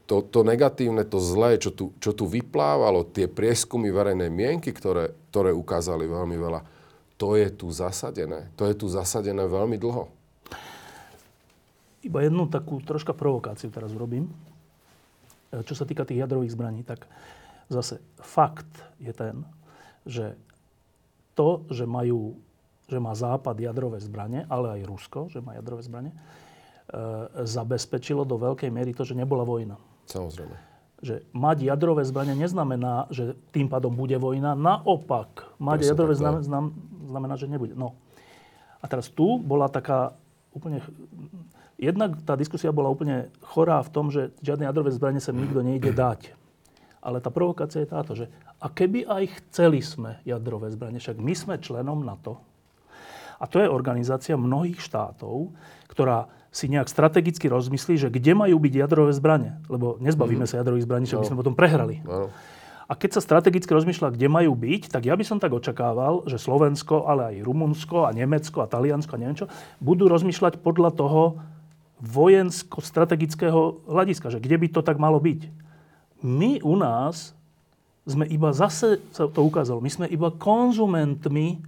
to, 0.06 0.26
to 0.26 0.42
negatívne, 0.42 1.06
to 1.06 1.22
zlé, 1.22 1.58
čo 1.58 1.70
tu, 1.70 1.94
čo 2.02 2.10
tu 2.10 2.26
vyplávalo, 2.26 3.06
tie 3.10 3.30
prieskumy 3.30 3.94
verejnej 3.94 4.26
mienky, 4.26 4.74
ktoré, 4.74 5.14
ktoré 5.30 5.54
ukázali 5.54 6.06
veľmi 6.06 6.34
veľa, 6.34 6.60
to 7.14 7.38
je 7.38 7.46
tu 7.54 7.70
zasadené. 7.70 8.50
To 8.58 8.66
je 8.66 8.74
tu 8.74 8.90
zasadené 8.90 9.46
veľmi 9.46 9.78
dlho. 9.78 10.10
Iba 12.02 12.26
jednu 12.26 12.50
takú 12.50 12.82
troška 12.82 13.14
provokáciu 13.14 13.70
teraz 13.70 13.94
urobím. 13.94 14.26
E, 15.52 15.62
čo 15.62 15.78
sa 15.78 15.86
týka 15.86 16.02
tých 16.02 16.26
jadrových 16.26 16.58
zbraní, 16.58 16.82
tak 16.82 17.06
zase 17.70 18.02
fakt 18.18 18.66
je 18.98 19.14
ten, 19.14 19.46
že 20.08 20.34
to, 21.38 21.62
že 21.70 21.86
majú 21.86 22.34
že 22.90 22.98
má 22.98 23.14
Západ 23.14 23.54
jadrové 23.54 24.02
zbranie, 24.02 24.42
ale 24.50 24.80
aj 24.80 24.90
Rusko, 24.90 25.20
že 25.30 25.38
má 25.38 25.54
jadrové 25.54 25.86
zbranie, 25.86 26.10
e, 26.10 26.18
zabezpečilo 27.46 28.26
do 28.26 28.34
veľkej 28.34 28.68
miery 28.74 28.90
to, 28.90 29.06
že 29.06 29.14
nebola 29.14 29.46
vojna. 29.46 29.78
Samozrejme. 30.10 30.56
Že 31.00 31.24
mať 31.32 31.58
jadrové 31.64 32.02
zbranie 32.04 32.34
neznamená, 32.34 33.06
že 33.14 33.38
tým 33.54 33.70
pádom 33.70 33.94
bude 33.94 34.18
vojna. 34.18 34.58
Naopak, 34.58 35.56
mať 35.62 35.86
Presne 35.86 35.90
jadrové 35.94 36.14
zbranie 36.18 36.42
znamená, 37.06 37.34
že 37.38 37.46
nebude. 37.46 37.78
No. 37.78 37.94
A 38.82 38.90
teraz 38.90 39.06
tu 39.08 39.38
bola 39.38 39.70
taká 39.70 40.18
úplne... 40.50 40.82
Jednak 41.80 42.20
tá 42.28 42.36
diskusia 42.36 42.76
bola 42.76 42.92
úplne 42.92 43.32
chorá 43.40 43.80
v 43.80 43.88
tom, 43.88 44.12
že 44.12 44.36
žiadne 44.44 44.68
jadrové 44.68 44.92
zbranie 44.92 45.22
sa 45.22 45.32
nikto 45.32 45.64
nejde 45.64 45.96
dať. 45.96 46.36
Ale 47.00 47.24
tá 47.24 47.32
provokácia 47.32 47.80
je 47.80 47.88
táto, 47.88 48.12
že 48.12 48.28
a 48.60 48.68
keby 48.68 49.08
aj 49.08 49.24
chceli 49.40 49.80
sme 49.80 50.20
jadrové 50.28 50.68
zbranie, 50.68 51.00
však 51.00 51.16
my 51.16 51.32
sme 51.32 51.56
členom 51.56 52.04
NATO. 52.04 52.44
A 53.40 53.48
to 53.48 53.58
je 53.58 53.72
organizácia 53.72 54.36
mnohých 54.36 54.78
štátov, 54.84 55.50
ktorá 55.88 56.28
si 56.50 56.66
nejak 56.68 56.90
strategicky 56.90 57.46
rozmyslí, 57.46 57.94
že 57.96 58.12
kde 58.12 58.36
majú 58.36 58.60
byť 58.60 58.74
jadrové 58.74 59.16
zbranie. 59.16 59.56
Lebo 59.70 59.96
nezbavíme 60.02 60.44
mm-hmm. 60.44 60.50
sa 60.50 60.60
jadrových 60.60 60.86
zbraní, 60.86 61.06
čo 61.08 61.16
no. 61.16 61.22
by 61.22 61.28
sme 61.30 61.40
potom 61.40 61.54
prehrali. 61.54 62.02
No. 62.04 62.28
A 62.90 62.98
keď 62.98 63.16
sa 63.16 63.22
strategicky 63.22 63.70
rozmýšľa, 63.70 64.18
kde 64.18 64.26
majú 64.26 64.58
byť, 64.58 64.90
tak 64.90 65.06
ja 65.06 65.14
by 65.14 65.22
som 65.22 65.38
tak 65.38 65.54
očakával, 65.54 66.26
že 66.26 66.42
Slovensko, 66.42 67.06
ale 67.06 67.38
aj 67.38 67.46
Rumunsko 67.46 68.02
a 68.02 68.10
Nemecko 68.10 68.66
a 68.66 68.70
Taliansko 68.70 69.14
a 69.14 69.20
neviem 69.22 69.38
čo, 69.38 69.46
budú 69.78 70.10
rozmýšľať 70.10 70.58
podľa 70.58 70.90
toho 70.98 71.38
vojensko-strategického 72.02 73.86
hľadiska, 73.86 74.34
že 74.34 74.42
kde 74.42 74.58
by 74.58 74.68
to 74.74 74.82
tak 74.82 74.98
malo 74.98 75.22
byť. 75.22 75.46
My 76.26 76.58
u 76.66 76.74
nás 76.74 77.30
sme 78.10 78.26
iba 78.26 78.50
zase, 78.50 78.98
sa 79.14 79.30
to 79.30 79.38
ukázalo, 79.46 79.78
my 79.78 79.90
sme 79.92 80.06
iba 80.10 80.34
konzumentmi 80.34 81.62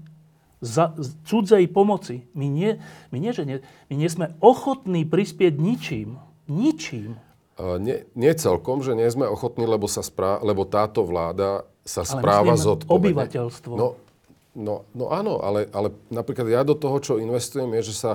za, 0.62 0.94
cudzej 1.26 1.66
pomoci. 1.74 2.30
My 2.38 2.46
nie, 2.46 2.78
my, 3.10 3.18
nie, 3.18 3.34
že 3.34 3.42
nie, 3.42 3.58
my 3.90 3.94
nie 3.98 4.06
sme 4.06 4.30
ochotní 4.38 5.02
prispieť 5.02 5.58
ničím. 5.58 6.22
Ničím. 6.46 7.18
Uh, 7.58 7.82
nie, 7.82 8.06
nie 8.14 8.32
celkom, 8.38 8.80
že 8.80 8.94
nie 8.94 9.10
sme 9.10 9.26
ochotní, 9.26 9.66
lebo, 9.66 9.90
sa 9.90 10.00
sprá, 10.06 10.38
lebo 10.40 10.62
táto 10.62 11.02
vláda 11.02 11.66
sa 11.82 12.06
správa 12.06 12.54
zodpovedne. 12.54 13.26
obyvateľstvo. 13.26 13.74
No, 13.74 13.98
no, 14.54 14.86
no 14.94 15.04
áno, 15.10 15.42
ale, 15.42 15.66
ale 15.74 15.90
napríklad 16.08 16.46
ja 16.46 16.62
do 16.62 16.78
toho, 16.78 16.96
čo 17.02 17.18
investujem, 17.18 17.68
je, 17.82 17.90
že 17.90 17.94
sa 18.06 18.12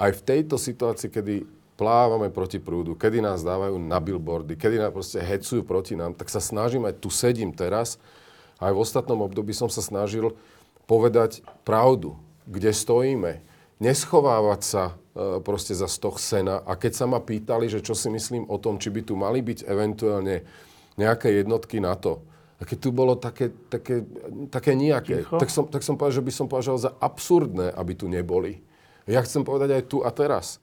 aj 0.00 0.16
v 0.16 0.22
tejto 0.24 0.56
situácii, 0.56 1.12
kedy 1.12 1.44
plávame 1.76 2.32
proti 2.32 2.56
prúdu, 2.56 2.96
kedy 2.96 3.20
nás 3.20 3.44
dávajú 3.44 3.76
na 3.76 4.00
billboardy, 4.00 4.56
kedy 4.56 4.80
nás 4.80 4.92
proste 4.92 5.20
hecujú 5.20 5.60
proti 5.64 5.92
nám, 5.92 6.16
tak 6.16 6.32
sa 6.32 6.40
snažím, 6.40 6.88
aj 6.88 7.00
tu 7.00 7.12
sedím 7.12 7.52
teraz, 7.52 8.00
aj 8.62 8.72
v 8.72 8.80
ostatnom 8.80 9.18
období 9.24 9.50
som 9.50 9.66
sa 9.66 9.82
snažil 9.82 10.32
povedať 10.92 11.40
pravdu, 11.64 12.20
kde 12.44 12.68
stojíme. 12.68 13.40
Neschovávať 13.80 14.60
sa 14.60 14.84
e, 14.92 15.40
proste 15.40 15.72
za 15.72 15.88
stoch 15.88 16.20
sena. 16.20 16.60
A 16.68 16.76
keď 16.76 16.92
sa 16.92 17.06
ma 17.08 17.16
pýtali, 17.24 17.72
že 17.72 17.80
čo 17.80 17.96
si 17.96 18.12
myslím 18.12 18.44
o 18.52 18.60
tom, 18.60 18.76
či 18.76 18.92
by 18.92 19.00
tu 19.00 19.16
mali 19.16 19.40
byť 19.40 19.64
eventuálne 19.64 20.44
nejaké 21.00 21.32
jednotky 21.40 21.80
na 21.80 21.96
to, 21.96 22.20
a 22.60 22.68
keď 22.68 22.78
tu 22.78 22.90
bolo 22.94 23.18
také, 23.18 23.50
také, 23.66 24.06
také 24.46 24.78
nejaké, 24.78 25.26
tak 25.26 25.50
som, 25.50 25.66
tak 25.66 25.82
som 25.82 25.98
povedal, 25.98 26.22
že 26.22 26.26
by 26.30 26.32
som 26.36 26.46
považoval 26.46 26.78
za 26.78 26.94
absurdné, 27.02 27.74
aby 27.74 27.98
tu 27.98 28.06
neboli. 28.06 28.62
Ja 29.10 29.18
chcem 29.26 29.42
povedať 29.42 29.82
aj 29.82 29.84
tu 29.90 30.06
a 30.06 30.14
teraz, 30.14 30.62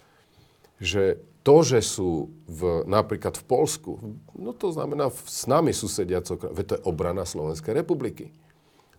že 0.80 1.20
to, 1.44 1.60
že 1.60 1.84
sú 1.84 2.32
v, 2.48 2.88
napríklad 2.88 3.36
v 3.36 3.44
Polsku, 3.44 4.00
no 4.32 4.56
to 4.56 4.72
znamená 4.72 5.12
v, 5.12 5.20
s 5.28 5.44
nami 5.44 5.76
susediaco, 5.76 6.40
veď 6.40 6.66
to 6.72 6.76
je 6.80 6.86
obrana 6.88 7.28
Slovenskej 7.28 7.76
republiky. 7.76 8.32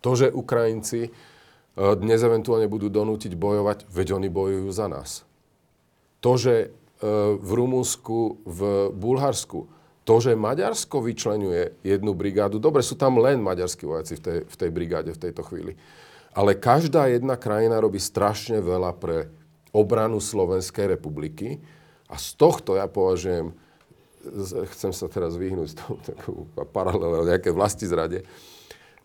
To, 0.00 0.10
že 0.16 0.32
Ukrajinci 0.32 1.00
e, 1.06 1.10
dnes 1.76 2.20
eventuálne 2.24 2.66
budú 2.66 2.88
donútiť 2.88 3.36
bojovať, 3.36 3.88
veď 3.92 4.16
oni 4.16 4.28
bojujú 4.32 4.68
za 4.72 4.86
nás. 4.88 5.28
To, 6.24 6.36
že 6.40 6.54
e, 6.56 6.68
v 7.36 7.50
Rumunsku, 7.52 8.44
v 8.44 8.60
Bulharsku, 8.96 9.68
to, 10.08 10.14
že 10.18 10.34
Maďarsko 10.34 11.04
vyčlenuje 11.04 11.84
jednu 11.84 12.16
brigádu, 12.16 12.56
dobre, 12.56 12.80
sú 12.80 12.96
tam 12.96 13.20
len 13.20 13.38
maďarskí 13.38 13.84
vojaci 13.84 14.16
v 14.16 14.22
tej, 14.24 14.38
v 14.48 14.56
tej 14.56 14.70
brigáde 14.72 15.10
v 15.12 15.22
tejto 15.28 15.44
chvíli, 15.44 15.76
ale 16.34 16.56
každá 16.56 17.06
jedna 17.06 17.36
krajina 17.36 17.78
robí 17.78 18.00
strašne 18.00 18.58
veľa 18.58 18.96
pre 18.96 19.28
obranu 19.70 20.18
Slovenskej 20.18 20.98
republiky 20.98 21.62
a 22.10 22.18
z 22.18 22.34
tohto 22.34 22.74
ja 22.74 22.90
považujem, 22.90 23.54
chcem 24.74 24.90
sa 24.90 25.06
teraz 25.06 25.38
vyhnúť 25.38 25.68
z 25.68 25.76
toho 25.78 25.94
paralelu 26.74 27.28
nejaké 27.30 27.54
vlasti 27.54 27.86
zrade, 27.86 28.26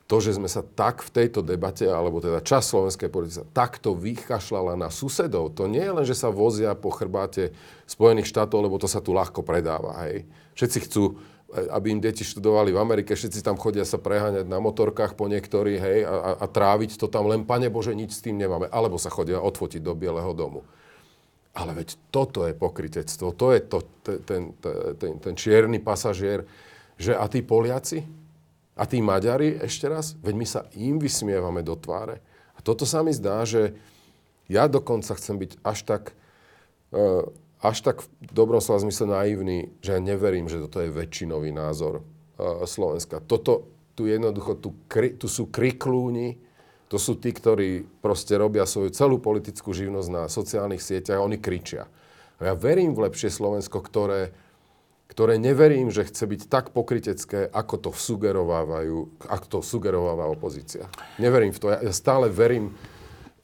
to, 0.06 0.22
že 0.22 0.38
sme 0.38 0.46
sa 0.46 0.62
tak 0.62 1.02
v 1.02 1.10
tejto 1.10 1.42
debate, 1.42 1.90
alebo 1.90 2.22
teda 2.22 2.38
čas 2.46 2.70
slovenskej 2.70 3.10
politiky 3.10 3.42
takto 3.58 3.98
vykašľala 3.98 4.78
na 4.78 4.94
susedov, 4.94 5.58
to 5.58 5.66
nie 5.66 5.82
je 5.82 5.96
len, 5.98 6.06
že 6.06 6.14
sa 6.14 6.30
vozia 6.30 6.78
po 6.78 6.94
chrbáte 6.94 7.58
Spojených 7.90 8.30
štátov, 8.30 8.70
lebo 8.70 8.78
to 8.78 8.86
sa 8.86 9.02
tu 9.02 9.18
ľahko 9.18 9.42
predáva. 9.42 10.06
Hej. 10.06 10.30
Všetci 10.54 10.80
chcú, 10.86 11.18
aby 11.50 11.98
im 11.98 12.02
deti 12.02 12.22
študovali 12.22 12.70
v 12.70 12.82
Amerike, 12.82 13.18
všetci 13.18 13.42
tam 13.42 13.58
chodia 13.58 13.82
sa 13.82 13.98
preháňať 13.98 14.46
na 14.46 14.62
motorkách 14.62 15.18
po 15.18 15.26
niektorých 15.26 15.82
hej, 15.82 16.00
a, 16.06 16.38
a 16.38 16.46
tráviť 16.46 17.02
to 17.02 17.10
tam, 17.10 17.26
len 17.26 17.42
pane 17.42 17.74
Bože, 17.74 17.98
nič 17.98 18.14
s 18.14 18.22
tým 18.22 18.38
nemáme. 18.38 18.70
Alebo 18.70 19.02
sa 19.02 19.10
chodia 19.10 19.42
odfotiť 19.42 19.82
do 19.82 19.98
Bieleho 19.98 20.38
domu. 20.38 20.62
Ale 21.58 21.74
veď 21.74 21.98
toto 22.14 22.46
je 22.46 22.54
pokritectvo, 22.54 23.34
to 23.34 23.58
je 23.58 23.60
to, 23.64 23.80
ten, 24.06 24.18
ten, 24.28 24.42
ten, 25.00 25.14
ten 25.18 25.34
čierny 25.34 25.80
pasažier, 25.82 26.44
že 27.00 27.16
a 27.16 27.26
tí 27.32 27.42
Poliaci, 27.42 28.25
A 28.76 28.84
tí 28.84 29.00
Maďari, 29.00 29.56
ešte 29.64 29.88
raz, 29.88 30.20
veď 30.20 30.36
my 30.36 30.48
sa 30.48 30.62
im 30.76 31.00
vysmievame 31.00 31.64
do 31.64 31.80
tváre. 31.80 32.20
A 32.56 32.60
toto 32.60 32.84
sa 32.84 33.00
mi 33.08 33.16
zdá, 33.16 33.48
že 33.48 33.72
ja 34.52 34.68
dokonca 34.68 35.16
chcem 35.16 35.40
byť 35.40 35.52
až 35.64 35.80
tak, 35.88 36.04
uh, 36.92 37.24
až 37.64 37.78
tak 37.82 38.04
v 38.04 38.32
dobrom 38.36 38.60
slova 38.60 38.84
zmysle 38.84 39.08
naivný, 39.08 39.72
že 39.80 39.96
ja 39.96 40.02
neverím, 40.04 40.52
že 40.52 40.60
toto 40.60 40.84
je 40.84 40.92
väčšinový 40.92 41.56
názor 41.56 42.04
uh, 42.04 42.68
Slovenska. 42.68 43.24
Toto, 43.24 43.72
tu 43.96 44.12
jednoducho, 44.12 44.60
tu, 44.60 44.76
kri, 44.92 45.16
tu 45.16 45.32
sú 45.32 45.48
kriklúni, 45.48 46.36
to 46.86 47.02
sú 47.02 47.18
tí, 47.18 47.34
ktorí 47.34 47.88
proste 48.04 48.38
robia 48.38 48.68
svoju 48.68 48.94
celú 48.94 49.18
politickú 49.18 49.74
živnosť 49.74 50.10
na 50.12 50.24
sociálnych 50.30 50.84
sieťach 50.84 51.18
oni 51.18 51.42
kričia. 51.42 51.90
A 52.38 52.52
ja 52.52 52.54
verím 52.54 52.94
v 52.94 53.08
lepšie 53.10 53.32
Slovensko, 53.32 53.80
ktoré, 53.82 54.36
ktoré 55.16 55.40
neverím, 55.40 55.96
že 55.96 56.04
chce 56.04 56.28
byť 56.28 56.42
tak 56.52 56.76
pokrytecké, 56.76 57.48
ako 57.48 57.88
to 57.88 57.92
sugerovávajú, 57.96 59.24
ako 59.32 59.46
to 59.48 59.60
sugerováva 59.64 60.28
opozícia. 60.28 60.92
Neverím 61.24 61.56
v 61.56 61.60
to. 61.64 61.72
Ja, 61.72 61.80
stále 61.96 62.28
verím 62.28 62.76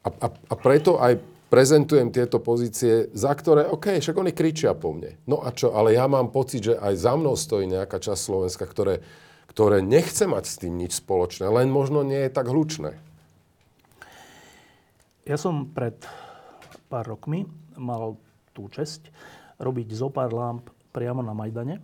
a, 0.03 0.11
a, 0.11 0.27
a 0.27 0.53
preto 0.59 0.99
aj 0.99 1.23
prezentujem 1.47 2.11
tieto 2.11 2.43
pozície, 2.43 3.07
za 3.15 3.31
ktoré, 3.31 3.71
OK, 3.71 4.03
však 4.03 4.19
oni 4.19 4.35
kričia 4.35 4.75
po 4.75 4.91
mne. 4.91 5.15
No 5.23 5.39
a 5.39 5.55
čo, 5.55 5.71
ale 5.71 5.95
ja 5.95 6.11
mám 6.11 6.27
pocit, 6.35 6.59
že 6.59 6.75
aj 6.75 7.07
za 7.07 7.15
mnou 7.15 7.39
stojí 7.39 7.71
nejaká 7.71 8.03
časť 8.03 8.19
Slovenska, 8.19 8.67
ktoré, 8.67 8.99
ktoré 9.47 9.79
nechce 9.79 10.27
mať 10.27 10.43
s 10.43 10.59
tým 10.59 10.75
nič 10.75 10.99
spoločné, 10.99 11.47
len 11.47 11.71
možno 11.71 12.03
nie 12.03 12.19
je 12.27 12.35
tak 12.35 12.51
hlučné. 12.51 12.99
Ja 15.23 15.39
som 15.39 15.71
pred 15.71 15.95
pár 16.91 17.07
rokmi 17.07 17.47
mal 17.79 18.19
tú 18.51 18.67
česť 18.67 19.07
robiť 19.55 19.87
zo 19.95 20.11
pár 20.11 20.35
lamp 20.35 20.67
priamo 20.91 21.23
na 21.23 21.31
Majdane 21.31 21.79
e, 21.79 21.81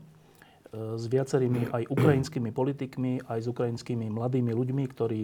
s 1.00 1.04
viacerými 1.08 1.72
aj 1.72 1.84
ukrajinskými 1.90 2.52
politikmi, 2.52 3.26
aj 3.28 3.40
s 3.44 3.48
ukrajinskými 3.48 4.12
mladými 4.12 4.52
ľuďmi, 4.52 4.84
ktorí 4.92 5.24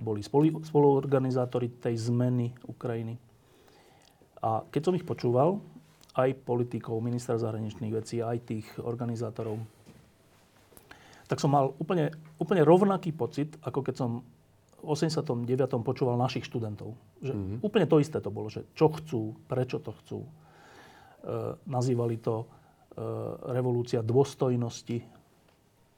boli 0.00 0.22
spoluorganizátori 0.64 1.68
tej 1.82 2.08
zmeny 2.08 2.54
Ukrajiny. 2.64 3.18
A 4.40 4.64
keď 4.72 4.82
som 4.88 4.96
ich 4.96 5.04
počúval, 5.04 5.60
aj 6.16 6.42
politikov, 6.42 6.98
ministra 7.04 7.38
zahraničných 7.38 7.92
vecí, 7.94 8.18
aj 8.18 8.38
tých 8.42 8.66
organizátorov, 8.82 9.62
tak 11.30 11.38
som 11.38 11.54
mal 11.54 11.70
úplne, 11.78 12.10
úplne 12.42 12.66
rovnaký 12.66 13.14
pocit, 13.14 13.54
ako 13.62 13.86
keď 13.86 13.94
som 13.94 14.10
89. 14.82 15.46
počúval 15.84 16.18
našich 16.18 16.48
študentov. 16.48 16.96
Že 17.22 17.32
mm-hmm. 17.36 17.58
Úplne 17.62 17.86
to 17.86 17.96
isté 18.02 18.18
to 18.18 18.32
bolo, 18.32 18.50
že 18.50 18.66
čo 18.74 18.90
chcú, 18.90 19.38
prečo 19.46 19.78
to 19.78 19.94
chcú. 20.02 20.20
E, 20.24 20.30
nazývali 21.70 22.18
to 22.18 22.48
revolúcia 23.48 24.04
dôstojnosti. 24.04 25.04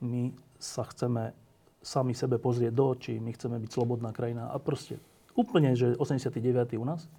My 0.03 0.35
sa 0.59 0.87
chceme 0.87 1.35
sami 1.83 2.15
sebe 2.15 2.39
pozrieť 2.39 2.73
do 2.73 2.95
očí, 2.95 3.19
my 3.19 3.35
chceme 3.35 3.59
byť 3.59 3.71
slobodná 3.75 4.15
krajina. 4.15 4.51
A 4.55 4.57
proste 4.63 5.03
úplne, 5.35 5.75
že 5.75 5.99
89. 5.99 6.79
u 6.79 6.87
nás. 6.87 7.11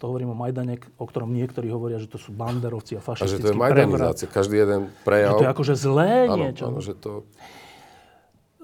To 0.00 0.10
hovorím 0.10 0.34
o 0.34 0.36
Majdane, 0.36 0.82
o 0.98 1.06
ktorom 1.06 1.30
niektorí 1.30 1.70
hovoria, 1.70 2.02
že 2.02 2.10
to 2.10 2.18
sú 2.18 2.34
banderovci 2.34 2.98
a 2.98 3.00
fašistickí 3.04 3.38
A 3.38 3.38
že 3.38 3.44
to 3.46 3.52
je 3.54 3.60
majdanizácia, 3.60 4.26
každý 4.26 4.66
jeden 4.66 4.90
prejav. 5.06 5.38
Že 5.38 5.38
to 5.38 5.46
je 5.46 5.52
akože 5.54 5.74
zlé 5.78 6.12
áno, 6.26 6.34
niečo. 6.42 6.64
Áno, 6.66 6.80
že 6.82 6.94
to... 6.98 7.22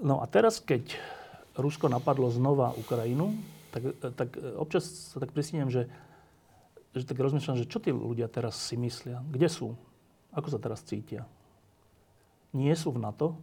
No 0.03 0.18
a 0.18 0.26
teraz, 0.26 0.59
keď 0.59 0.99
Rusko 1.55 1.87
napadlo 1.87 2.26
znova 2.35 2.74
Ukrajinu, 2.74 3.39
tak, 3.70 3.95
tak 4.18 4.29
občas 4.59 5.14
sa 5.14 5.22
tak 5.22 5.31
pristínem, 5.31 5.70
že, 5.70 5.87
že 6.99 7.09
tak 7.09 7.22
rozmýšľam, 7.22 7.61
že 7.62 7.70
čo 7.70 7.78
tí 7.78 7.94
ľudia 7.94 8.26
teraz 8.26 8.59
si 8.59 8.74
myslia? 8.74 9.22
Kde 9.30 9.49
sú? 9.49 9.78
Ako 10.34 10.53
sa 10.53 10.59
teraz 10.59 10.84
cítia? 10.84 11.24
Nie 12.53 12.74
sú 12.74 12.92
v 12.92 13.03
NATO, 13.03 13.38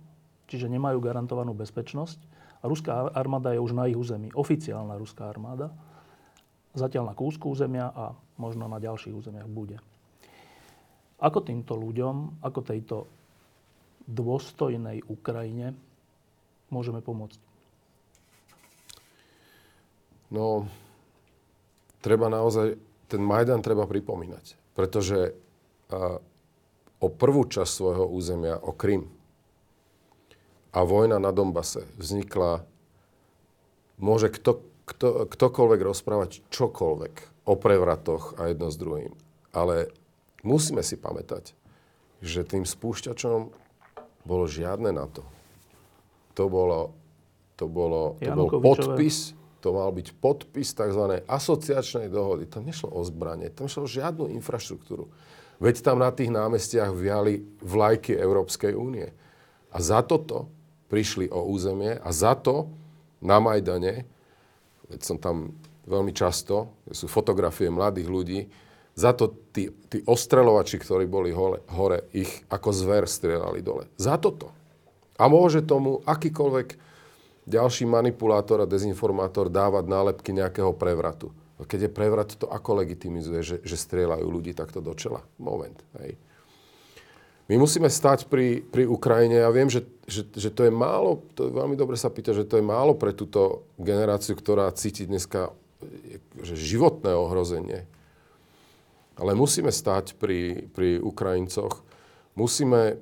čiže 0.45 0.69
nemajú 0.69 1.01
garantovanú 1.01 1.53
bezpečnosť 1.57 2.19
a 2.61 2.69
ruská 2.69 3.09
armáda 3.13 3.53
je 3.53 3.61
už 3.61 3.73
na 3.77 3.85
ich 3.85 3.97
území. 3.97 4.33
Oficiálna 4.33 4.97
ruská 4.97 5.29
armáda. 5.29 5.69
Zatiaľ 6.75 7.13
na 7.13 7.15
kúsku 7.15 7.49
územia 7.49 7.93
a 7.93 8.11
možno 8.35 8.67
na 8.67 8.81
ďalších 8.81 9.15
územiach 9.15 9.47
bude. 9.47 9.79
Ako 11.21 11.39
týmto 11.39 11.79
ľuďom, 11.79 12.43
ako 12.43 12.59
tejto 12.65 12.97
dôstojnej 14.05 15.07
Ukrajine 15.07 15.73
môžeme 16.69 16.99
pomôcť? 16.99 17.39
No, 20.33 20.67
treba 22.01 22.27
naozaj, 22.27 22.75
ten 23.07 23.21
Majdan 23.21 23.61
treba 23.61 23.85
pripomínať. 23.89 24.75
Pretože 24.75 25.33
a, 25.91 26.19
o 26.99 27.07
prvú 27.07 27.45
časť 27.45 27.71
svojho 27.71 28.05
územia, 28.09 28.57
o 28.57 28.73
Krym 28.73 29.07
a 30.75 30.79
vojna 30.83 31.21
na 31.23 31.31
Dombase 31.31 31.87
vznikla, 31.95 32.67
môže 33.95 34.27
kto, 34.27 34.59
kto, 34.83 35.29
ktokoľvek 35.31 35.79
rozprávať 35.79 36.43
čokoľvek 36.51 37.13
o 37.47 37.53
prevratoch 37.55 38.35
a 38.35 38.51
jedno 38.51 38.67
s 38.67 38.75
druhým. 38.75 39.13
Ale 39.55 39.93
musíme 40.43 40.83
si 40.83 40.99
pamätať, 40.99 41.55
že 42.19 42.43
tým 42.43 42.67
spúšťačom 42.67 43.39
bolo 44.25 44.45
žiadne 44.49 44.91
NATO. 44.91 45.23
To 46.35 46.51
bolo, 46.51 46.91
to 47.55 47.71
bolo, 47.71 48.19
to 48.19 48.31
bol 48.35 48.49
podpis 48.59 49.31
to 49.65 49.73
mal 49.73 49.89
byť 49.89 50.21
podpis 50.21 50.77
tzv. 50.77 51.25
asociačnej 51.25 52.13
dohody. 52.13 52.45
Tam 52.45 52.61
nešlo 52.61 52.93
o 52.93 53.01
zbranie, 53.01 53.49
tam 53.49 53.65
nešlo 53.65 53.89
o 53.89 53.89
žiadnu 53.89 54.29
infraštruktúru. 54.37 55.09
Veď 55.57 55.81
tam 55.81 56.05
na 56.05 56.13
tých 56.13 56.29
námestiach 56.29 56.93
viali 56.93 57.41
vlajky 57.65 58.13
Európskej 58.13 58.77
únie. 58.77 59.09
A 59.73 59.81
za 59.81 60.05
toto 60.05 60.53
prišli 60.93 61.33
o 61.33 61.49
územie 61.49 61.97
a 61.97 62.13
za 62.13 62.37
to 62.37 62.69
na 63.25 63.41
Majdane, 63.41 64.05
veď 64.85 65.01
som 65.01 65.17
tam 65.17 65.57
veľmi 65.89 66.13
často, 66.13 66.69
sú 66.93 67.09
fotografie 67.09 67.73
mladých 67.73 68.05
ľudí, 68.05 68.39
za 68.93 69.17
to 69.17 69.33
tí, 69.49 69.73
tí 69.89 70.05
ostrelovači, 70.05 70.77
ktorí 70.77 71.09
boli 71.09 71.33
hore, 71.33 71.65
hore, 71.73 72.05
ich 72.13 72.45
ako 72.53 72.69
zver 72.69 73.09
strieľali 73.09 73.65
dole. 73.65 73.89
Za 73.97 74.21
toto. 74.21 74.53
A 75.17 75.25
môže 75.25 75.65
tomu 75.65 76.05
akýkoľvek 76.05 76.84
ďalší 77.45 77.85
manipulátor 77.85 78.65
a 78.65 78.69
dezinformátor 78.69 79.53
dávať 79.53 79.85
nálepky 79.85 80.33
nejakého 80.33 80.73
prevratu. 80.73 81.29
Keď 81.55 81.87
je 81.87 81.91
prevrat, 81.91 82.35
to 82.35 82.51
ako 82.51 82.83
legitimizuje, 82.83 83.39
že, 83.39 83.57
že 83.63 83.79
strieľajú 83.79 84.27
ľudí 84.27 84.51
takto 84.51 84.83
do 84.83 84.91
čela? 84.91 85.23
Moment. 85.39 85.79
Hej. 86.03 86.19
My 87.45 87.61
musíme 87.61 87.87
stať 87.87 88.25
pri, 88.25 88.65
pri 88.65 88.89
Ukrajine. 88.89 89.39
Ja 89.39 89.53
viem, 89.53 89.69
že, 89.69 89.85
že, 90.09 90.25
že 90.33 90.49
to 90.49 90.65
je 90.65 90.73
málo, 90.73 91.21
to 91.37 91.47
je 91.47 91.51
veľmi 91.53 91.77
dobre 91.77 91.93
sa 91.95 92.09
pýta, 92.09 92.33
že 92.33 92.43
to 92.43 92.57
je 92.57 92.65
málo 92.65 92.97
pre 92.97 93.13
túto 93.13 93.63
generáciu, 93.77 94.33
ktorá 94.33 94.67
cíti 94.73 95.05
dneska 95.05 95.53
že 96.41 96.57
životné 96.57 97.13
ohrozenie. 97.13 97.85
Ale 99.15 99.31
musíme 99.37 99.71
stať 99.71 100.17
pri, 100.19 100.67
pri 100.75 100.99
Ukrajincoch. 100.99 101.85
Musíme, 102.35 102.99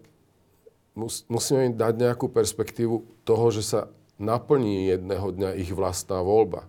mus, 0.94 1.26
musíme 1.26 1.74
im 1.74 1.74
dať 1.74 1.94
nejakú 1.98 2.30
perspektívu 2.30 3.26
toho, 3.26 3.46
že 3.50 3.66
sa 3.66 3.90
naplní 4.24 4.88
jedného 4.88 5.28
dňa 5.36 5.60
ich 5.60 5.76
vlastná 5.76 6.24
voľba. 6.24 6.66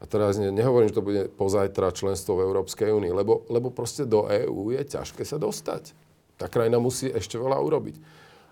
A 0.00 0.04
teraz 0.04 0.36
ne, 0.36 0.52
nehovorím, 0.52 0.92
že 0.92 0.98
to 0.98 1.06
bude 1.06 1.22
pozajtra 1.36 1.92
členstvo 1.92 2.36
v 2.36 2.44
Európskej 2.48 2.92
únii, 2.92 3.12
lebo, 3.12 3.44
lebo 3.48 3.72
proste 3.72 4.04
do 4.04 4.28
EÚ 4.28 4.72
je 4.72 4.82
ťažké 4.84 5.24
sa 5.24 5.40
dostať. 5.40 5.92
Tá 6.36 6.52
krajina 6.52 6.76
musí 6.76 7.08
ešte 7.08 7.40
veľa 7.40 7.60
urobiť. 7.60 7.96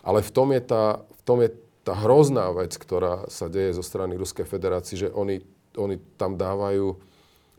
Ale 0.04 0.24
v 0.24 0.30
tom 0.32 0.52
je 0.52 0.62
tá, 0.64 1.04
v 1.04 1.22
tom 1.24 1.38
je 1.44 1.52
tá 1.84 1.92
hrozná 1.92 2.48
vec, 2.56 2.72
ktorá 2.76 3.28
sa 3.28 3.48
deje 3.52 3.76
zo 3.76 3.84
strany 3.84 4.16
Ruskej 4.16 4.48
federácie, 4.48 4.96
že 4.96 5.12
oni, 5.12 5.44
oni 5.76 6.00
tam 6.16 6.40
dávajú, 6.40 6.96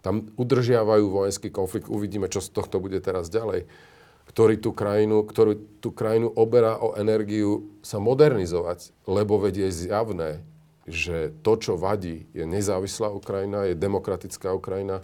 tam 0.02 0.30
udržiavajú 0.34 1.06
vojenský 1.06 1.54
konflikt. 1.54 1.90
Uvidíme, 1.90 2.26
čo 2.26 2.42
z 2.42 2.50
tohto 2.54 2.82
bude 2.82 2.98
teraz 3.02 3.30
ďalej 3.30 3.70
ktorý 4.26 4.58
tú 4.58 4.74
krajinu, 4.74 5.22
ktorú 5.22 5.80
tú 5.80 5.94
krajinu 5.94 6.34
oberá 6.34 6.82
o 6.82 6.98
energiu 6.98 7.70
sa 7.86 8.02
modernizovať, 8.02 8.92
lebo 9.06 9.38
vedie 9.38 9.70
zjavné, 9.70 10.42
že 10.86 11.34
to, 11.42 11.58
čo 11.58 11.74
vadí, 11.82 12.30
je 12.32 12.46
nezávislá 12.46 13.10
Ukrajina, 13.10 13.66
je 13.66 13.74
demokratická 13.74 14.54
Ukrajina 14.54 15.02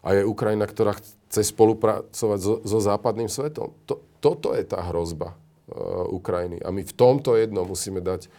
a 0.00 0.16
je 0.16 0.24
Ukrajina, 0.24 0.64
ktorá 0.64 0.96
chce 0.96 1.52
spolupracovať 1.52 2.38
so, 2.40 2.54
so 2.64 2.78
západným 2.80 3.28
svetom. 3.28 3.76
To, 3.84 4.00
toto 4.24 4.56
je 4.56 4.64
tá 4.64 4.80
hrozba 4.88 5.36
uh, 5.36 6.08
Ukrajiny. 6.08 6.64
A 6.64 6.72
my 6.72 6.80
v 6.80 6.96
tomto 6.96 7.36
jedno 7.36 7.68
musíme 7.68 8.00
dať 8.00 8.32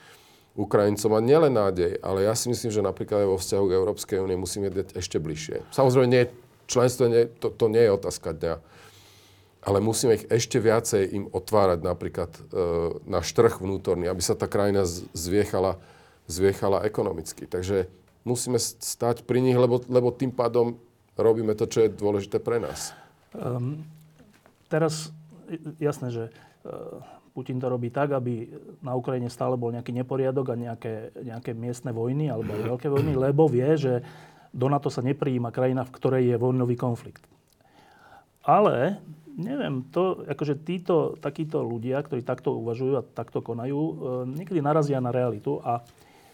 Ukrajincom 0.57 1.15
a 1.15 1.23
nielen 1.23 1.53
nádej, 1.55 2.01
ale 2.03 2.27
ja 2.27 2.35
si 2.35 2.51
myslím, 2.51 2.73
že 2.73 2.83
napríklad 2.83 3.23
aj 3.23 3.29
vo 3.29 3.37
vzťahu 3.39 3.65
k 3.69 3.77
Európskej 3.77 4.17
únie 4.19 4.35
musíme 4.35 4.67
dať 4.67 4.97
ešte 4.99 5.15
bližšie. 5.21 5.63
Samozrejme, 5.71 6.09
nie, 6.11 6.27
členstvo 6.67 7.07
nie, 7.07 7.29
to, 7.39 7.53
to 7.55 7.71
nie 7.71 7.87
je 7.87 7.95
otázka 7.95 8.35
dňa, 8.35 8.55
ale 9.61 9.77
musíme 9.79 10.17
ich 10.17 10.25
ešte 10.27 10.57
viacej 10.57 11.03
im 11.13 11.25
otvárať 11.29 11.79
napríklad 11.85 12.31
uh, 12.33 12.97
náš 13.05 13.31
trh 13.31 13.61
vnútorný, 13.61 14.09
aby 14.09 14.19
sa 14.19 14.33
tá 14.33 14.49
krajina 14.49 14.83
zviechala 15.13 15.77
zviechala 16.31 16.87
ekonomicky. 16.87 17.45
Takže 17.45 17.91
musíme 18.23 18.57
stať 18.57 19.27
pri 19.27 19.43
nich, 19.43 19.57
lebo, 19.59 19.83
lebo 19.91 20.15
tým 20.15 20.31
pádom 20.31 20.79
robíme 21.19 21.53
to, 21.53 21.67
čo 21.67 21.85
je 21.85 21.93
dôležité 21.93 22.39
pre 22.39 22.63
nás. 22.63 22.95
Um, 23.35 23.83
teraz 24.71 25.11
jasné, 25.77 26.07
že 26.09 26.23
uh, 26.63 27.03
Putin 27.31 27.59
to 27.59 27.71
robí 27.71 27.91
tak, 27.91 28.11
aby 28.11 28.47
na 28.83 28.95
Ukrajine 28.95 29.31
stále 29.31 29.55
bol 29.55 29.71
nejaký 29.71 29.95
neporiadok 29.95 30.51
a 30.51 30.59
nejaké, 30.59 31.15
nejaké 31.19 31.51
miestne 31.55 31.95
vojny 31.95 32.27
alebo 32.27 32.51
aj 32.51 32.63
veľké 32.75 32.87
vojny, 32.91 33.13
lebo 33.15 33.47
vie, 33.47 33.67
že 33.79 34.03
do 34.51 34.67
NATO 34.67 34.91
sa 34.91 34.99
neprijíma 34.99 35.51
krajina, 35.55 35.87
v 35.87 35.95
ktorej 35.95 36.23
je 36.27 36.35
vojnový 36.35 36.75
konflikt. 36.75 37.23
Ale 38.43 38.99
neviem, 39.39 39.87
to, 39.95 40.27
akože 40.27 40.67
títo, 40.67 41.15
takíto 41.23 41.63
ľudia, 41.63 42.03
ktorí 42.03 42.19
takto 42.21 42.51
uvažujú 42.59 42.93
a 42.99 43.05
takto 43.05 43.39
konajú, 43.39 43.79
e, 43.79 43.93
niekedy 44.35 44.59
narazia 44.59 44.99
na 44.99 45.13
realitu 45.13 45.63
a 45.63 45.79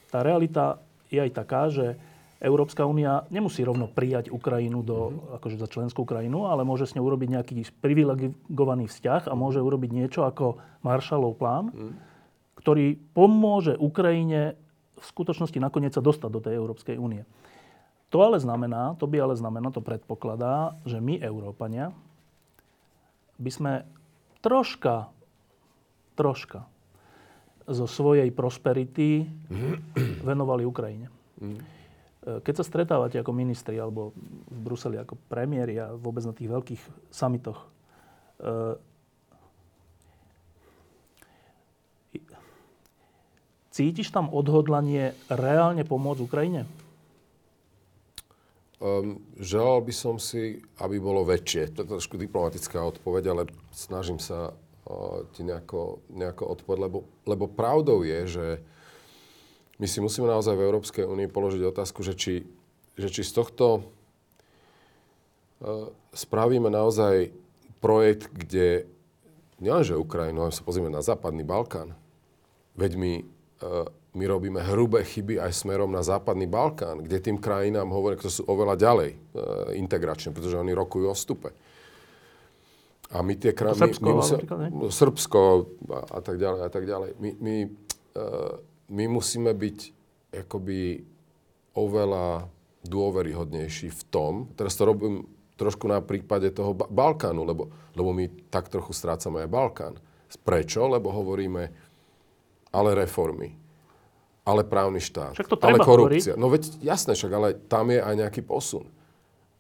tá 0.08 0.24
realita 0.24 0.80
je 1.08 1.20
aj 1.20 1.32
taká, 1.36 1.72
že 1.72 1.96
Európska 2.38 2.86
únia 2.86 3.26
nemusí 3.34 3.66
rovno 3.66 3.90
prijať 3.90 4.30
Ukrajinu 4.30 4.86
do, 4.86 5.10
mm-hmm. 5.10 5.36
akože 5.42 5.58
za 5.58 5.68
členskú 5.68 6.06
krajinu, 6.06 6.46
ale 6.46 6.62
môže 6.62 6.86
s 6.86 6.94
ňou 6.94 7.10
urobiť 7.10 7.30
nejaký 7.34 7.54
privilegovaný 7.82 8.86
vzťah 8.86 9.26
a 9.26 9.34
môže 9.34 9.58
urobiť 9.58 9.90
niečo 9.90 10.22
ako 10.22 10.62
Marshallov 10.86 11.42
plán, 11.42 11.74
mm-hmm. 11.74 11.94
ktorý 12.62 12.94
pomôže 13.18 13.74
Ukrajine 13.74 14.54
v 14.98 15.06
skutočnosti 15.06 15.58
nakoniec 15.58 15.98
sa 15.98 16.02
dostať 16.02 16.30
do 16.30 16.42
tej 16.42 16.58
Európskej 16.58 16.98
únie. 16.98 17.26
To 18.14 18.24
ale 18.24 18.40
znamená, 18.40 18.96
to 18.96 19.10
by 19.10 19.20
ale 19.20 19.36
znamená, 19.36 19.74
to 19.74 19.84
predpokladá, 19.84 20.78
že 20.88 21.02
my, 21.02 21.20
Európania, 21.20 21.92
by 23.38 23.52
sme 23.52 23.74
troška, 24.40 25.12
troška 26.16 26.66
zo 27.68 27.84
svojej 27.84 28.32
prosperity 28.32 29.28
venovali 30.30 30.64
Ukrajine. 30.64 31.12
Mm-hmm. 31.38 31.76
Keď 32.28 32.54
sa 32.60 32.66
stretávate 32.68 33.16
ako 33.20 33.32
ministri 33.32 33.80
alebo 33.80 34.12
v 34.52 34.60
Bruseli 34.60 35.00
ako 35.00 35.16
premiéri 35.32 35.80
a 35.80 35.96
vôbec 35.96 36.24
na 36.28 36.36
tých 36.36 36.52
veľkých 36.52 36.82
samitoch, 37.08 37.68
eh, 38.44 38.76
cítiš 43.72 44.12
tam 44.12 44.28
odhodlanie 44.34 45.16
reálne 45.32 45.88
pomôcť 45.88 46.20
Ukrajine? 46.20 46.68
Um, 48.78 49.26
želal 49.42 49.82
by 49.82 49.94
som 49.94 50.22
si, 50.22 50.62
aby 50.78 51.02
bolo 51.02 51.26
väčšie. 51.26 51.74
To 51.74 51.82
je 51.82 51.92
trošku 51.98 52.14
diplomatická 52.14 52.78
odpoveď, 52.78 53.24
ale 53.34 53.44
snažím 53.74 54.22
sa 54.22 54.54
ti 55.36 55.44
nejako, 55.44 56.00
nejako 56.12 56.44
odpovedať, 56.48 56.82
lebo, 56.88 57.00
lebo 57.28 57.46
pravdou 57.52 58.08
je, 58.08 58.20
že 58.28 58.48
my 59.78 59.86
si 59.86 60.00
musíme 60.02 60.26
naozaj 60.26 60.58
v 60.58 60.66
Európskej 60.66 61.06
únii 61.06 61.30
položiť 61.30 61.62
otázku, 61.70 62.02
že 62.02 62.18
či, 62.18 62.48
že 62.98 63.08
či 63.14 63.22
z 63.22 63.32
tohto 63.36 63.66
uh, 65.62 65.92
spravíme 66.16 66.72
naozaj 66.72 67.30
projekt, 67.78 68.32
kde 68.34 68.90
nielenže 69.62 70.00
Ukrajinu, 70.00 70.48
ale 70.48 70.56
sa 70.56 70.66
pozrieme 70.66 70.90
na 70.90 71.06
západný 71.06 71.46
Balkán. 71.46 71.94
Veď 72.74 72.92
my, 72.98 73.14
uh, 73.62 73.86
my 74.18 74.24
robíme 74.26 74.66
hrubé 74.66 75.06
chyby 75.06 75.38
aj 75.38 75.54
smerom 75.54 75.94
na 75.94 76.02
západný 76.02 76.50
Balkán, 76.50 77.06
kde 77.06 77.22
tým 77.22 77.38
krajinám 77.38 77.94
hovoria, 77.94 78.18
ktoré 78.18 78.34
sú 78.34 78.50
oveľa 78.50 78.82
ďalej 78.82 79.12
uh, 79.14 79.20
integračne, 79.78 80.34
pretože 80.34 80.58
oni 80.58 80.74
rokujú 80.74 81.06
o 81.12 81.14
vstupe. 81.14 81.54
A 83.12 83.24
my 83.24 83.34
tie 83.40 83.56
krajiny... 83.56 83.80
Srbsko, 83.80 84.08
my 84.08 84.14
musíme, 84.20 84.42
Srbsko 84.92 85.42
a, 85.92 86.00
a 86.16 86.20
tak 86.20 86.36
ďalej 86.36 86.62
a 86.64 86.70
tak 86.70 86.84
ďalej. 86.84 87.10
My, 87.20 87.30
my 87.40 87.56
uh, 88.20 88.56
my 88.88 89.04
musíme 89.08 89.52
byť 89.52 89.78
akoby 90.48 91.04
oveľa 91.76 92.48
dôveryhodnejší 92.88 93.92
v 93.92 94.02
tom, 94.08 94.48
teraz 94.56 94.80
to 94.80 94.88
robím 94.88 95.28
trošku 95.60 95.90
na 95.90 96.00
prípade 96.00 96.48
toho 96.54 96.72
Balkánu, 96.72 97.44
lebo, 97.44 97.74
lebo 97.98 98.10
my 98.14 98.30
tak 98.48 98.70
trochu 98.70 98.94
strácame 98.94 99.44
aj 99.44 99.50
Balkán. 99.50 99.94
Prečo? 100.46 100.86
Lebo 100.86 101.10
hovoríme, 101.10 101.74
ale 102.72 102.90
reformy, 102.94 103.58
ale 104.46 104.64
právny 104.64 105.02
štát, 105.02 105.34
ale 105.60 105.82
korupcia. 105.82 106.38
Hovoriť. 106.38 106.40
No 106.40 106.48
veď 106.48 106.64
jasné, 106.80 107.18
však, 107.18 107.32
ale 107.34 107.48
tam 107.68 107.90
je 107.92 108.00
aj 108.00 108.16
nejaký 108.16 108.42
posun. 108.46 108.88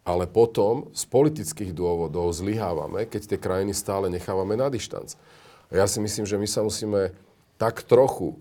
Ale 0.07 0.23
potom 0.23 0.87
z 0.95 1.03
politických 1.11 1.75
dôvodov 1.75 2.31
zlyhávame, 2.31 3.03
keď 3.03 3.35
tie 3.35 3.39
krajiny 3.39 3.75
stále 3.75 4.07
nechávame 4.07 4.55
na 4.55 4.71
dištanc. 4.71 5.19
A 5.67 5.83
ja 5.83 5.85
si 5.85 5.99
myslím, 5.99 6.23
že 6.23 6.39
my 6.39 6.47
sa 6.47 6.63
musíme 6.63 7.11
tak 7.59 7.83
trochu 7.83 8.39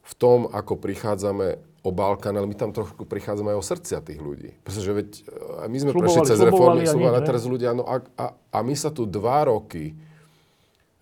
v 0.00 0.12
tom, 0.16 0.48
ako 0.48 0.80
prichádzame 0.80 1.60
o 1.84 1.90
Balkán, 1.92 2.32
ale 2.32 2.48
my 2.48 2.56
tam 2.56 2.72
trošku 2.72 3.04
prichádzame 3.04 3.52
aj 3.52 3.58
o 3.60 3.64
srdcia 3.64 3.98
tých 4.00 4.20
ľudí. 4.20 4.56
Pretože 4.64 4.90
veď 4.96 5.08
e, 5.12 5.68
my 5.68 5.76
sme 5.76 5.90
slubovali, 5.92 6.08
prešli 6.08 6.30
cez 6.32 6.40
reformy, 6.40 6.82
slubovali, 6.88 7.28
teraz 7.28 7.44
ľudia, 7.44 7.76
no 7.76 7.84
a, 7.84 8.00
a, 8.16 8.26
a 8.32 8.58
my 8.64 8.72
sa 8.72 8.88
tu 8.88 9.04
dva 9.04 9.44
roky 9.52 9.92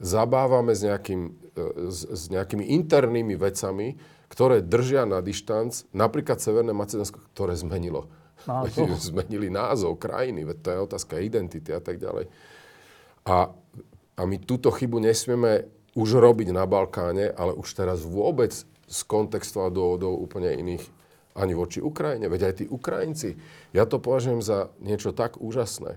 zabávame 0.02 0.74
s, 0.74 0.82
nejakým, 0.82 1.30
e, 1.54 1.62
s, 1.86 2.02
s 2.02 2.22
nejakými 2.34 2.66
internými 2.82 3.38
vecami, 3.38 3.94
ktoré 4.26 4.58
držia 4.58 5.06
na 5.06 5.22
dištanc, 5.22 5.86
napríklad 5.94 6.42
Severné 6.42 6.74
Macedónsko, 6.74 7.22
ktoré 7.30 7.54
zmenilo. 7.54 8.10
Názov. 8.46 8.86
Zmenili 8.98 9.48
názov 9.48 9.98
krajiny, 10.02 10.46
veď 10.46 10.56
to 10.62 10.68
je 10.70 10.78
otázka 10.84 11.14
identity 11.22 11.70
a 11.70 11.80
tak 11.80 12.02
ďalej. 12.02 12.26
A, 13.26 13.54
a 14.18 14.22
my 14.26 14.36
túto 14.42 14.74
chybu 14.74 14.98
nesmieme 14.98 15.70
už 15.92 16.18
robiť 16.18 16.50
na 16.50 16.64
Balkáne, 16.64 17.30
ale 17.36 17.52
už 17.52 17.68
teraz 17.76 18.02
vôbec 18.02 18.52
z 18.92 19.00
kontextu 19.08 19.64
a 19.64 19.72
dôvodov 19.72 20.16
úplne 20.20 20.52
iných 20.52 20.84
ani 21.32 21.56
voči 21.56 21.80
Ukrajine. 21.80 22.28
Veď 22.28 22.52
aj 22.52 22.54
tí 22.60 22.64
Ukrajinci, 22.68 23.40
ja 23.72 23.88
to 23.88 23.96
považujem 23.96 24.44
za 24.44 24.68
niečo 24.84 25.16
tak 25.16 25.40
úžasné, 25.40 25.96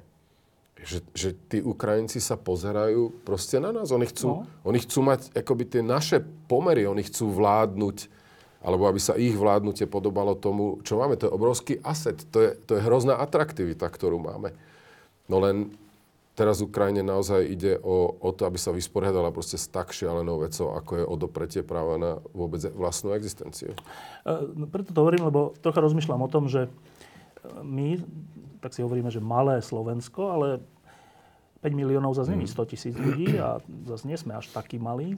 že, 0.80 1.04
že 1.12 1.36
tí 1.52 1.60
Ukrajinci 1.60 2.24
sa 2.24 2.39
pozerajú 2.39 3.26
proste 3.28 3.60
na 3.60 3.76
nás. 3.76 3.91
Oni 3.91 4.08
chcú, 4.08 4.43
no. 4.43 4.48
oni 4.64 4.80
chcú 4.80 5.00
mať 5.04 5.36
akoby 5.36 5.64
tie 5.68 5.82
naše 5.84 6.24
pomery, 6.48 6.88
oni 6.88 7.04
chcú 7.04 7.36
vládnuť, 7.36 7.98
alebo 8.66 8.89
aby 8.89 8.97
sa 8.97 9.13
ich 9.13 9.38
vládnutie 9.38 9.86
podobalo 9.86 10.34
tomu, 10.34 10.82
čo 10.82 10.97
máme. 10.97 11.22
To 11.22 11.30
je 11.30 11.36
obrovský 11.38 11.74
aset, 11.86 12.18
to 12.34 12.41
je, 12.41 12.49
to 12.66 12.72
je 12.76 12.82
hrozná 12.82 13.13
atraktivita, 13.22 13.86
ktorú 13.86 14.18
máme. 14.18 14.57
No 15.30 15.38
len 15.38 15.78
teraz 16.34 16.66
Ukrajine 16.66 17.05
naozaj 17.05 17.45
ide 17.45 17.78
o, 17.78 18.18
o 18.18 18.30
to, 18.34 18.49
aby 18.49 18.57
sa 18.57 18.74
vysporiadala 18.74 19.30
proste 19.30 19.61
s 19.61 19.70
tak 19.70 19.93
šialenou 19.93 20.41
vecou, 20.41 20.74
ako 20.74 20.91
je 20.97 21.05
odopretie 21.05 21.61
práva 21.61 22.01
na 22.01 22.11
vôbec 22.34 22.66
vlastnú 22.74 23.13
existenciu. 23.13 23.78
E, 24.26 24.36
preto 24.66 24.91
to 24.91 24.99
hovorím, 24.99 25.30
lebo 25.30 25.53
trocha 25.61 25.86
rozmýšľam 25.86 26.26
o 26.26 26.30
tom, 26.34 26.49
že 26.49 26.66
my, 27.61 28.01
tak 28.66 28.74
si 28.74 28.82
hovoríme, 28.82 29.13
že 29.13 29.22
malé 29.22 29.61
Slovensko, 29.61 30.34
ale 30.34 30.47
5 31.61 31.70
miliónov 31.70 32.18
zase 32.18 32.34
není 32.34 32.49
100 32.49 32.57
mhm. 32.57 32.70
tisíc 32.70 32.93
ľudí 32.97 33.38
a 33.38 33.61
zase 33.89 34.09
nie 34.09 34.18
sme 34.18 34.38
až 34.38 34.49
takí 34.49 34.82
malí. 34.82 35.18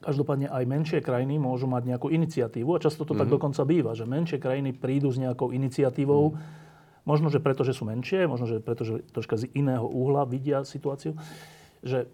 Každopádne 0.00 0.48
aj 0.48 0.64
menšie 0.64 0.98
krajiny 1.04 1.36
môžu 1.36 1.68
mať 1.68 1.84
nejakú 1.92 2.08
iniciatívu 2.08 2.72
a 2.72 2.80
často 2.80 3.04
to 3.04 3.12
mm-hmm. 3.12 3.20
tak 3.20 3.28
mhm. 3.28 3.34
dokonca 3.36 3.62
býva, 3.68 3.92
že 3.92 4.08
menšie 4.08 4.40
krajiny 4.40 4.72
prídu 4.72 5.12
s 5.12 5.20
nejakou 5.20 5.52
iniciatívou, 5.52 6.32
mm-hmm 6.32 6.68
Možno, 7.08 7.32
že 7.32 7.40
preto, 7.40 7.64
že 7.64 7.72
sú 7.72 7.88
menšie, 7.88 8.28
možno, 8.28 8.44
že 8.44 8.60
preto, 8.60 8.84
že 8.84 9.00
troška 9.10 9.40
z 9.40 9.48
iného 9.56 9.88
uhla 9.88 10.28
vidia 10.28 10.68
situáciu, 10.68 11.16
že 11.80 12.04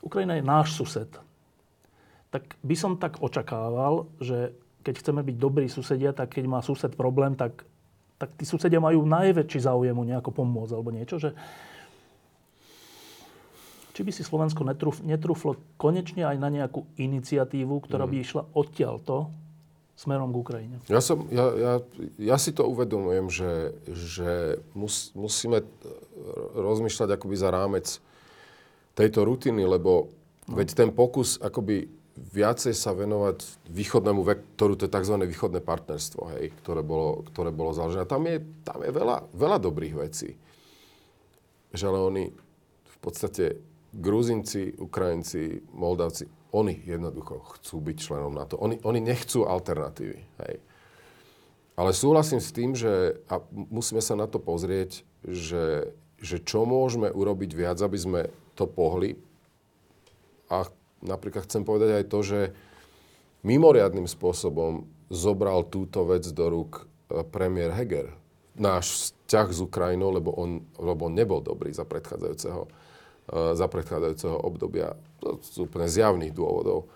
Ukrajina 0.00 0.40
je 0.40 0.44
náš 0.44 0.76
sused. 0.76 1.08
Tak 2.32 2.58
by 2.64 2.74
som 2.76 2.98
tak 2.98 3.20
očakával, 3.20 4.08
že 4.20 4.56
keď 4.84 4.94
chceme 5.00 5.20
byť 5.24 5.36
dobrí 5.36 5.66
susedia, 5.68 6.12
tak 6.12 6.36
keď 6.36 6.44
má 6.48 6.60
sused 6.60 6.92
problém, 6.96 7.36
tak, 7.36 7.64
tak 8.20 8.34
tí 8.36 8.44
susedia 8.44 8.82
majú 8.82 9.04
najväčší 9.06 9.64
záujem 9.64 9.96
mu 9.96 10.04
nejako 10.04 10.34
pomôcť 10.34 10.72
alebo 10.76 10.92
niečo, 10.92 11.16
že 11.16 11.32
či 13.94 14.02
by 14.02 14.10
si 14.10 14.26
Slovensko 14.26 14.66
netruf, 14.66 14.98
netruflo 15.06 15.54
konečne 15.78 16.26
aj 16.26 16.36
na 16.42 16.50
nejakú 16.50 16.82
iniciatívu, 16.98 17.78
ktorá 17.86 18.10
by 18.10 18.16
mm. 18.18 18.24
išla 18.26 18.42
odtiaľto, 18.52 19.30
smerom 19.94 20.34
k 20.34 20.36
Ukrajine. 20.42 20.76
Ja, 20.90 20.98
som, 20.98 21.30
ja, 21.30 21.46
ja, 21.54 21.74
ja 22.18 22.36
si 22.42 22.50
to 22.50 22.66
uvedomujem, 22.66 23.30
že, 23.30 23.78
že 23.86 24.58
mus, 24.74 25.14
musíme 25.14 25.62
rozmýšľať 26.58 27.14
akoby 27.14 27.36
za 27.38 27.54
rámec 27.54 27.86
tejto 28.98 29.22
rutiny, 29.22 29.62
lebo 29.62 30.10
no. 30.50 30.54
veď 30.58 30.74
ten 30.74 30.90
pokus 30.90 31.38
akoby 31.38 31.86
viacej 32.14 32.74
sa 32.74 32.94
venovať 32.94 33.42
východnému 33.70 34.22
vektoru, 34.22 34.78
to 34.78 34.86
je 34.86 34.94
tzv. 34.94 35.14
východné 35.18 35.62
partnerstvo, 35.62 36.38
hej, 36.38 36.54
ktoré 36.62 36.82
bolo, 36.82 37.26
ktoré 37.30 37.50
bolo 37.50 37.74
založené. 37.74 38.06
Tam 38.06 38.22
je, 38.26 38.38
tam 38.62 38.82
je 38.82 38.90
veľa, 38.90 39.30
veľa 39.34 39.58
dobrých 39.58 39.94
vecí. 39.98 40.38
Že 41.74 41.84
ale 41.90 41.98
oni 42.02 42.24
v 42.86 42.96
podstate 43.02 43.58
Gruzinci, 43.94 44.74
Ukrajinci, 44.78 45.62
Moldavci, 45.70 46.26
oni 46.54 46.82
jednoducho 46.86 47.58
chcú 47.58 47.82
byť 47.82 47.96
členom 47.98 48.34
NATO. 48.34 48.54
Oni, 48.58 48.78
oni 48.82 49.02
nechcú 49.02 49.46
alternatívy. 49.46 50.18
Hej. 50.46 50.54
Ale 51.74 51.90
súhlasím 51.90 52.38
s 52.38 52.54
tým, 52.54 52.78
že 52.78 53.18
a 53.26 53.42
musíme 53.50 53.98
sa 53.98 54.14
na 54.14 54.30
to 54.30 54.38
pozrieť, 54.38 55.02
že, 55.26 55.90
že 56.22 56.38
čo 56.38 56.62
môžeme 56.62 57.10
urobiť 57.10 57.50
viac, 57.58 57.82
aby 57.82 57.98
sme 57.98 58.20
to 58.54 58.70
pohli. 58.70 59.18
A 60.46 60.70
napríklad 61.02 61.50
chcem 61.50 61.66
povedať 61.66 61.90
aj 61.98 62.04
to, 62.06 62.18
že 62.22 62.40
mimoriadným 63.42 64.06
spôsobom 64.06 64.86
zobral 65.10 65.66
túto 65.66 66.06
vec 66.06 66.22
do 66.30 66.46
rúk 66.46 66.86
e, 67.10 67.22
premiér 67.26 67.74
Heger. 67.74 68.14
Náš 68.54 69.10
vzťah 69.26 69.48
s 69.50 69.58
Ukrajinou, 69.58 70.14
lebo 70.14 70.30
on, 70.38 70.62
lebo 70.78 71.10
on 71.10 71.18
nebol 71.18 71.42
dobrý 71.42 71.74
za 71.74 71.82
predchádzajúceho 71.82 72.83
za 73.30 73.66
predchádzajúceho 73.68 74.36
obdobia. 74.36 74.96
To 75.24 75.40
z 75.40 75.64
úplne 75.64 75.88
zjavných 75.88 76.36
dôvodov. 76.36 76.92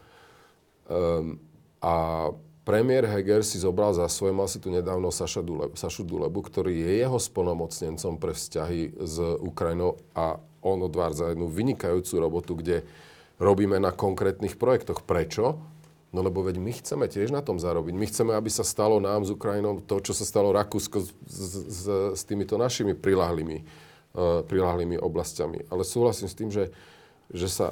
Um, 0.88 1.40
a 1.80 2.28
premiér 2.68 3.08
Heger 3.08 3.40
si 3.40 3.56
zobral 3.56 3.96
za 3.96 4.04
svoje, 4.12 4.36
mal 4.36 4.44
si 4.44 4.60
tu 4.60 4.68
nedávno 4.68 5.08
Saša 5.08 5.40
Dule, 5.40 5.72
Sašu 5.72 6.04
Dulebu, 6.04 6.44
ktorý 6.44 6.84
je 6.84 7.00
jeho 7.00 7.16
splnomocnencom 7.16 8.20
pre 8.20 8.36
vzťahy 8.36 9.00
s 9.00 9.16
Ukrajinou 9.40 9.96
a 10.12 10.36
on 10.60 10.84
odvádza 10.84 11.32
jednu 11.32 11.48
vynikajúcu 11.48 12.14
robotu, 12.20 12.52
kde 12.58 12.84
robíme 13.40 13.80
na 13.80 13.94
konkrétnych 13.94 14.58
projektoch. 14.60 15.06
Prečo? 15.06 15.56
No 16.08 16.24
lebo 16.24 16.40
veď 16.40 16.56
my 16.60 16.72
chceme 16.72 17.04
tiež 17.04 17.32
na 17.32 17.44
tom 17.44 17.60
zarobiť. 17.60 17.94
My 17.94 18.08
chceme, 18.08 18.32
aby 18.32 18.48
sa 18.48 18.64
stalo 18.64 18.96
nám 18.96 19.28
s 19.28 19.30
Ukrajinou 19.32 19.80
to, 19.84 20.00
čo 20.00 20.16
sa 20.16 20.24
stalo 20.24 20.52
Rakúsko 20.52 21.04
s, 21.04 21.12
s, 21.28 21.84
s 22.16 22.22
týmito 22.24 22.56
našimi 22.56 22.96
prilahlými, 22.96 23.64
uh, 24.18 24.42
prilahlými 24.42 24.98
oblastiami. 24.98 25.70
Ale 25.70 25.86
súhlasím 25.86 26.26
s 26.26 26.34
tým, 26.34 26.50
že, 26.50 26.74
že, 27.30 27.46
sa, 27.46 27.70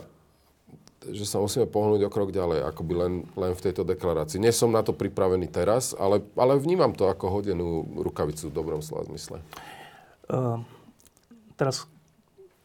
že 1.03 1.27
sa 1.27 1.43
musíme 1.43 1.67
pohnúť 1.67 2.07
o 2.07 2.11
krok 2.15 2.31
ďalej, 2.31 2.63
akoby 2.71 2.95
len, 2.95 3.13
len 3.35 3.53
v 3.59 3.65
tejto 3.67 3.83
deklarácii. 3.83 4.39
Nie 4.39 4.55
som 4.55 4.71
na 4.71 4.87
to 4.87 4.95
pripravený 4.95 5.51
teraz, 5.51 5.91
ale, 5.99 6.23
ale 6.39 6.55
vnímam 6.55 6.95
to 6.95 7.11
ako 7.11 7.43
hodenú 7.43 7.83
rukavicu 7.99 8.47
v 8.49 8.57
dobrom 8.57 8.79
slova 8.79 9.11
zmysle. 9.11 9.43
Uh, 10.31 10.63
teraz 11.59 11.91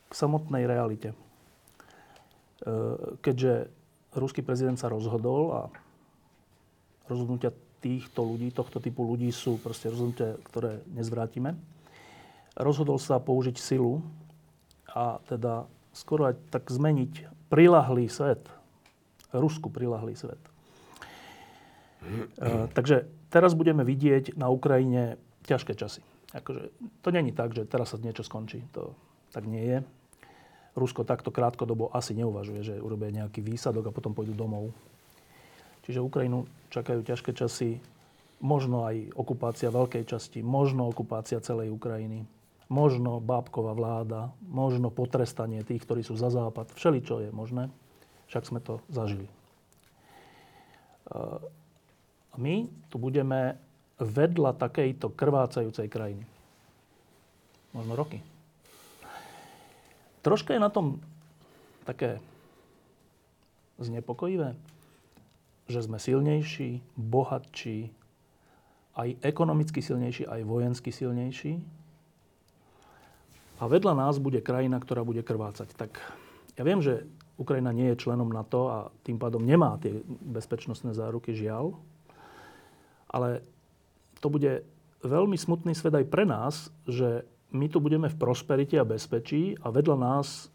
k 0.10 0.14
samotnej 0.14 0.70
realite. 0.70 1.18
Uh, 2.62 3.18
keďže 3.26 3.74
ruský 4.14 4.46
prezident 4.46 4.78
sa 4.78 4.94
rozhodol 4.94 5.42
a 5.58 5.62
rozhodnutia 7.10 7.50
týchto 7.82 8.22
ľudí, 8.22 8.54
tohto 8.54 8.78
typu 8.78 9.02
ľudí 9.04 9.34
sú 9.34 9.58
proste 9.58 9.90
rozhodnutia, 9.90 10.38
ktoré 10.46 10.86
nezvrátime. 10.94 11.58
Rozhodol 12.56 13.00
sa 13.00 13.20
použiť 13.22 13.56
silu 13.56 14.04
a 14.92 15.24
teda 15.28 15.68
skoro 15.96 16.32
aj 16.32 16.36
tak 16.52 16.68
zmeniť 16.68 17.48
prilahlý 17.48 18.12
svet, 18.12 18.44
Rusku 19.32 19.72
prilahlý 19.72 20.16
svet. 20.20 20.40
E, 22.04 22.68
takže 22.76 23.08
teraz 23.32 23.56
budeme 23.56 23.88
vidieť 23.88 24.36
na 24.36 24.52
Ukrajine 24.52 25.16
ťažké 25.48 25.76
časy. 25.80 26.04
Akože, 26.32 26.72
to 27.04 27.10
není 27.12 27.32
tak, 27.32 27.56
že 27.56 27.68
teraz 27.68 27.92
sa 27.92 28.00
niečo 28.00 28.24
skončí. 28.24 28.64
To 28.76 28.96
tak 29.32 29.48
nie 29.48 29.64
je. 29.64 29.80
Rusko 30.76 31.04
takto 31.04 31.32
krátkodobo 31.36 31.92
asi 31.92 32.16
neuvažuje, 32.16 32.64
že 32.64 32.76
urobia 32.80 33.12
nejaký 33.12 33.44
výsadok 33.44 33.92
a 33.92 33.96
potom 33.96 34.16
pôjdu 34.16 34.32
domov. 34.32 34.72
Čiže 35.84 36.00
Ukrajinu 36.00 36.48
čakajú 36.72 37.04
ťažké 37.04 37.36
časy, 37.36 37.84
možno 38.40 38.88
aj 38.88 39.12
okupácia 39.12 39.68
veľkej 39.68 40.08
časti, 40.08 40.40
možno 40.40 40.88
okupácia 40.88 41.44
celej 41.44 41.76
Ukrajiny, 41.76 42.24
možno 42.72 43.20
bábková 43.20 43.76
vláda, 43.76 44.32
možno 44.48 44.88
potrestanie 44.88 45.68
tých, 45.68 45.84
ktorí 45.84 46.08
sú 46.08 46.16
za 46.16 46.32
západ. 46.32 46.72
Všeličo 46.72 47.20
je 47.20 47.30
možné, 47.36 47.68
však 48.32 48.48
sme 48.48 48.64
to 48.64 48.80
zažili. 48.88 49.28
A 52.32 52.36
my 52.40 52.72
tu 52.88 52.96
budeme 52.96 53.60
vedľa 54.00 54.56
takejto 54.56 55.12
krvácajúcej 55.12 55.92
krajiny. 55.92 56.24
Možno 57.76 58.00
roky. 58.00 58.24
Troška 60.24 60.56
je 60.56 60.64
na 60.64 60.72
tom 60.72 61.04
také 61.84 62.24
znepokojivé, 63.84 64.56
že 65.68 65.84
sme 65.84 66.00
silnejší, 66.00 66.80
bohatší, 66.96 67.92
aj 68.96 69.10
ekonomicky 69.24 69.84
silnejší, 69.84 70.24
aj 70.24 70.42
vojensky 70.48 70.96
silnejší. 70.96 71.60
A 73.62 73.70
vedľa 73.70 73.94
nás 73.94 74.18
bude 74.18 74.42
krajina, 74.42 74.82
ktorá 74.82 75.06
bude 75.06 75.22
krvácať. 75.22 75.70
Tak 75.78 76.02
ja 76.58 76.64
viem, 76.66 76.82
že 76.82 77.06
Ukrajina 77.38 77.70
nie 77.70 77.94
je 77.94 78.02
členom 78.02 78.34
NATO 78.34 78.74
a 78.74 78.78
tým 79.06 79.22
pádom 79.22 79.46
nemá 79.46 79.78
tie 79.78 80.02
bezpečnostné 80.10 80.98
záruky, 80.98 81.38
žiaľ. 81.38 81.78
Ale 83.06 83.46
to 84.18 84.34
bude 84.34 84.66
veľmi 85.06 85.38
smutný 85.38 85.78
svet 85.78 85.94
aj 85.94 86.06
pre 86.10 86.26
nás, 86.26 86.74
že 86.90 87.26
my 87.52 87.68
tu 87.68 87.84
budeme 87.84 88.08
v 88.08 88.18
prosperite 88.18 88.80
a 88.80 88.88
bezpečí 88.88 89.60
a 89.60 89.70
vedľa 89.70 89.98
nás 90.00 90.48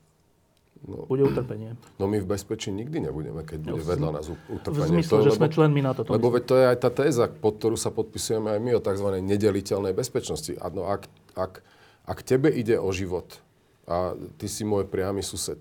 no, 0.82 1.04
bude 1.06 1.28
utrpenie. 1.28 1.76
No 2.00 2.08
my 2.08 2.18
v 2.22 2.26
bezpečí 2.26 2.72
nikdy 2.72 3.04
nebudeme, 3.04 3.44
keď 3.44 3.58
bude 3.60 3.84
no, 3.84 3.90
vedľa 3.90 4.10
nás 4.16 4.26
utrpenie. 4.30 4.82
V 4.82 4.92
zmysle, 4.98 5.12
to, 5.12 5.26
že 5.26 5.30
lebo, 5.34 5.38
sme 5.38 5.48
členmi 5.52 5.80
na 5.84 5.92
to. 5.92 6.00
Lebo 6.08 6.32
veď 6.32 6.42
to 6.48 6.54
je 6.56 6.64
aj 6.72 6.78
tá 6.80 6.90
téza, 6.90 7.28
pod 7.28 7.60
ktorú 7.60 7.76
sa 7.76 7.92
podpisujeme 7.92 8.56
aj 8.56 8.60
my 8.62 8.70
o 8.78 8.80
tzv. 8.80 9.08
nedeliteľnej 9.20 9.92
bezpečnosti. 9.92 10.56
A 10.56 10.66
no, 10.72 10.88
ak, 10.88 11.04
ak, 11.36 11.60
ak 12.06 12.22
tebe 12.22 12.48
ide 12.48 12.78
o 12.78 12.88
život 12.94 13.42
a 13.86 14.14
ty 14.38 14.46
si 14.46 14.62
môj 14.62 14.86
priamy 14.86 15.22
sused, 15.22 15.60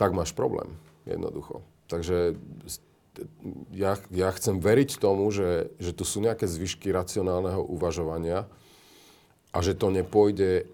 tak 0.00 0.16
máš 0.16 0.32
problém, 0.32 0.72
jednoducho. 1.04 1.60
Takže 1.92 2.34
ja, 3.74 4.00
ja 4.08 4.28
chcem 4.32 4.56
veriť 4.58 4.96
tomu, 4.96 5.28
že, 5.28 5.68
že 5.76 5.92
tu 5.92 6.08
sú 6.08 6.24
nejaké 6.24 6.48
zvyšky 6.48 6.88
racionálneho 6.88 7.60
uvažovania, 7.60 8.48
a 9.50 9.58
že 9.60 9.74
to 9.74 9.90
nepôjde 9.90 10.66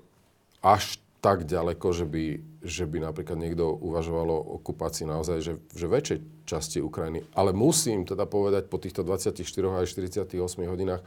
až 0.61 1.01
tak 1.25 1.49
ďaleko, 1.49 1.87
že 1.97 2.07
by, 2.07 2.25
že 2.63 2.85
by 2.85 3.03
napríklad 3.03 3.41
niekto 3.41 3.73
uvažoval 3.73 4.29
o 4.31 4.47
okupácii 4.61 5.09
naozaj, 5.09 5.39
že, 5.43 5.55
že 5.75 5.87
väčšej 5.89 6.19
časti 6.47 6.79
Ukrajiny. 6.85 7.25
Ale 7.35 7.57
musím 7.57 8.05
teda 8.07 8.29
povedať 8.29 8.69
po 8.71 8.79
týchto 8.79 9.03
24 9.03 9.43
až 9.81 9.87
48 9.97 10.39
hodinách, 10.69 11.03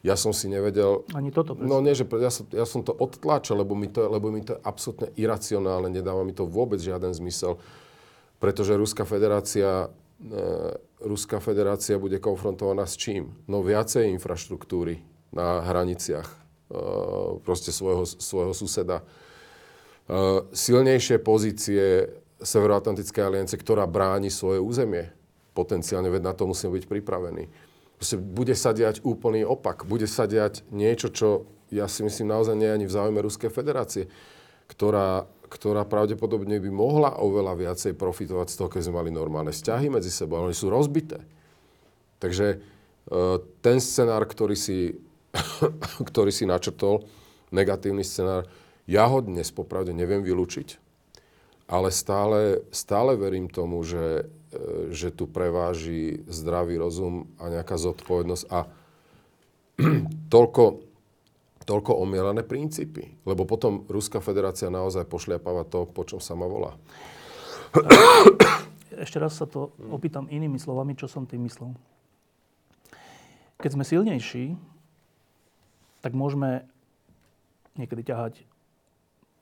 ja 0.00 0.16
som 0.16 0.32
si 0.32 0.48
nevedel... 0.48 1.04
Ani 1.12 1.28
toto. 1.28 1.54
Presne. 1.54 1.68
No 1.68 1.84
nie, 1.84 1.92
že 1.92 2.08
ja 2.08 2.32
som, 2.32 2.44
ja 2.48 2.64
som 2.64 2.80
to 2.80 2.96
odtlačil, 2.96 3.60
lebo 3.60 3.76
mi 3.76 3.88
to, 3.92 4.08
lebo 4.08 4.32
mi 4.32 4.40
to 4.40 4.56
je 4.56 4.60
absolútne 4.64 5.08
iracionálne, 5.16 5.92
nedáva 5.92 6.24
mi 6.24 6.32
to 6.32 6.48
vôbec 6.48 6.80
žiaden 6.80 7.12
zmysel, 7.12 7.60
pretože 8.40 8.72
Ruská 8.72 9.04
federácia, 9.04 9.92
e, 10.24 10.38
Ruská 11.04 11.36
federácia 11.36 12.00
bude 12.00 12.16
konfrontovaná 12.16 12.88
s 12.88 12.96
čím? 12.96 13.36
No 13.44 13.60
viacej 13.60 14.08
infraštruktúry 14.08 15.04
na 15.36 15.60
hraniciach 15.60 16.40
Eh, 16.70 17.30
proste 17.42 17.74
svojho, 17.74 18.06
svojho 18.06 18.54
suseda. 18.54 19.02
Eh, 19.02 20.38
silnejšie 20.54 21.18
pozície 21.18 22.06
Severoatlantickej 22.40 23.20
aliance, 23.26 23.58
ktorá 23.58 23.90
bráni 23.90 24.30
svoje 24.30 24.62
územie. 24.62 25.10
Potenciálne, 25.50 26.08
veď 26.08 26.30
na 26.30 26.32
to 26.32 26.46
musíme 26.46 26.72
byť 26.78 26.86
pripravení. 26.86 27.50
Proste 28.00 28.16
bude 28.16 28.56
sa 28.56 28.72
diať 28.72 29.04
úplný 29.04 29.44
opak. 29.44 29.84
Bude 29.84 30.08
sa 30.08 30.24
diať 30.24 30.64
niečo, 30.72 31.12
čo 31.12 31.44
ja 31.68 31.84
si 31.84 32.00
myslím 32.00 32.32
naozaj 32.32 32.56
nie 32.56 32.66
ani 32.66 32.88
v 32.88 32.96
záujme 32.96 33.20
Ruskej 33.20 33.52
federácie, 33.52 34.08
ktorá, 34.72 35.28
ktorá 35.52 35.84
pravdepodobne 35.84 36.56
by 36.58 36.70
mohla 36.72 37.20
oveľa 37.20 37.60
viacej 37.60 37.92
profitovať 37.94 38.48
z 38.48 38.56
toho, 38.56 38.68
keď 38.72 38.80
sme 38.88 38.98
mali 39.04 39.10
normálne 39.12 39.52
vzťahy 39.52 39.92
medzi 39.92 40.08
sebou, 40.08 40.40
ale 40.40 40.50
oni 40.50 40.56
sú 40.56 40.72
rozbité. 40.72 41.20
Takže 42.24 42.46
eh, 42.56 43.36
ten 43.60 43.78
scenár, 43.78 44.24
ktorý 44.24 44.56
si 44.56 44.96
ktorý 46.10 46.30
si 46.34 46.44
načrtol, 46.46 47.06
negatívny 47.54 48.02
scenár, 48.02 48.46
ja 48.90 49.06
ho 49.06 49.22
dnes 49.22 49.50
popravde 49.54 49.94
neviem 49.94 50.22
vylúčiť, 50.22 50.78
ale 51.70 51.94
stále, 51.94 52.66
stále 52.74 53.14
verím 53.14 53.46
tomu, 53.46 53.82
že, 53.86 54.26
e, 54.26 54.39
že 54.90 55.14
tu 55.14 55.30
preváži 55.30 56.26
zdravý 56.26 56.74
rozum 56.82 57.30
a 57.38 57.46
nejaká 57.50 57.78
zodpovednosť 57.78 58.44
a 58.50 58.66
toľko, 60.34 60.82
toľko 61.62 61.92
omielané 62.02 62.42
princípy. 62.42 63.14
Lebo 63.22 63.46
potom 63.46 63.86
Ruská 63.86 64.18
federácia 64.18 64.66
naozaj 64.66 65.06
pošliapáva 65.06 65.62
to, 65.70 65.86
po 65.86 66.02
čom 66.02 66.18
sa 66.18 66.34
ma 66.34 66.50
volá. 66.50 66.74
Ešte 69.04 69.22
raz 69.22 69.38
sa 69.38 69.46
to 69.46 69.70
opýtam 69.88 70.26
inými 70.26 70.58
slovami, 70.58 70.98
čo 70.98 71.06
som 71.06 71.24
tým 71.24 71.46
myslel. 71.46 71.70
Keď 73.62 73.70
sme 73.78 73.84
silnejší, 73.86 74.58
tak 76.02 76.16
môžeme 76.16 76.66
niekedy 77.78 78.02
ťahať 78.02 78.42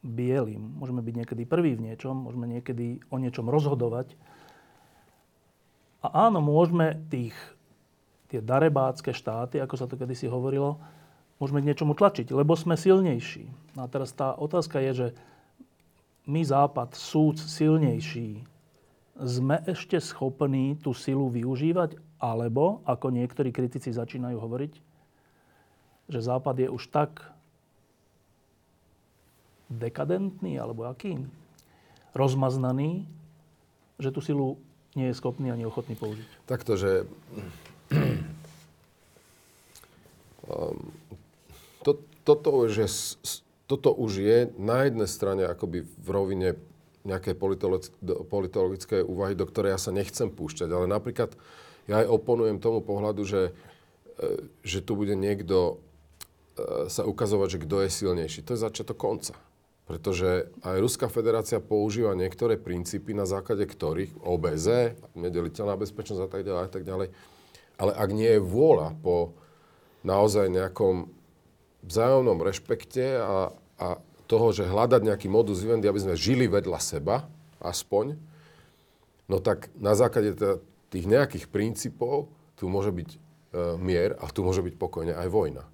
bielým. 0.04 0.78
Môžeme 0.78 1.02
byť 1.02 1.14
niekedy 1.24 1.42
prví 1.48 1.74
v 1.74 1.90
niečom, 1.90 2.28
môžeme 2.28 2.46
niekedy 2.46 3.00
o 3.08 3.16
niečom 3.18 3.48
rozhodovať. 3.48 4.14
A 5.98 6.30
áno, 6.30 6.38
môžeme 6.38 6.94
tých, 7.10 7.34
tie 8.30 8.38
darebácké 8.38 9.10
štáty, 9.10 9.58
ako 9.58 9.74
sa 9.74 9.86
to 9.90 9.98
kedysi 9.98 10.30
hovorilo, 10.30 10.78
môžeme 11.42 11.62
k 11.62 11.68
niečomu 11.74 11.98
tlačiť, 11.98 12.30
lebo 12.30 12.54
sme 12.54 12.78
silnejší. 12.78 13.50
No 13.74 13.86
a 13.86 13.90
teraz 13.90 14.14
tá 14.14 14.34
otázka 14.34 14.78
je, 14.78 14.92
že 14.94 15.08
my 16.28 16.44
Západ, 16.44 16.94
súd 16.94 17.40
silnejší, 17.40 18.46
sme 19.18 19.58
ešte 19.66 19.98
schopní 19.98 20.78
tú 20.78 20.94
silu 20.94 21.26
využívať, 21.26 21.98
alebo, 22.22 22.82
ako 22.86 23.10
niektorí 23.10 23.50
kritici 23.50 23.90
začínajú 23.90 24.38
hovoriť, 24.38 24.72
že 26.10 26.18
Západ 26.22 26.62
je 26.62 26.68
už 26.70 26.90
tak 26.94 27.26
dekadentný, 29.66 30.58
alebo 30.62 30.86
aký, 30.86 31.18
rozmaznaný, 32.14 33.04
že 33.98 34.14
tú 34.14 34.22
silu 34.22 34.62
nie 34.96 35.10
je 35.10 35.18
schopný 35.18 35.52
ani 35.52 35.68
ochotný 35.68 35.96
použiť. 35.98 36.48
Takto, 36.48 36.78
že 36.78 37.04
um, 40.48 40.92
to, 41.84 42.00
toto 42.24 42.48
už 42.64 42.72
je 42.72 42.88
toto 43.68 43.92
už 43.92 44.12
je 44.24 44.38
na 44.56 44.88
jednej 44.88 45.04
strane 45.04 45.44
akoby 45.44 45.84
v 45.84 46.08
rovine 46.08 46.56
nejakej 47.04 47.36
politologickej 48.32 49.04
úvahy, 49.04 49.36
do 49.36 49.44
ktorej 49.44 49.76
ja 49.76 49.80
sa 49.80 49.92
nechcem 49.92 50.32
púšťať. 50.32 50.72
Ale 50.72 50.88
napríklad 50.88 51.36
ja 51.84 52.04
aj 52.04 52.08
oponujem 52.08 52.60
tomu 52.60 52.80
pohľadu, 52.80 53.22
že, 53.28 53.52
e, 54.16 54.48
že 54.64 54.80
tu 54.80 54.96
bude 54.96 55.12
niekto 55.16 55.80
e, 56.56 56.88
sa 56.88 57.04
ukazovať, 57.04 57.48
že 57.56 57.62
kto 57.64 57.76
je 57.84 57.90
silnejší. 57.92 58.40
To 58.48 58.56
je 58.56 58.64
začiatok 58.64 58.96
konca. 58.96 59.36
Pretože 59.88 60.52
aj 60.60 60.84
Ruská 60.84 61.08
federácia 61.08 61.64
používa 61.64 62.12
niektoré 62.12 62.60
princípy, 62.60 63.16
na 63.16 63.24
základe 63.24 63.64
ktorých 63.64 64.20
OBZ, 64.20 65.00
nedeliteľná 65.16 65.80
bezpečnosť 65.80 66.22
a 66.22 66.28
tak 66.28 66.42
ďalej 66.44 66.62
a 66.62 66.70
tak 66.70 66.84
ďalej. 66.84 67.08
Ale 67.80 67.92
ak 67.96 68.10
nie 68.12 68.36
je 68.36 68.44
vôľa 68.44 68.92
po 69.00 69.32
naozaj 70.04 70.52
nejakom 70.52 71.08
vzájomnom 71.88 72.36
rešpekte 72.44 73.16
a, 73.16 73.56
a 73.80 73.86
toho, 74.28 74.52
že 74.52 74.68
hľadať 74.68 75.08
nejaký 75.08 75.32
modus 75.32 75.64
vivendi, 75.64 75.88
aby 75.88 76.04
sme 76.04 76.20
žili 76.20 76.44
vedľa 76.52 76.78
seba, 76.84 77.24
aspoň, 77.64 78.20
no 79.24 79.40
tak 79.40 79.72
na 79.80 79.96
základe 79.96 80.36
tých 80.92 81.08
nejakých 81.08 81.48
princípov 81.48 82.28
tu 82.60 82.68
môže 82.68 82.92
byť 82.92 83.10
e, 83.14 83.18
mier 83.80 84.20
a 84.20 84.28
tu 84.28 84.44
môže 84.44 84.60
byť 84.60 84.74
pokojne 84.76 85.16
aj 85.16 85.28
vojna. 85.32 85.64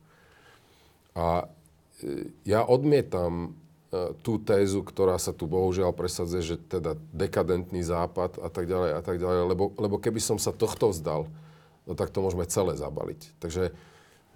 A 1.18 1.50
e, 1.98 2.30
ja 2.46 2.62
odmietam 2.62 3.58
tú 4.22 4.40
tézu, 4.42 4.82
ktorá 4.82 5.16
sa 5.20 5.30
tu 5.30 5.45
bohužiaľ 5.47 5.95
presadzuje, 5.95 6.55
že 6.55 6.57
teda 6.59 6.99
dekadentný 7.14 7.82
západ 7.84 8.42
a 8.42 8.49
tak 8.49 8.66
ďalej 8.66 8.90
a 8.97 9.01
tak 9.05 9.16
ďalej, 9.20 9.38
lebo, 9.51 9.64
lebo 9.76 9.97
keby 10.01 10.18
som 10.18 10.38
sa 10.40 10.51
tohto 10.55 10.90
vzdal, 10.90 11.30
no 11.84 11.92
tak 11.92 12.11
to 12.11 12.24
môžeme 12.24 12.49
celé 12.49 12.74
zabaliť. 12.74 13.38
Takže 13.38 13.74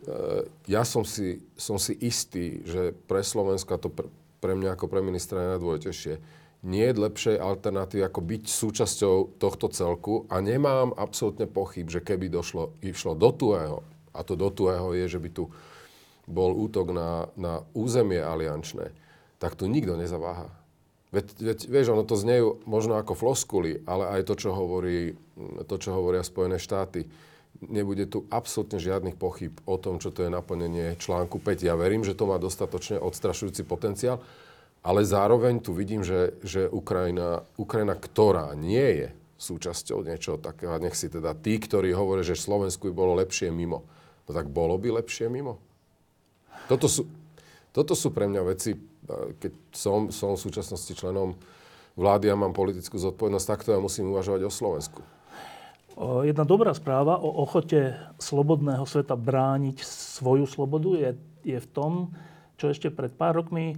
Eh, 0.07 0.43
ja 0.71 0.87
som 0.87 1.03
si, 1.03 1.43
som 1.59 1.75
si 1.75 1.91
istý, 1.99 2.63
že 2.63 2.95
pre 3.11 3.27
Slovensko, 3.27 3.75
a 3.75 3.83
to 3.83 3.91
pre, 3.91 4.07
pre 4.39 4.55
mňa 4.55 4.79
ako 4.79 4.87
pre 4.87 5.03
ministra 5.03 5.43
je 5.43 5.51
najdôležitejšie, 5.59 6.15
nie 6.63 6.87
je 6.87 7.03
lepšej 7.03 7.37
alternatívy 7.39 8.03
ako 8.07 8.21
byť 8.23 8.43
súčasťou 8.47 9.39
tohto 9.43 9.67
celku 9.71 10.27
a 10.31 10.39
nemám 10.39 10.95
absolútne 10.95 11.51
pochyb, 11.51 11.87
že 11.91 12.03
keby 12.03 12.31
došlo, 12.31 12.79
išlo 12.83 13.19
do 13.19 13.31
tuého, 13.35 13.83
a 14.15 14.23
to 14.23 14.39
do 14.39 14.51
tuého 14.55 14.95
je, 14.95 15.19
že 15.19 15.23
by 15.23 15.31
tu 15.35 15.51
bol 16.31 16.55
útok 16.55 16.95
na, 16.95 17.27
na 17.35 17.67
územie 17.75 18.23
aliančné, 18.23 18.95
tak 19.39 19.55
tu 19.55 19.71
nikto 19.71 19.95
nezaváha. 19.95 20.51
Veď, 21.09 21.27
veď, 21.41 21.59
vieš, 21.73 21.87
ono 21.97 22.05
to 22.05 22.21
znie 22.21 22.45
možno 22.69 23.01
ako 23.01 23.17
floskuly, 23.17 23.81
ale 23.89 24.21
aj 24.21 24.29
to, 24.29 24.35
čo, 24.37 24.51
hovorí, 24.53 25.17
to, 25.65 25.77
čo 25.81 25.97
hovoria 25.97 26.21
Spojené 26.21 26.61
štáty 26.61 27.09
nebude 27.65 28.07
tu 28.07 28.29
absolútne 28.31 28.79
žiadnych 28.79 29.19
pochyb 29.19 29.51
o 29.67 29.81
tom, 29.81 29.99
čo 29.99 30.15
to 30.15 30.23
je 30.23 30.31
naplnenie 30.31 30.95
článku 31.01 31.43
5. 31.43 31.67
Ja 31.67 31.75
verím, 31.75 32.07
že 32.07 32.15
to 32.15 32.31
má 32.31 32.39
dostatočne 32.39 33.03
odstrašujúci 33.03 33.67
potenciál, 33.67 34.23
ale 34.87 35.03
zároveň 35.03 35.59
tu 35.59 35.75
vidím, 35.75 36.07
že, 36.07 36.39
že 36.47 36.71
Ukrajina, 36.71 37.43
Ukrajina, 37.59 37.99
ktorá 37.99 38.55
nie 38.55 39.03
je 39.03 39.09
súčasťou 39.39 40.07
niečoho 40.07 40.39
takého, 40.39 40.79
nech 40.79 40.95
si 40.99 41.11
teda 41.11 41.35
tí, 41.35 41.59
ktorí 41.59 41.95
hovoria, 41.95 42.27
že 42.27 42.39
Slovensku 42.39 42.91
by 42.91 42.95
bolo 42.95 43.13
lepšie 43.19 43.51
mimo, 43.51 43.87
no 44.27 44.31
tak 44.31 44.51
bolo 44.51 44.79
by 44.79 45.03
lepšie 45.03 45.31
mimo? 45.31 45.59
Toto 46.67 46.87
sú, 46.91 47.07
toto 47.71 47.95
sú 47.95 48.11
pre 48.11 48.27
mňa 48.27 48.43
veci, 48.45 48.75
keď 49.41 49.53
som, 49.73 50.13
som 50.13 50.37
v 50.37 50.45
súčasnosti 50.45 50.93
členom 50.93 51.35
vlády 51.99 52.31
a 52.31 52.39
mám 52.39 52.55
politickú 52.55 53.01
zodpovednosť, 53.01 53.47
takto 53.49 53.69
ja 53.75 53.81
musím 53.83 54.15
uvažovať 54.15 54.47
o 54.47 54.53
Slovensku. 54.53 55.01
Jedna 55.99 56.47
dobrá 56.47 56.71
správa 56.79 57.19
o 57.19 57.43
ochote 57.43 57.99
slobodného 58.23 58.87
sveta 58.87 59.19
brániť 59.19 59.83
svoju 59.83 60.47
slobodu 60.47 60.95
je, 60.95 61.11
je 61.43 61.59
v 61.59 61.69
tom, 61.75 62.15
čo 62.55 62.71
ešte 62.71 62.87
pred 62.95 63.11
pár 63.11 63.43
rokmi 63.43 63.75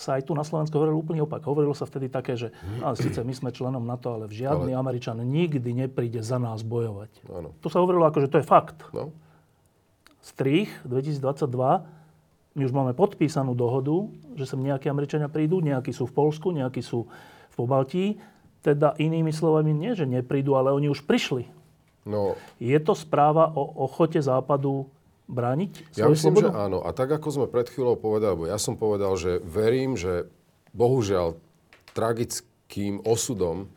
sa 0.00 0.16
aj 0.16 0.24
tu 0.24 0.32
na 0.32 0.40
Slovensku 0.40 0.72
hovorilo 0.80 0.96
úplne 0.96 1.20
opak. 1.20 1.44
Hovorilo 1.44 1.76
sa 1.76 1.84
vtedy 1.84 2.08
také, 2.08 2.32
že 2.32 2.48
a 2.80 2.96
síce 2.96 3.20
my 3.20 3.36
sme 3.36 3.52
členom 3.52 3.84
NATO, 3.84 4.16
ale 4.16 4.32
žiadny 4.32 4.72
ale... 4.72 4.80
Američan 4.80 5.20
nikdy 5.20 5.76
nepríde 5.76 6.24
za 6.24 6.40
nás 6.40 6.64
bojovať. 6.64 7.28
Ano. 7.28 7.52
To 7.60 7.68
sa 7.68 7.84
hovorilo 7.84 8.08
ako, 8.08 8.24
že 8.24 8.32
to 8.32 8.40
je 8.40 8.46
fakt. 8.48 8.80
No. 8.96 9.12
Strich 10.24 10.72
2022, 10.88 11.99
my 12.58 12.62
už 12.66 12.72
máme 12.74 12.92
podpísanú 12.98 13.54
dohodu, 13.54 14.10
že 14.34 14.44
sem 14.48 14.58
nejakí 14.58 14.90
Američania 14.90 15.30
prídu, 15.30 15.62
nejakí 15.62 15.94
sú 15.94 16.10
v 16.10 16.16
Polsku, 16.16 16.50
nejakí 16.50 16.82
sú 16.82 17.06
v 17.50 17.54
Pobaltí 17.54 18.18
teda 18.60 18.96
inými 19.00 19.32
slovami 19.32 19.72
nie, 19.72 19.96
že 19.96 20.04
neprídu, 20.04 20.56
ale 20.56 20.72
oni 20.72 20.92
už 20.92 21.08
prišli. 21.08 21.48
No. 22.04 22.36
Je 22.60 22.76
to 22.80 22.92
správa 22.96 23.52
o 23.52 23.88
ochote 23.88 24.20
Západu 24.20 24.88
brániť 25.28 25.96
Ja 25.96 26.08
myslím, 26.08 26.36
slobodu? 26.36 26.48
že 26.52 26.56
áno. 26.56 26.78
A 26.84 26.90
tak, 26.92 27.12
ako 27.12 27.28
sme 27.28 27.46
pred 27.48 27.68
chvíľou 27.68 27.96
povedali, 27.96 28.34
bo 28.36 28.44
ja 28.48 28.60
som 28.60 28.76
povedal, 28.76 29.16
že 29.16 29.40
verím, 29.40 29.96
že 29.96 30.28
bohužiaľ 30.76 31.36
tragickým 31.96 33.04
osudom 33.04 33.68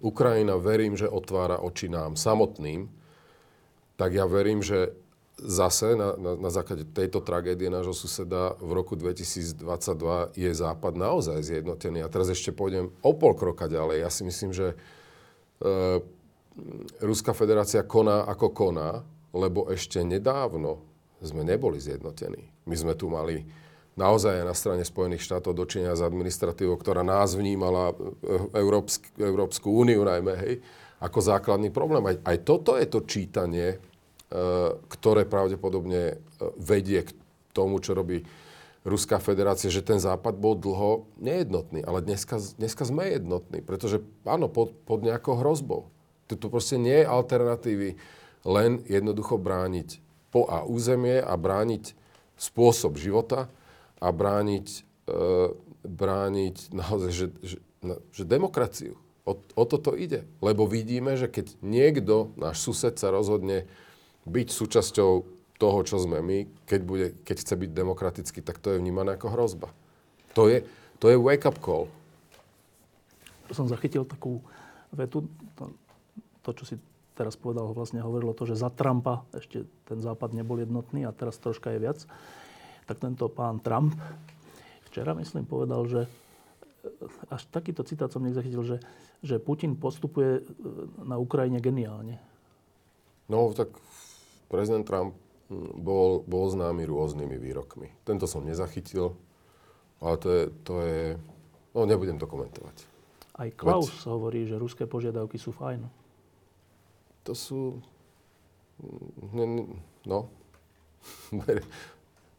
Ukrajina 0.00 0.56
verím, 0.56 0.96
že 0.96 1.10
otvára 1.10 1.60
oči 1.60 1.92
nám 1.92 2.16
samotným, 2.16 2.88
tak 4.00 4.16
ja 4.16 4.24
verím, 4.24 4.64
že 4.64 4.96
zase 5.40 5.96
na, 5.96 6.12
na, 6.16 6.36
na 6.36 6.50
základe 6.52 6.84
tejto 6.84 7.24
tragédie 7.24 7.72
nášho 7.72 7.96
suseda 7.96 8.54
v 8.60 8.70
roku 8.76 8.94
2022 8.94 9.64
je 10.36 10.50
Západ 10.52 10.94
naozaj 10.94 11.40
zjednotený. 11.40 12.04
A 12.04 12.12
teraz 12.12 12.28
ešte 12.28 12.52
pôjdem 12.52 12.92
o 13.00 13.12
pol 13.16 13.32
kroka 13.32 13.66
ďalej. 13.66 14.04
Ja 14.04 14.10
si 14.12 14.22
myslím, 14.28 14.52
že 14.52 14.76
e, 15.60 16.00
Ruská 17.00 17.32
federácia 17.32 17.80
koná 17.80 18.28
ako 18.28 18.52
koná, 18.52 19.00
lebo 19.32 19.70
ešte 19.72 20.04
nedávno 20.04 20.84
sme 21.24 21.44
neboli 21.44 21.80
zjednotení. 21.80 22.52
My 22.68 22.76
sme 22.76 22.92
tu 22.96 23.08
mali 23.08 23.44
naozaj 23.96 24.44
na 24.44 24.56
strane 24.56 24.84
Spojených 24.84 25.24
štátov 25.24 25.52
dočenia 25.52 25.92
s 25.92 26.04
administratívou, 26.04 26.76
ktorá 26.80 27.00
nás 27.00 27.36
vnímala, 27.36 27.92
e, 27.92 28.56
Európsk, 28.60 29.08
Európsku 29.16 29.72
úniu 29.72 30.04
najmä, 30.04 30.34
hej, 30.36 30.54
ako 31.00 31.18
základný 31.20 31.72
problém. 31.72 32.04
Aj, 32.04 32.16
aj 32.24 32.36
toto 32.44 32.76
je 32.76 32.84
to 32.84 33.04
čítanie 33.08 33.89
ktoré 34.86 35.26
pravdepodobne 35.26 36.02
eh, 36.14 36.18
vedie 36.54 37.02
k 37.02 37.10
tomu, 37.50 37.82
čo 37.82 37.98
robí 37.98 38.22
Ruská 38.80 39.20
federácia, 39.20 39.68
že 39.68 39.84
ten 39.84 40.00
západ 40.00 40.40
bol 40.40 40.56
dlho 40.56 41.04
nejednotný. 41.20 41.84
Ale 41.84 42.00
dneska, 42.00 42.40
dneska 42.56 42.88
sme 42.88 43.12
jednotní, 43.12 43.60
pretože 43.60 44.00
áno, 44.24 44.48
pod, 44.48 44.72
pod 44.88 45.04
nejakou 45.04 45.36
hrozbou. 45.36 45.92
Tu 46.24 46.40
proste 46.48 46.80
nie 46.80 47.04
je 47.04 47.10
alternatívy 47.10 48.00
len 48.48 48.80
jednoducho 48.88 49.36
brániť 49.36 50.00
po 50.32 50.48
a 50.48 50.64
územie 50.64 51.20
a 51.20 51.34
brániť 51.36 51.92
spôsob 52.40 52.96
života 52.96 53.52
a 54.00 54.08
brániť, 54.08 54.66
e, 55.10 55.20
brániť 55.84 56.56
naozaj, 56.80 57.10
že, 57.12 57.26
že, 57.44 57.56
že 58.16 58.24
demokraciu. 58.24 58.96
O, 59.28 59.36
o 59.36 59.64
toto 59.68 59.92
ide. 59.92 60.24
Lebo 60.40 60.64
vidíme, 60.64 61.20
že 61.20 61.28
keď 61.28 61.52
niekto, 61.60 62.32
náš 62.40 62.64
sused 62.64 62.96
sa 62.96 63.12
rozhodne 63.12 63.68
byť 64.26 64.48
súčasťou 64.52 65.10
toho, 65.60 65.78
čo 65.84 66.00
sme 66.00 66.24
my, 66.24 66.38
keď, 66.64 66.80
bude, 66.80 67.06
keď 67.20 67.36
chce 67.44 67.54
byť 67.56 67.70
demokratický, 67.76 68.40
tak 68.40 68.56
to 68.60 68.72
je 68.72 68.80
vnímané 68.80 69.16
ako 69.16 69.28
hrozba. 69.36 69.68
To 70.32 70.48
je, 70.48 70.64
to 70.96 71.12
je 71.12 71.20
wake-up 71.20 71.60
call. 71.60 71.92
Som 73.52 73.68
zachytil 73.68 74.08
takú 74.08 74.40
vetu, 74.94 75.28
to, 75.58 75.74
to, 76.46 76.50
čo 76.56 76.64
si 76.64 76.76
teraz 77.18 77.36
povedal, 77.36 77.68
vlastne 77.76 78.00
hovorilo 78.00 78.32
to, 78.32 78.48
že 78.48 78.56
za 78.56 78.72
Trumpa 78.72 79.28
ešte 79.36 79.68
ten 79.84 80.00
západ 80.00 80.32
nebol 80.32 80.56
jednotný 80.56 81.04
a 81.04 81.12
teraz 81.12 81.36
troška 81.36 81.76
je 81.76 81.82
viac. 81.84 81.98
Tak 82.88 82.96
tento 82.96 83.28
pán 83.28 83.60
Trump 83.60 83.92
včera, 84.88 85.12
myslím, 85.12 85.44
povedal, 85.44 85.84
že 85.84 86.08
až 87.28 87.44
takýto 87.52 87.84
citát 87.84 88.08
som 88.08 88.24
zachytil, 88.32 88.64
že, 88.64 88.76
že 89.20 89.36
Putin 89.36 89.76
postupuje 89.76 90.40
na 91.04 91.20
Ukrajine 91.20 91.60
geniálne. 91.60 92.16
No, 93.28 93.52
tak 93.52 93.68
prezident 94.50 94.82
Trump 94.82 95.14
hm, 95.48 95.78
bol, 95.80 96.26
bol 96.26 96.50
známy 96.50 96.84
rôznymi 96.84 97.38
výrokmi. 97.38 97.94
Tento 98.02 98.26
som 98.26 98.42
nezachytil, 98.42 99.14
ale 100.02 100.14
to 100.18 100.28
je, 100.28 100.42
to 100.66 100.74
je 100.82 101.02
no 101.72 101.86
nebudem 101.86 102.18
to 102.18 102.26
komentovať. 102.26 102.76
Aj 103.40 103.48
Klaus 103.56 103.88
Veď, 103.88 104.10
hovorí, 104.10 104.40
že 104.44 104.60
ruské 104.60 104.84
požiadavky 104.84 105.40
sú 105.40 105.54
fajn. 105.54 105.86
To 107.24 107.32
sú... 107.32 107.80
No, 110.04 110.28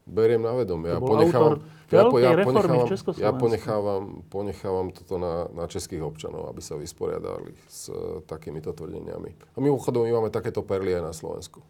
beriem 0.06 0.42
na 0.42 0.52
vedomie. 0.54 0.90
Ja 0.90 0.98
ponechávam, 0.98 1.62
ja, 1.90 2.02
po, 2.10 2.18
ja, 2.18 2.32
ponechávam, 2.42 2.86
ja 3.18 3.30
ponechávam, 3.30 4.02
ponechávam 4.26 4.88
toto 4.90 5.18
na, 5.18 5.46
na 5.54 5.64
českých 5.70 6.02
občanov, 6.02 6.50
aby 6.50 6.58
sa 6.58 6.74
vysporiadali 6.74 7.54
s 7.70 7.90
uh, 7.90 8.18
takýmito 8.26 8.74
tvrdeniami. 8.74 9.30
A 9.54 9.58
mimochodom, 9.62 10.02
my 10.06 10.12
máme 10.18 10.30
takéto 10.34 10.66
perly 10.66 10.98
aj 10.98 11.02
na 11.02 11.14
Slovensku. 11.14 11.62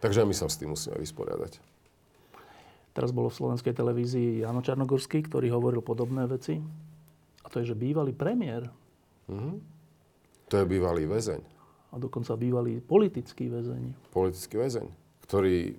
Takže 0.00 0.28
my 0.28 0.34
sa 0.36 0.50
s 0.50 0.60
tým 0.60 0.76
musíme 0.76 0.96
vysporiadať. 1.00 1.58
Teraz 2.96 3.12
bolo 3.12 3.28
v 3.28 3.38
slovenskej 3.38 3.76
televízii 3.76 4.40
Jano 4.40 4.64
Čarnogorský, 4.64 5.20
ktorý 5.28 5.52
hovoril 5.52 5.84
podobné 5.84 6.24
veci. 6.24 6.56
A 7.44 7.46
to 7.52 7.60
je, 7.60 7.72
že 7.72 7.76
bývalý 7.76 8.16
premiér. 8.16 8.72
Mm-hmm. 9.28 9.54
To 10.48 10.54
je 10.56 10.64
bývalý 10.64 11.04
väzeň. 11.04 11.42
A 11.92 11.94
dokonca 12.00 12.32
bývalý 12.40 12.80
politický 12.80 13.52
väzeň. 13.52 14.12
Politický 14.12 14.56
väzeň, 14.60 14.86
ktorý 15.28 15.76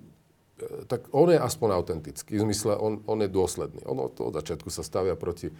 tak 0.90 1.06
on 1.14 1.30
je 1.30 1.38
aspoň 1.38 1.68
autentický. 1.70 2.34
V 2.34 2.50
zmysle, 2.50 2.74
on, 2.74 2.98
on 3.06 3.18
je 3.22 3.30
dôsledný. 3.30 3.86
On 3.86 3.94
od, 4.02 4.18
od 4.18 4.34
začiatku 4.34 4.68
sa 4.74 4.82
stavia 4.82 5.14
proti 5.14 5.54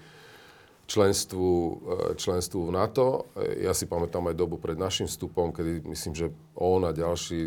členstvu, 0.88 1.48
e, 1.52 2.16
členstvu 2.16 2.64
v 2.64 2.70
NATO. 2.72 3.28
Ja 3.60 3.76
si 3.76 3.84
pamätám 3.84 4.24
aj 4.32 4.40
dobu 4.40 4.56
pred 4.56 4.80
našim 4.80 5.04
vstupom, 5.04 5.52
kedy 5.52 5.84
myslím, 5.84 6.16
že 6.16 6.32
on 6.56 6.88
a 6.88 6.96
ďalší 6.96 7.40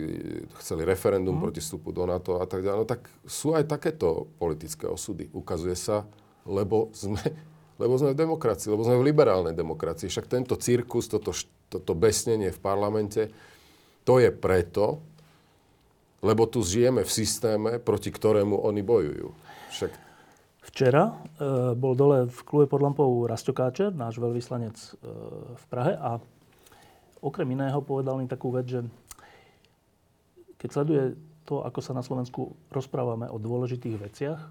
chceli 0.61 0.85
referendum 0.85 1.33
mm. 1.33 1.41
proti 1.41 1.59
vstupu 1.59 1.89
do 1.89 2.05
NATO 2.05 2.37
a 2.37 2.45
tak 2.45 2.61
ďalej. 2.61 2.77
No 2.77 2.87
tak 2.87 3.09
sú 3.25 3.57
aj 3.57 3.65
takéto 3.65 4.29
politické 4.37 4.85
osudy. 4.85 5.33
Ukazuje 5.33 5.73
sa, 5.73 6.05
lebo 6.45 6.93
sme, 6.93 7.19
lebo 7.81 7.97
sme 7.97 8.13
v 8.13 8.21
demokracii, 8.21 8.69
lebo 8.69 8.85
sme 8.85 9.01
v 9.01 9.09
liberálnej 9.09 9.57
demokracii. 9.57 10.05
Však 10.05 10.29
tento 10.29 10.53
cirkus, 10.61 11.09
toto, 11.09 11.33
toto 11.65 11.97
besnenie 11.97 12.53
v 12.53 12.59
parlamente, 12.61 13.33
to 14.05 14.21
je 14.21 14.29
preto, 14.29 15.01
lebo 16.21 16.45
tu 16.45 16.61
žijeme 16.61 17.01
v 17.01 17.09
systéme, 17.09 17.81
proti 17.81 18.13
ktorému 18.13 18.53
oni 18.53 18.81
bojujú. 18.85 19.33
Však 19.73 20.11
Včera 20.62 21.09
e, 21.09 21.14
bol 21.74 21.97
dole 21.97 22.30
v 22.30 22.39
klube 22.45 22.70
pod 22.70 22.86
lampou 22.86 23.26
Rasto 23.26 23.49
Káčer, 23.49 23.89
náš 23.89 24.22
veľvyslanec 24.22 24.78
e, 24.78 24.89
v 25.57 25.64
Prahe 25.74 25.97
a 25.97 26.22
okrem 27.18 27.49
iného 27.57 27.82
povedal 27.82 28.22
mi 28.22 28.30
takú 28.30 28.53
vec, 28.53 28.70
že 28.70 28.86
keď 30.62 30.70
sleduje 30.70 31.03
to, 31.49 31.66
ako 31.66 31.82
sa 31.82 31.97
na 31.97 32.05
Slovensku 32.05 32.53
rozprávame 32.70 33.26
o 33.26 33.41
dôležitých 33.41 33.97
veciach, 33.97 34.41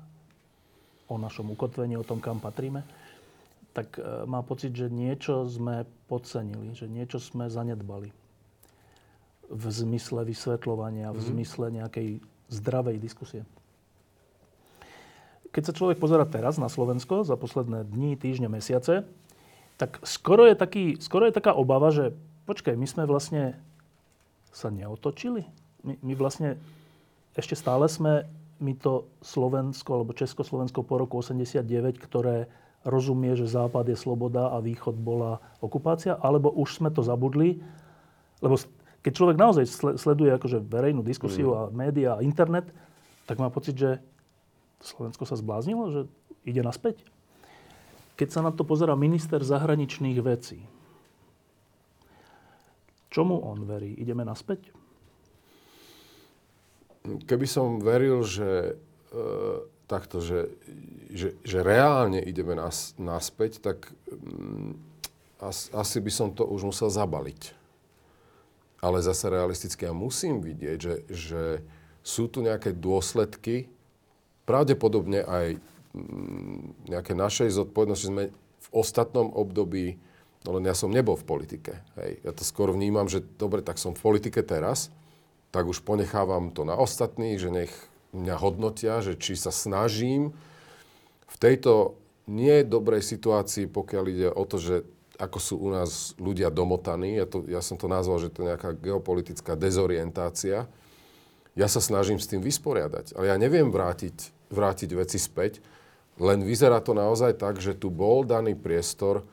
o 1.07 1.15
našom 1.15 1.55
ukotvení, 1.55 1.95
o 1.95 2.07
tom, 2.07 2.19
kam 2.19 2.43
patríme, 2.43 2.83
tak 3.71 4.03
e, 4.03 4.27
má 4.27 4.43
pocit, 4.43 4.75
že 4.75 4.91
niečo 4.91 5.47
sme 5.47 5.87
podcenili, 6.11 6.75
že 6.75 6.91
niečo 6.91 7.23
sme 7.23 7.47
zanedbali 7.47 8.11
v 9.47 9.65
zmysle 9.71 10.27
vysvetľovania, 10.27 11.15
v 11.15 11.15
mm-hmm. 11.15 11.31
zmysle 11.31 11.67
nejakej 11.71 12.09
zdravej 12.51 12.99
diskusie 12.99 13.47
keď 15.51 15.62
sa 15.70 15.76
človek 15.76 15.98
pozera 15.98 16.22
teraz 16.26 16.57
na 16.57 16.70
Slovensko 16.70 17.26
za 17.26 17.34
posledné 17.34 17.86
dni, 17.86 18.14
týždne, 18.14 18.46
mesiace, 18.46 19.03
tak 19.80 19.98
skoro 20.05 20.46
je, 20.46 20.55
taký, 20.55 20.84
skoro 21.01 21.26
je 21.26 21.34
taká 21.34 21.57
obava, 21.57 21.90
že 21.90 22.12
počkaj, 22.44 22.76
my 22.76 22.86
sme 22.86 23.03
vlastne 23.09 23.57
sa 24.55 24.68
neotočili. 24.68 25.46
My, 25.82 25.94
my 26.05 26.12
vlastne 26.14 26.61
ešte 27.34 27.57
stále 27.57 27.88
sme 27.88 28.28
my 28.61 28.76
to 28.76 29.09
Slovensko 29.24 29.96
alebo 29.96 30.12
Československo 30.12 30.84
po 30.84 31.01
roku 31.01 31.24
89, 31.24 31.64
ktoré 31.96 32.44
rozumie, 32.84 33.32
že 33.36 33.48
Západ 33.48 33.88
je 33.88 33.96
sloboda 33.96 34.53
a 34.53 34.61
Východ 34.61 34.96
bola 35.01 35.40
okupácia, 35.64 36.16
alebo 36.20 36.53
už 36.53 36.80
sme 36.80 36.92
to 36.92 37.01
zabudli, 37.01 37.61
lebo 38.44 38.57
keď 39.01 39.12
človek 39.16 39.36
naozaj 39.40 39.64
sleduje 39.96 40.32
akože 40.36 40.61
verejnú 40.61 41.01
diskusiu 41.01 41.53
mm. 41.53 41.57
a 41.57 41.61
médiá 41.72 42.11
a 42.16 42.24
internet, 42.24 42.68
tak 43.24 43.40
má 43.40 43.48
pocit, 43.48 43.76
že 43.76 43.90
Slovensko 44.81 45.28
sa 45.28 45.37
zbláznilo, 45.37 45.93
že 45.93 46.01
ide 46.49 46.64
naspäť? 46.64 47.05
Keď 48.16 48.28
sa 48.28 48.41
na 48.45 48.53
to 48.53 48.64
pozera 48.64 48.97
minister 48.97 49.41
zahraničných 49.41 50.18
vecí, 50.20 50.61
čomu 53.12 53.41
on 53.41 53.64
verí? 53.64 53.97
Ideme 53.97 54.24
naspäť? 54.24 54.72
Keby 57.01 57.47
som 57.49 57.81
veril, 57.81 58.20
že 58.24 58.76
e, 59.09 59.22
takto, 59.89 60.20
že, 60.20 60.53
že, 61.09 61.35
že 61.41 61.59
reálne 61.64 62.20
ideme 62.20 62.55
nas, 62.55 62.93
naspäť, 63.01 63.64
tak 63.64 63.89
mm, 64.12 64.76
as, 65.41 65.72
asi 65.72 65.99
by 65.99 66.12
som 66.12 66.28
to 66.31 66.45
už 66.45 66.68
musel 66.68 66.93
zabaliť. 66.93 67.57
Ale 68.81 69.01
zase 69.01 69.28
realisticky 69.28 69.89
ja 69.89 69.93
musím 69.97 70.41
vidieť, 70.41 70.78
že, 70.78 70.95
že 71.09 71.43
sú 72.01 72.28
tu 72.28 72.41
nejaké 72.45 72.72
dôsledky, 72.72 73.68
pravdepodobne 74.51 75.22
aj 75.22 75.46
mm, 75.94 76.90
nejaké 76.90 77.14
našej 77.14 77.55
zodpovednosti 77.55 78.11
sme 78.11 78.34
v 78.34 78.68
ostatnom 78.74 79.30
období, 79.30 79.94
no 80.42 80.59
len 80.59 80.66
ja 80.66 80.74
som 80.74 80.90
nebol 80.90 81.14
v 81.14 81.22
politike. 81.22 81.78
Hej. 81.94 82.18
Ja 82.26 82.34
to 82.34 82.42
skôr 82.42 82.74
vnímam, 82.74 83.07
že 83.07 83.22
dobre, 83.22 83.62
tak 83.62 83.78
som 83.78 83.94
v 83.94 84.03
politike 84.03 84.42
teraz, 84.42 84.90
tak 85.55 85.70
už 85.70 85.86
ponechávam 85.86 86.51
to 86.51 86.66
na 86.66 86.74
ostatných, 86.74 87.38
že 87.38 87.55
nech 87.55 87.72
mňa 88.11 88.34
hodnotia, 88.42 88.98
že 88.98 89.14
či 89.14 89.38
sa 89.38 89.55
snažím 89.55 90.34
v 91.30 91.36
tejto 91.38 91.94
nie 92.26 92.66
dobrej 92.66 93.07
situácii, 93.07 93.70
pokiaľ 93.70 94.05
ide 94.11 94.28
o 94.30 94.42
to, 94.46 94.59
že 94.59 94.76
ako 95.20 95.38
sú 95.38 95.55
u 95.61 95.68
nás 95.68 96.16
ľudia 96.16 96.48
domotaní, 96.48 97.20
ja, 97.20 97.26
to, 97.28 97.44
ja 97.44 97.61
som 97.61 97.76
to 97.76 97.86
nazval, 97.86 98.18
že 98.18 98.32
to 98.32 98.42
je 98.42 98.51
nejaká 98.55 98.72
geopolitická 98.78 99.53
dezorientácia, 99.53 100.64
ja 101.59 101.66
sa 101.68 101.82
snažím 101.82 102.16
s 102.16 102.30
tým 102.30 102.40
vysporiadať. 102.40 103.18
Ale 103.18 103.28
ja 103.28 103.36
neviem 103.36 103.68
vrátiť 103.68 104.32
vrátiť 104.51 104.90
veci 104.98 105.16
späť. 105.16 105.62
Len 106.20 106.44
vyzerá 106.44 106.84
to 106.84 106.92
naozaj 106.92 107.40
tak, 107.40 107.62
že 107.62 107.78
tu 107.78 107.88
bol 107.88 108.26
daný 108.28 108.53
priestor 108.59 109.24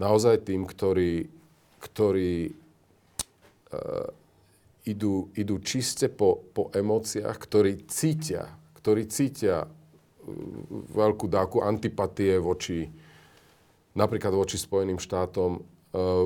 naozaj 0.00 0.48
tým, 0.48 0.64
ktorí, 0.64 1.28
ktorí 1.82 2.48
uh, 2.48 4.08
idú, 4.88 5.28
idú 5.36 5.60
čiste 5.60 6.08
po, 6.08 6.40
po 6.56 6.72
emóciách, 6.72 7.36
ktorí 7.36 7.84
cítia, 7.90 8.48
ktorí 8.80 9.06
cítia 9.12 9.66
uh, 9.66 9.68
veľkú 10.94 11.28
dávku 11.28 11.60
antipatie 11.60 12.40
voči 12.40 12.88
napríklad 13.92 14.32
voči 14.32 14.56
Spojeným 14.56 14.96
štátom, 14.96 15.60
uh, 15.60 15.62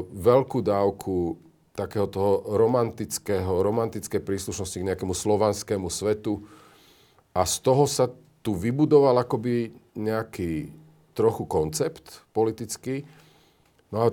veľkú 0.06 0.62
dávku 0.62 1.42
takého 1.76 2.08
toho 2.08 2.56
romantického, 2.56 3.60
romantické 3.60 4.16
príslušnosti 4.22 4.80
k 4.80 4.88
nejakému 4.88 5.12
slovanskému 5.12 5.92
svetu. 5.92 6.46
A 7.36 7.44
z 7.44 7.60
toho 7.60 7.84
sa 7.84 8.08
tu 8.46 8.54
vybudoval 8.54 9.26
akoby 9.26 9.74
nejaký 9.98 10.70
trochu 11.18 11.42
koncept 11.50 12.22
politický. 12.30 13.02
No 13.90 14.06
a, 14.06 14.08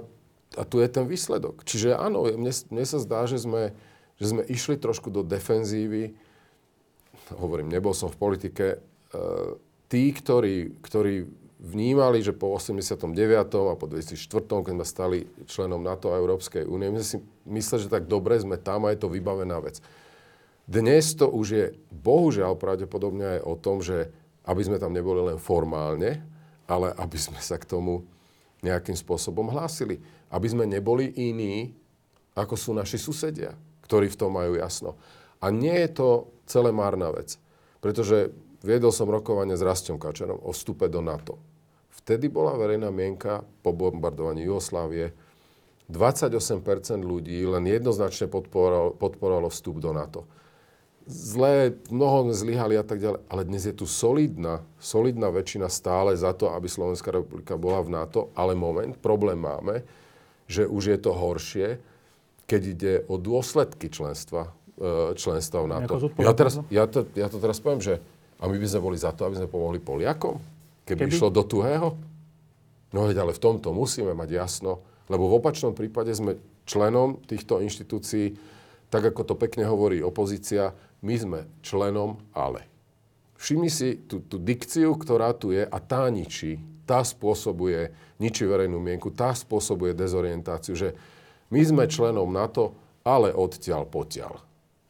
a 0.58 0.64
tu 0.66 0.82
je 0.82 0.90
ten 0.90 1.06
výsledok. 1.06 1.62
Čiže 1.62 1.94
áno, 1.94 2.26
mne, 2.26 2.50
mne 2.50 2.86
sa 2.90 2.98
zdá, 2.98 3.30
že 3.30 3.46
sme, 3.46 3.78
že 4.18 4.34
sme 4.34 4.42
išli 4.50 4.82
trošku 4.82 5.14
do 5.14 5.22
defenzívy. 5.22 6.18
Hovorím, 7.38 7.70
nebol 7.70 7.94
som 7.94 8.10
v 8.10 8.18
politike. 8.18 8.66
E, 8.74 8.78
tí, 9.86 10.10
ktorí, 10.10 10.82
ktorí 10.82 11.30
vnímali, 11.62 12.26
že 12.26 12.34
po 12.34 12.58
89. 12.58 13.14
a 13.70 13.78
po 13.78 13.86
2004. 13.86 14.18
keď 14.66 14.74
sme 14.74 14.88
stali 14.88 15.20
členom 15.46 15.86
NATO 15.86 16.10
a 16.10 16.18
Európskej 16.18 16.66
únie, 16.66 16.90
my 16.90 17.06
si 17.06 17.22
mysleli, 17.46 17.86
že 17.86 17.94
tak 17.94 18.10
dobre 18.10 18.42
sme 18.42 18.58
tam 18.58 18.90
a 18.90 18.92
je 18.92 19.00
to 19.06 19.14
vybavená 19.14 19.62
vec. 19.62 19.78
Dnes 20.64 21.12
to 21.20 21.28
už 21.28 21.48
je 21.52 21.66
bohužiaľ 21.92 22.56
pravdepodobne 22.56 23.38
aj 23.38 23.42
o 23.44 23.56
tom, 23.60 23.84
že 23.84 24.12
aby 24.44 24.62
sme 24.64 24.78
tam 24.80 24.92
neboli 24.92 25.24
len 25.24 25.40
formálne, 25.40 26.20
ale 26.68 26.92
aby 26.96 27.18
sme 27.20 27.40
sa 27.40 27.56
k 27.56 27.68
tomu 27.68 28.04
nejakým 28.64 28.96
spôsobom 28.96 29.52
hlásili. 29.52 30.00
Aby 30.32 30.48
sme 30.52 30.66
neboli 30.68 31.12
iní, 31.16 31.76
ako 32.34 32.56
sú 32.56 32.72
naši 32.72 33.00
susedia, 33.00 33.56
ktorí 33.88 34.12
v 34.12 34.20
tom 34.20 34.36
majú 34.36 34.56
jasno. 34.56 34.96
A 35.44 35.52
nie 35.52 35.76
je 35.84 35.90
to 35.92 36.10
celé 36.48 36.72
márna 36.72 37.12
vec. 37.12 37.36
Pretože 37.84 38.32
viedol 38.64 38.96
som 38.96 39.12
rokovanie 39.12 39.60
s 39.60 39.64
Rastom 39.64 40.00
Kačerom 40.00 40.40
o 40.40 40.56
vstupe 40.56 40.88
do 40.88 41.04
NATO. 41.04 41.36
Vtedy 42.04 42.32
bola 42.32 42.56
verejná 42.56 42.92
mienka 42.92 43.44
po 43.64 43.76
bombardovaní 43.76 44.48
Jugoslávie 44.48 45.12
28% 45.92 47.04
ľudí 47.04 47.44
len 47.44 47.68
jednoznačne 47.68 48.32
podporovalo, 48.32 48.96
podporovalo 48.96 49.52
vstup 49.52 49.84
do 49.84 49.92
NATO 49.92 50.24
zlé, 51.08 51.76
mnoho 51.92 52.32
zlyhali 52.32 52.80
a 52.80 52.86
tak 52.86 53.00
ďalej, 53.04 53.20
ale 53.28 53.42
dnes 53.44 53.64
je 53.68 53.76
tu 53.76 53.84
solidná, 53.84 54.64
solidná 54.80 55.28
väčšina 55.30 55.68
stále 55.68 56.16
za 56.16 56.32
to, 56.32 56.52
aby 56.56 56.72
Slovenská 56.72 57.12
republika 57.12 57.60
bola 57.60 57.84
v 57.84 57.92
NATO, 57.92 58.32
ale 58.36 58.56
moment, 58.56 58.96
problém 59.00 59.40
máme, 59.40 59.84
že 60.48 60.68
už 60.68 60.84
je 60.96 61.00
to 61.00 61.12
horšie, 61.12 61.68
keď 62.48 62.62
ide 62.64 62.94
o 63.08 63.20
dôsledky 63.20 63.88
členstva, 63.88 64.52
e, 64.76 65.16
členstva 65.16 65.64
v 65.64 65.68
NATO. 65.72 65.94
Ja, 66.20 66.32
teraz, 66.36 66.60
ja, 66.68 66.84
to, 66.88 67.08
ja 67.16 67.28
to 67.28 67.40
teraz 67.40 67.60
poviem, 67.60 67.84
že 67.84 68.00
a 68.40 68.48
my 68.48 68.60
by 68.60 68.68
sme 68.68 68.82
boli 68.84 68.98
za 69.00 69.16
to, 69.16 69.24
aby 69.24 69.40
sme 69.40 69.48
pomohli 69.48 69.80
Poliakom, 69.80 70.36
keby, 70.84 71.08
keby? 71.08 71.12
išlo 71.16 71.32
do 71.32 71.44
tuhého? 71.48 71.96
No 72.92 73.08
veď 73.08 73.24
ale 73.24 73.32
v 73.34 73.42
tomto 73.42 73.72
musíme 73.72 74.12
mať 74.12 74.30
jasno, 74.36 74.84
lebo 75.08 75.32
v 75.32 75.40
opačnom 75.40 75.72
prípade 75.72 76.12
sme 76.12 76.38
členom 76.68 77.20
týchto 77.24 77.60
inštitúcií, 77.64 78.36
tak 78.94 79.10
ako 79.10 79.26
to 79.26 79.34
pekne 79.34 79.66
hovorí 79.66 80.06
opozícia, 80.06 80.78
my 81.02 81.16
sme 81.18 81.40
členom 81.66 82.22
ale. 82.30 82.70
Všimni 83.42 83.74
si 83.74 83.98
tú, 84.06 84.22
tú 84.22 84.38
dikciu, 84.38 84.94
ktorá 84.94 85.34
tu 85.34 85.50
je 85.50 85.66
a 85.66 85.78
tá 85.82 86.06
ničí. 86.14 86.62
Tá 86.86 87.02
spôsobuje, 87.02 87.90
ničí 88.22 88.46
verejnú 88.46 88.78
mienku, 88.78 89.10
tá 89.10 89.34
spôsobuje 89.34 89.98
dezorientáciu, 89.98 90.78
že 90.78 90.94
my 91.50 91.62
sme 91.66 91.84
členom 91.90 92.30
NATO, 92.30 92.78
ale 93.02 93.34
odtiaľ 93.34 93.90
potiaľ. 93.90 94.38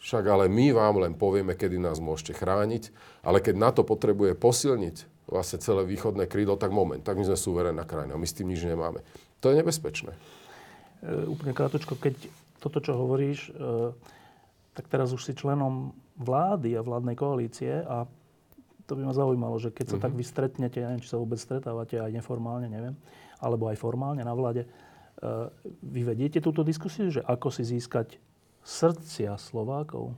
Však 0.03 0.23
ale 0.27 0.51
my 0.51 0.75
vám 0.75 0.99
len 0.99 1.13
povieme, 1.15 1.55
kedy 1.55 1.79
nás 1.79 2.03
môžete 2.03 2.35
chrániť, 2.35 2.91
ale 3.23 3.39
keď 3.39 3.55
NATO 3.55 3.81
potrebuje 3.87 4.35
posilniť 4.35 5.31
vlastne 5.31 5.63
celé 5.63 5.87
východné 5.87 6.27
krídlo, 6.27 6.59
tak 6.59 6.75
moment, 6.75 6.99
tak 6.99 7.15
my 7.15 7.23
sme 7.23 7.39
suverénna 7.39 7.87
krajina, 7.87 8.19
my 8.19 8.27
s 8.27 8.35
tým 8.35 8.51
nič 8.51 8.67
nemáme. 8.67 8.99
To 9.39 9.47
je 9.47 9.55
nebezpečné. 9.63 10.11
E, 11.07 11.09
úplne 11.23 11.55
krátko, 11.55 11.95
keď 11.95 12.19
toto, 12.63 12.79
čo 12.79 12.95
hovoríš, 12.95 13.51
e, 13.51 13.91
tak 14.71 14.87
teraz 14.87 15.11
už 15.11 15.27
si 15.27 15.35
členom 15.35 15.91
vlády 16.15 16.79
a 16.79 16.85
vládnej 16.85 17.19
koalície 17.19 17.83
a 17.83 18.07
to 18.83 18.99
by 18.99 19.07
ma 19.07 19.13
zaujímalo, 19.15 19.55
že 19.59 19.71
keď 19.71 19.85
sa 19.85 19.91
mm-hmm. 19.95 20.05
tak 20.05 20.13
vy 20.13 20.23
stretnete, 20.23 20.77
ja 20.83 20.87
neviem, 20.91 21.03
či 21.03 21.11
sa 21.11 21.21
vôbec 21.21 21.39
stretávate 21.39 21.99
aj 22.03 22.11
neformálne, 22.11 22.67
neviem, 22.67 22.95
alebo 23.39 23.71
aj 23.71 23.79
formálne 23.79 24.21
na 24.21 24.35
vláde, 24.35 24.67
uh, 24.67 25.47
vy 25.81 26.03
vediete 26.03 26.43
túto 26.43 26.67
diskusiu, 26.67 27.07
že 27.07 27.23
ako 27.23 27.47
si 27.47 27.63
získať 27.63 28.19
srdcia 28.63 29.39
Slovákov? 29.39 30.15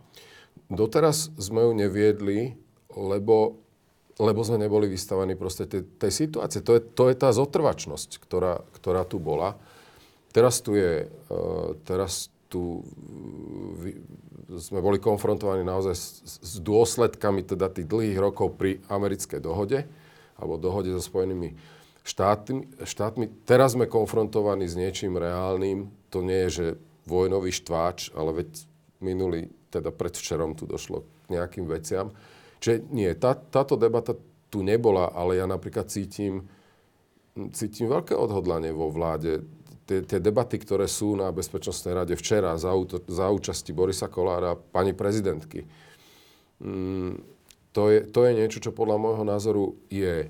Doteraz 0.69 1.29
sme 1.37 1.69
ju 1.69 1.71
neviedli, 1.77 2.57
lebo, 2.89 3.61
lebo 4.17 4.41
sme 4.41 4.57
neboli 4.65 4.89
vystavení 4.89 5.37
proste 5.37 5.69
tej, 5.69 5.85
tej 6.01 6.11
situácie. 6.25 6.65
To 6.65 6.73
je, 6.77 6.81
to 6.81 7.03
je 7.13 7.15
tá 7.21 7.29
zotrvačnosť, 7.29 8.17
ktorá, 8.17 8.65
ktorá 8.81 9.05
tu 9.05 9.21
bola. 9.21 9.61
Teraz 10.33 10.65
tu 10.65 10.73
je, 10.73 11.05
uh, 11.05 11.77
teraz 11.85 12.33
tu 12.55 12.79
sme 14.55 14.79
boli 14.79 15.01
konfrontovaní 15.03 15.67
naozaj 15.67 15.95
s, 15.97 16.39
s 16.39 16.53
dôsledkami 16.63 17.43
teda 17.43 17.67
tých 17.67 17.89
dlhých 17.89 18.15
rokov 18.15 18.55
pri 18.55 18.79
americkej 18.87 19.43
dohode 19.43 19.83
alebo 20.39 20.55
dohode 20.55 20.95
so 20.95 21.03
Spojenými 21.03 21.51
štátmi. 22.05 22.79
štátmi. 22.79 23.25
Teraz 23.43 23.75
sme 23.75 23.91
konfrontovaní 23.91 24.69
s 24.69 24.79
niečím 24.79 25.19
reálnym. 25.19 25.91
To 26.13 26.23
nie 26.23 26.47
je, 26.47 26.49
že 26.51 26.65
vojnový 27.09 27.51
štváč, 27.51 28.13
ale 28.15 28.43
veď 28.43 28.49
minulý, 29.01 29.51
teda 29.73 29.91
predvčerom 29.91 30.55
tu 30.55 30.69
došlo 30.69 31.03
k 31.27 31.35
nejakým 31.35 31.65
veciam. 31.67 32.13
Čiže 32.61 32.87
nie, 32.93 33.11
tá, 33.17 33.35
táto 33.35 33.75
debata 33.75 34.15
tu 34.53 34.63
nebola, 34.63 35.11
ale 35.11 35.41
ja 35.41 35.45
napríklad 35.49 35.89
cítim, 35.91 36.47
cítim 37.51 37.91
veľké 37.91 38.15
odhodlanie 38.15 38.71
vo 38.71 38.93
vláde 38.93 39.43
tie, 39.85 40.01
tie 40.01 40.19
debaty, 40.19 40.57
ktoré 40.57 40.89
sú 40.89 41.13
na 41.17 41.29
Bezpečnostnej 41.29 41.93
rade 41.93 42.13
včera 42.17 42.57
za, 42.57 42.73
za 43.07 43.25
účasti 43.29 43.71
Borisa 43.71 44.09
Kolára, 44.09 44.57
pani 44.57 44.91
prezidentky, 44.97 45.69
mm, 46.61 47.13
to, 47.71 47.91
je, 47.91 47.99
to 48.09 48.19
je 48.25 48.31
niečo, 48.33 48.59
čo 48.59 48.71
podľa 48.75 48.97
môjho 48.97 49.23
názoru 49.27 49.77
je 49.89 50.29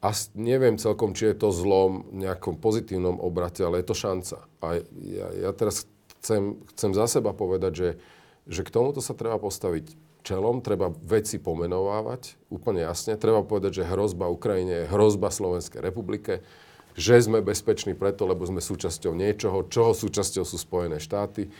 a 0.00 0.16
neviem 0.32 0.80
celkom, 0.80 1.12
či 1.12 1.28
je 1.28 1.36
to 1.36 1.52
zlom 1.52 2.08
v 2.08 2.24
nejakom 2.24 2.56
pozitívnom 2.56 3.20
obrate, 3.20 3.60
ale 3.60 3.84
je 3.84 3.86
to 3.92 3.96
šanca. 3.96 4.36
A 4.64 4.80
ja, 4.96 5.28
ja 5.36 5.50
teraz 5.52 5.84
chcem, 6.20 6.56
chcem 6.72 6.96
za 6.96 7.04
seba 7.04 7.36
povedať, 7.36 7.72
že, 7.76 7.90
že 8.48 8.64
k 8.64 8.72
tomuto 8.72 9.04
sa 9.04 9.12
treba 9.12 9.36
postaviť 9.36 9.92
čelom, 10.24 10.64
treba 10.64 10.88
veci 11.04 11.36
pomenovávať 11.36 12.40
úplne 12.48 12.80
jasne. 12.80 13.20
Treba 13.20 13.44
povedať, 13.44 13.84
že 13.84 13.90
hrozba 13.92 14.32
Ukrajine 14.32 14.84
je 14.84 14.90
hrozba 14.92 15.28
Slovenskej 15.28 15.84
republike 15.84 16.40
že 16.94 17.20
sme 17.22 17.44
bezpeční 17.44 17.94
preto, 17.94 18.26
lebo 18.26 18.42
sme 18.46 18.62
súčasťou 18.62 19.14
niečoho, 19.14 19.66
čoho 19.70 19.94
súčasťou 19.94 20.44
sú 20.46 20.56
Spojené 20.58 20.98
štáty. 20.98 21.50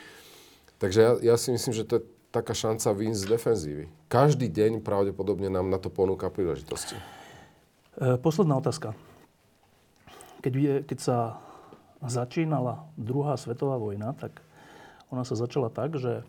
Takže 0.81 0.99
ja, 0.99 1.12
ja 1.33 1.35
si 1.37 1.53
myslím, 1.53 1.74
že 1.76 1.87
to 1.87 2.01
je 2.01 2.09
taká 2.31 2.55
šanca 2.55 2.95
výjsť 2.95 3.20
z 3.20 3.31
defenzívy. 3.31 3.85
Každý 4.07 4.47
deň 4.47 4.87
pravdepodobne 4.87 5.51
nám 5.51 5.66
na 5.66 5.78
to 5.83 5.91
ponúka 5.91 6.31
príležitosti. 6.31 6.95
E, 7.99 8.16
posledná 8.22 8.57
otázka. 8.59 8.95
Keď, 10.41 10.53
je, 10.55 10.74
keď 10.87 10.99
sa 11.03 11.18
začínala 12.01 12.89
druhá 12.97 13.37
svetová 13.37 13.76
vojna, 13.76 14.16
tak 14.16 14.41
ona 15.11 15.26
sa 15.26 15.35
začala 15.37 15.68
tak, 15.68 15.99
že 15.99 16.22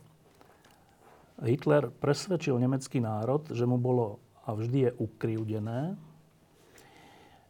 Hitler 1.41 1.89
presvedčil 1.89 2.58
nemecký 2.60 2.99
národ, 2.99 3.45
že 3.49 3.64
mu 3.64 3.78
bolo 3.78 4.20
a 4.41 4.58
vždy 4.58 4.89
je 4.89 4.91
ukrivdené, 4.97 5.95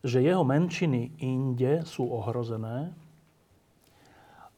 že 0.02 0.22
jeho 0.22 0.42
menšiny 0.42 1.22
inde 1.22 1.86
sú 1.86 2.10
ohrozené. 2.10 2.90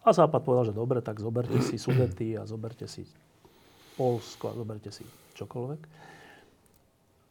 A 0.04 0.10
Západ 0.12 0.44
povedal, 0.44 0.72
že 0.72 0.76
dobre, 0.76 1.00
tak 1.00 1.20
zoberte 1.20 1.60
si 1.64 1.80
Sudety 1.80 2.36
a 2.36 2.48
zoberte 2.48 2.88
si 2.88 3.08
Polsko 3.96 4.52
a 4.52 4.58
zoberte 4.58 4.92
si 4.92 5.04
čokoľvek. 5.36 5.82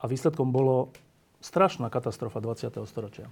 A 0.01 0.05
výsledkom 0.09 0.53
bolo 0.53 0.93
strašná 1.41 1.89
katastrofa 1.89 2.41
20. 2.41 2.73
storočia. 2.89 3.29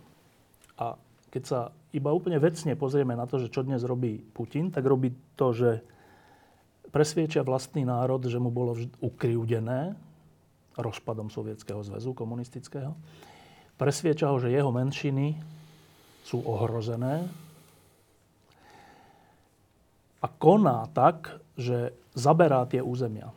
A 0.81 0.97
keď 1.31 1.43
sa 1.47 1.61
iba 1.95 2.11
úplne 2.11 2.41
vecne 2.43 2.74
pozrieme 2.74 3.14
na 3.14 3.24
to, 3.24 3.39
že 3.39 3.53
čo 3.53 3.62
dnes 3.62 3.87
robí 3.87 4.18
Putin, 4.18 4.72
tak 4.72 4.83
robí 4.83 5.14
to, 5.39 5.55
že 5.55 5.70
presviečia 6.91 7.47
vlastný 7.47 7.87
národ, 7.87 8.20
že 8.26 8.41
mu 8.43 8.51
bolo 8.51 8.74
ukrivdené 8.99 9.95
rozpadom 10.74 11.31
Sovietskeho 11.31 11.85
zväzu 11.87 12.16
komunistického 12.16 12.97
presvieča 13.81 14.28
ho, 14.28 14.37
že 14.37 14.53
jeho 14.53 14.68
menšiny 14.68 15.41
sú 16.28 16.45
ohrozené 16.45 17.24
a 20.20 20.26
koná 20.28 20.85
tak, 20.93 21.41
že 21.57 21.97
zaberá 22.12 22.68
tie 22.68 22.85
územia. 22.85 23.33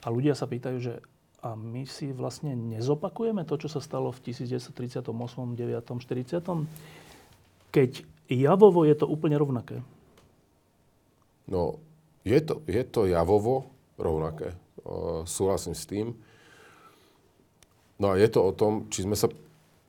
A 0.00 0.06
ľudia 0.08 0.32
sa 0.32 0.48
pýtajú, 0.48 0.78
že 0.80 1.04
a 1.44 1.52
my 1.52 1.84
si 1.84 2.08
vlastne 2.08 2.56
nezopakujeme 2.56 3.44
to, 3.44 3.60
čo 3.60 3.68
sa 3.68 3.84
stalo 3.84 4.08
v 4.08 4.32
1938, 4.32 5.04
9, 5.04 5.76
40, 5.76 6.40
keď 7.68 7.90
javovo 8.32 8.88
je 8.88 8.96
to 8.96 9.04
úplne 9.04 9.36
rovnaké. 9.36 9.84
No, 11.44 11.76
je 12.24 12.40
to, 12.40 12.64
je 12.64 12.80
to 12.88 13.04
javovo 13.04 13.68
rovnaké. 14.00 14.56
Uh, 14.80 15.28
súhlasím 15.28 15.76
s 15.76 15.84
tým. 15.84 16.16
No 18.04 18.12
a 18.12 18.20
je 18.20 18.28
to 18.28 18.44
o 18.44 18.52
tom, 18.52 18.84
či 18.92 19.08
sme 19.08 19.16
sa, 19.16 19.32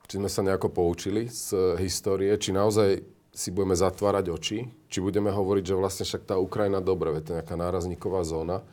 či 0.08 0.16
sme 0.16 0.32
sa 0.32 0.40
nejako 0.40 0.72
poučili 0.72 1.28
z 1.28 1.76
histórie, 1.84 2.32
či 2.40 2.56
naozaj 2.56 3.04
si 3.36 3.52
budeme 3.52 3.76
zatvárať 3.76 4.32
oči, 4.32 4.72
či 4.88 5.04
budeme 5.04 5.28
hovoriť, 5.28 5.64
že 5.68 5.76
vlastne 5.76 6.08
však 6.08 6.24
tá 6.24 6.40
Ukrajina 6.40 6.80
dobre, 6.80 7.12
je 7.20 7.28
to 7.28 7.36
nejaká 7.36 7.60
nárazníková 7.60 8.24
zóna. 8.24 8.64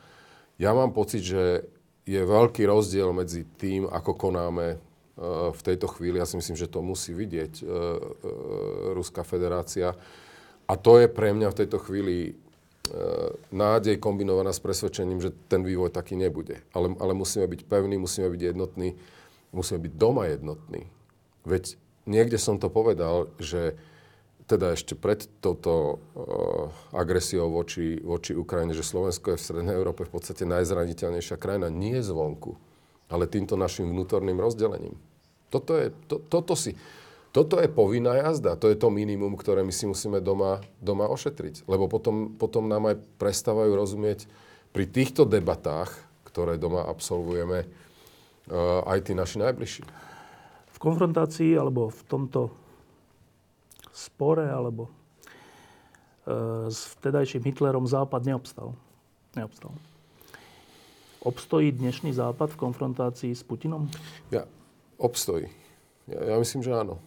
Ja 0.55 0.71
mám 0.71 0.95
pocit, 0.95 1.27
že 1.27 1.67
je 2.07 2.23
veľký 2.23 2.63
rozdiel 2.63 3.11
medzi 3.11 3.43
tým, 3.59 3.83
ako 3.91 4.15
konáme 4.15 4.67
e, 4.71 4.77
v 5.51 5.61
tejto 5.67 5.91
chvíli. 5.91 6.23
Ja 6.23 6.27
si 6.27 6.39
myslím, 6.39 6.55
že 6.55 6.71
to 6.71 6.79
musí 6.79 7.11
vidieť 7.11 7.53
uh, 7.59 7.67
Ruská 8.95 9.27
federácia. 9.27 9.91
A 10.71 10.73
to 10.79 11.03
je 11.03 11.11
pre 11.11 11.35
mňa 11.35 11.51
v 11.51 11.59
tejto 11.59 11.83
chvíli 11.83 12.39
nádej 13.51 13.95
kombinovaná 13.95 14.51
s 14.51 14.59
presvedčením, 14.59 15.23
že 15.23 15.31
ten 15.47 15.63
vývoj 15.63 15.95
taký 15.95 16.19
nebude. 16.19 16.59
Ale, 16.75 16.91
ale 16.99 17.15
musíme 17.15 17.47
byť 17.47 17.63
pevní, 17.63 17.95
musíme 17.95 18.27
byť 18.27 18.41
jednotní 18.43 18.99
musíme 19.53 19.79
byť 19.85 19.93
doma 19.93 20.27
jednotní. 20.27 20.89
Veď 21.45 21.77
niekde 22.09 22.41
som 22.41 22.57
to 22.59 22.67
povedal, 22.67 23.31
že 23.39 23.77
teda 24.43 24.75
ešte 24.75 24.99
pred 24.99 25.23
touto 25.39 25.71
uh, 25.73 26.67
agresiou 26.91 27.47
voči, 27.47 27.95
voči 28.03 28.35
Ukrajine, 28.35 28.75
že 28.75 28.83
Slovensko 28.83 29.33
je 29.33 29.39
v 29.39 29.45
Strednej 29.45 29.75
Európe 29.75 30.03
v 30.03 30.19
podstate 30.19 30.43
najzraniteľnejšia 30.43 31.39
krajina, 31.39 31.71
nie 31.71 31.95
zvonku, 32.03 32.59
ale 33.07 33.31
týmto 33.31 33.55
našim 33.55 33.87
vnútorným 33.87 34.35
rozdelením. 34.35 34.99
Toto 35.47 35.79
je, 35.79 35.95
to, 36.11 36.19
toto 36.27 36.59
si, 36.59 36.75
toto 37.31 37.61
je 37.61 37.71
povinná 37.71 38.19
jazda, 38.19 38.59
to 38.59 38.67
je 38.67 38.77
to 38.77 38.91
minimum, 38.91 39.39
ktoré 39.39 39.63
my 39.63 39.71
si 39.71 39.87
musíme 39.87 40.19
doma, 40.19 40.59
doma 40.83 41.07
ošetriť. 41.07 41.65
Lebo 41.69 41.87
potom, 41.87 42.35
potom 42.35 42.67
nám 42.67 42.93
aj 42.93 42.95
prestávajú 43.21 43.71
rozumieť 43.73 44.27
pri 44.75 44.85
týchto 44.89 45.23
debatách, 45.23 45.93
ktoré 46.27 46.57
doma 46.57 46.83
absolvujeme, 46.89 47.69
aj 48.85 48.99
tí 49.07 49.13
naši 49.15 49.39
najbližší. 49.39 49.83
V 50.73 50.77
konfrontácii 50.79 51.55
alebo 51.55 51.87
v 51.87 52.01
tomto 52.09 52.51
spore 53.93 54.49
alebo 54.49 54.89
e, 54.89 54.91
s 56.67 56.97
vtedajším 56.97 57.45
Hitlerom 57.45 57.85
Západ 57.87 58.25
neobstal. 58.25 58.75
neobstal. 59.37 59.71
Obstojí 61.23 61.71
dnešný 61.71 62.11
Západ 62.11 62.51
v 62.51 62.59
konfrontácii 62.59 63.31
s 63.31 63.47
Putinom? 63.47 63.87
Ja, 64.27 64.43
obstojí. 64.99 65.47
Ja, 66.11 66.35
ja 66.35 66.35
myslím, 66.35 66.65
že 66.67 66.75
áno. 66.75 66.99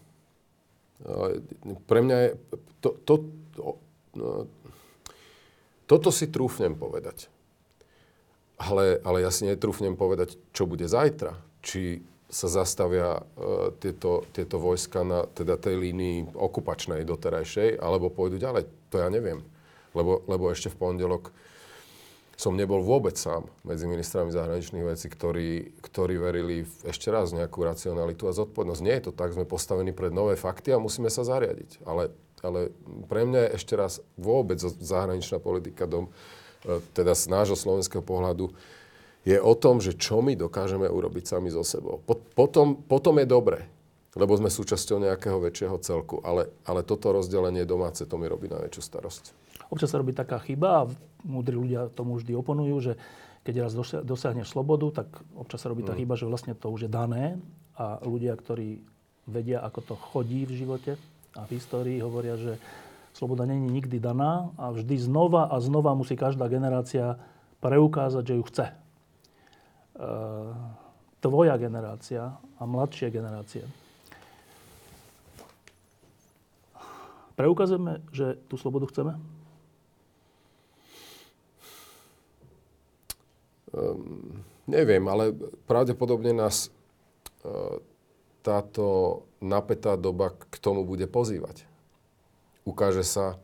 Pre 1.84 2.00
mňa 2.00 2.16
je... 2.16 2.28
To, 2.80 2.88
to, 3.04 3.14
to, 3.52 3.60
no, 4.16 4.48
toto 5.84 6.08
si 6.08 6.32
trúfnem 6.32 6.72
povedať. 6.72 7.28
Ale, 8.56 9.04
ale 9.04 9.20
ja 9.20 9.28
si 9.28 9.44
netrúfnem 9.44 10.00
povedať, 10.00 10.40
čo 10.56 10.64
bude 10.64 10.88
zajtra. 10.88 11.36
Či 11.60 12.00
sa 12.26 12.48
zastavia 12.50 13.20
uh, 13.20 13.70
tieto, 13.78 14.26
tieto 14.32 14.58
vojska 14.58 15.06
na 15.06 15.28
teda 15.28 15.60
tej 15.60 15.78
línii 15.78 16.34
okupačnej 16.34 17.06
doterajšej, 17.06 17.78
alebo 17.78 18.10
pôjdu 18.10 18.40
ďalej. 18.40 18.66
To 18.90 18.96
ja 18.98 19.08
neviem. 19.12 19.44
Lebo, 19.92 20.24
lebo 20.26 20.50
ešte 20.50 20.72
v 20.72 20.80
pondelok 20.80 21.30
som 22.36 22.52
nebol 22.52 22.84
vôbec 22.84 23.16
sám 23.16 23.48
medzi 23.64 23.88
ministrami 23.88 24.28
zahraničných 24.28 24.84
vecí, 24.84 25.08
ktorí, 25.08 25.80
ktorí 25.80 26.20
verili 26.20 26.68
v 26.68 26.74
ešte 26.92 27.08
raz 27.08 27.32
nejakú 27.32 27.64
racionalitu 27.64 28.28
a 28.28 28.36
zodpovednosť. 28.36 28.84
Nie 28.84 29.00
je 29.00 29.08
to 29.08 29.12
tak, 29.16 29.32
sme 29.32 29.48
postavení 29.48 29.96
pred 29.96 30.12
nové 30.12 30.36
fakty 30.36 30.68
a 30.76 30.82
musíme 30.82 31.08
sa 31.08 31.24
zariadiť. 31.24 31.80
Ale, 31.88 32.12
ale 32.44 32.76
pre 33.08 33.24
mňa 33.24 33.40
je 33.40 33.54
ešte 33.56 33.72
raz 33.72 34.04
vôbec 34.20 34.60
zahraničná 34.60 35.40
politika 35.40 35.88
dom, 35.88 36.12
E, 36.12 36.14
teda 36.92 37.14
z 37.14 37.24
nášho 37.30 37.56
slovenského 37.56 38.02
pohľadu, 38.02 38.50
je 39.26 39.38
o 39.38 39.54
tom, 39.58 39.82
že 39.82 39.98
čo 39.98 40.22
my 40.22 40.38
dokážeme 40.38 40.86
urobiť 40.86 41.24
sami 41.26 41.50
so 41.50 41.66
sebou. 41.66 41.98
Potom, 42.34 42.78
potom 42.86 43.18
je 43.18 43.26
dobre. 43.26 43.66
lebo 44.16 44.32
sme 44.32 44.48
súčasťou 44.48 44.96
nejakého 45.04 45.36
väčšieho 45.36 45.76
celku. 45.84 46.24
Ale, 46.24 46.48
ale 46.64 46.80
toto 46.80 47.12
rozdelenie 47.12 47.68
domáce, 47.68 48.08
to 48.08 48.16
mi 48.16 48.24
robí 48.24 48.48
najväčšiu 48.48 48.82
starosť. 48.82 49.24
Občas 49.68 49.92
sa 49.92 50.00
robí 50.00 50.16
taká 50.16 50.40
chyba 50.40 50.82
a 50.82 50.88
múdri 51.20 51.52
ľudia 51.52 51.92
tomu 51.92 52.16
vždy 52.16 52.32
oponujú, 52.32 52.76
že 52.80 52.92
keď 53.44 53.68
raz 53.68 53.72
dosiahneš 54.02 54.50
slobodu, 54.50 55.04
tak 55.04 55.08
občas 55.36 55.62
sa 55.62 55.70
robí 55.70 55.84
tá 55.84 55.94
mm. 55.94 56.00
chyba, 56.02 56.14
že 56.18 56.26
vlastne 56.26 56.56
to 56.56 56.72
už 56.72 56.88
je 56.88 56.90
dané 56.90 57.38
a 57.76 58.00
ľudia, 58.02 58.34
ktorí 58.34 58.82
vedia, 59.28 59.62
ako 59.62 59.80
to 59.84 59.94
chodí 59.94 60.48
v 60.48 60.64
živote 60.64 60.92
a 61.36 61.40
v 61.44 61.50
histórii, 61.54 62.02
hovoria, 62.02 62.40
že 62.40 62.58
sloboda 63.16 63.48
není 63.48 63.72
nikdy 63.72 63.96
daná 63.96 64.52
a 64.60 64.68
vždy 64.76 65.00
znova 65.00 65.48
a 65.48 65.56
znova 65.56 65.96
musí 65.96 66.20
každá 66.20 66.52
generácia 66.52 67.16
preukázať, 67.64 68.22
že 68.28 68.34
ju 68.36 68.44
chce. 68.44 68.66
E, 68.68 68.74
tvoja 71.24 71.56
generácia 71.56 72.36
a 72.36 72.62
mladšie 72.68 73.08
generácie 73.08 73.64
Preukazujeme, 77.36 78.00
že 78.16 78.40
tú 78.48 78.56
slobodu 78.56 78.88
chceme? 78.88 79.12
Um, 83.76 84.40
neviem, 84.64 85.04
ale 85.04 85.36
pravdepodobne 85.68 86.32
nás 86.32 86.72
uh, 87.44 87.76
táto 88.40 89.20
napätá 89.44 90.00
doba 90.00 90.32
k 90.32 90.56
tomu 90.56 90.88
bude 90.88 91.04
pozývať. 91.04 91.68
Ukáže 92.66 93.06
sa, 93.06 93.38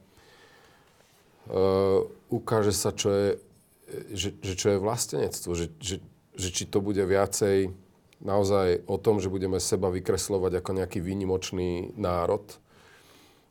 uh, 1.47 2.03
ukáže 2.27 2.75
sa 2.75 2.91
čo 2.91 3.09
je, 3.15 3.29
že, 4.13 4.35
že 4.43 4.55
čo 4.59 4.67
je 4.75 4.83
vlastenectvo, 4.83 5.51
že, 5.55 5.71
že, 5.79 6.03
že 6.35 6.49
či 6.51 6.67
to 6.67 6.83
bude 6.83 7.01
viacej 7.01 7.71
naozaj 8.23 8.87
o 8.87 8.97
tom, 8.99 9.19
že 9.19 9.31
budeme 9.31 9.59
seba 9.59 9.91
vykreslovať 9.91 10.63
ako 10.63 10.71
nejaký 10.79 10.99
výnimočný 11.03 11.95
národ, 11.99 12.43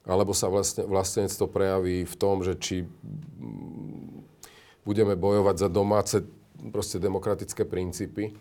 alebo 0.08 0.34
sa 0.34 0.50
vlastne, 0.50 0.88
vlastenectvo 0.88 1.46
prejaví 1.46 2.08
v 2.08 2.16
tom, 2.18 2.42
že 2.42 2.58
či 2.58 2.76
budeme 4.82 5.14
bojovať 5.14 5.56
za 5.62 5.70
domáce 5.70 6.26
proste 6.74 6.98
demokratické 6.98 7.68
princípy. 7.68 8.34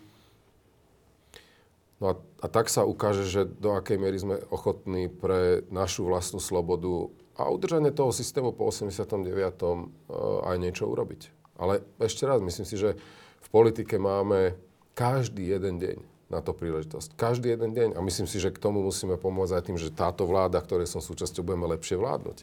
No 2.01 2.05
a, 2.09 2.13
a 2.41 2.47
tak 2.49 2.65
sa 2.65 2.81
ukáže, 2.81 3.29
že 3.29 3.45
do 3.45 3.77
akej 3.77 4.01
miery 4.01 4.17
sme 4.17 4.41
ochotní 4.49 5.05
pre 5.05 5.61
našu 5.69 6.09
vlastnú 6.09 6.41
slobodu 6.41 7.13
a 7.43 7.49
udržanie 7.49 7.91
toho 7.91 8.13
systému 8.13 8.53
po 8.53 8.69
89. 8.69 9.25
Uh, 9.61 10.45
aj 10.45 10.57
niečo 10.61 10.87
urobiť. 10.87 11.33
Ale 11.61 11.85
ešte 12.01 12.25
raz, 12.25 12.41
myslím 12.41 12.65
si, 12.65 12.75
že 12.77 12.97
v 13.41 13.47
politike 13.49 14.01
máme 14.01 14.57
každý 14.97 15.49
jeden 15.49 15.77
deň 15.77 15.97
na 16.31 16.39
to 16.39 16.55
príležitosť. 16.55 17.19
Každý 17.19 17.51
jeden 17.51 17.75
deň. 17.75 17.89
A 17.93 17.99
myslím 17.99 18.25
si, 18.25 18.39
že 18.39 18.55
k 18.55 18.61
tomu 18.61 18.79
musíme 18.79 19.19
pomôcť 19.19 19.53
aj 19.59 19.63
tým, 19.67 19.77
že 19.77 19.91
táto 19.91 20.23
vláda, 20.23 20.63
ktorej 20.63 20.87
som 20.87 21.03
súčasťou, 21.03 21.43
budeme 21.43 21.67
lepšie 21.67 21.99
vládnuť. 21.99 22.37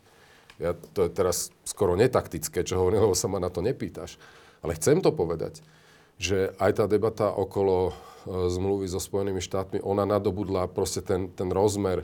Ja, 0.61 0.75
to 0.75 1.07
je 1.07 1.11
teraz 1.11 1.55
skoro 1.65 1.97
netaktické, 1.97 2.66
čo 2.66 2.83
hovorím, 2.83 3.09
lebo 3.09 3.16
sa 3.16 3.31
ma 3.31 3.41
na 3.41 3.49
to 3.49 3.65
nepýtaš. 3.65 4.20
Ale 4.61 4.77
chcem 4.77 5.01
to 5.01 5.15
povedať, 5.15 5.65
že 6.19 6.53
aj 6.59 6.83
tá 6.83 6.85
debata 6.91 7.31
okolo 7.31 7.91
e, 7.91 7.93
zmluvy 8.51 8.91
so 8.91 8.99
Spojenými 8.99 9.39
štátmi, 9.39 9.79
ona 9.81 10.03
nadobudla 10.03 10.66
proste 10.66 10.99
ten, 10.99 11.31
ten 11.31 11.49
rozmer, 11.55 12.03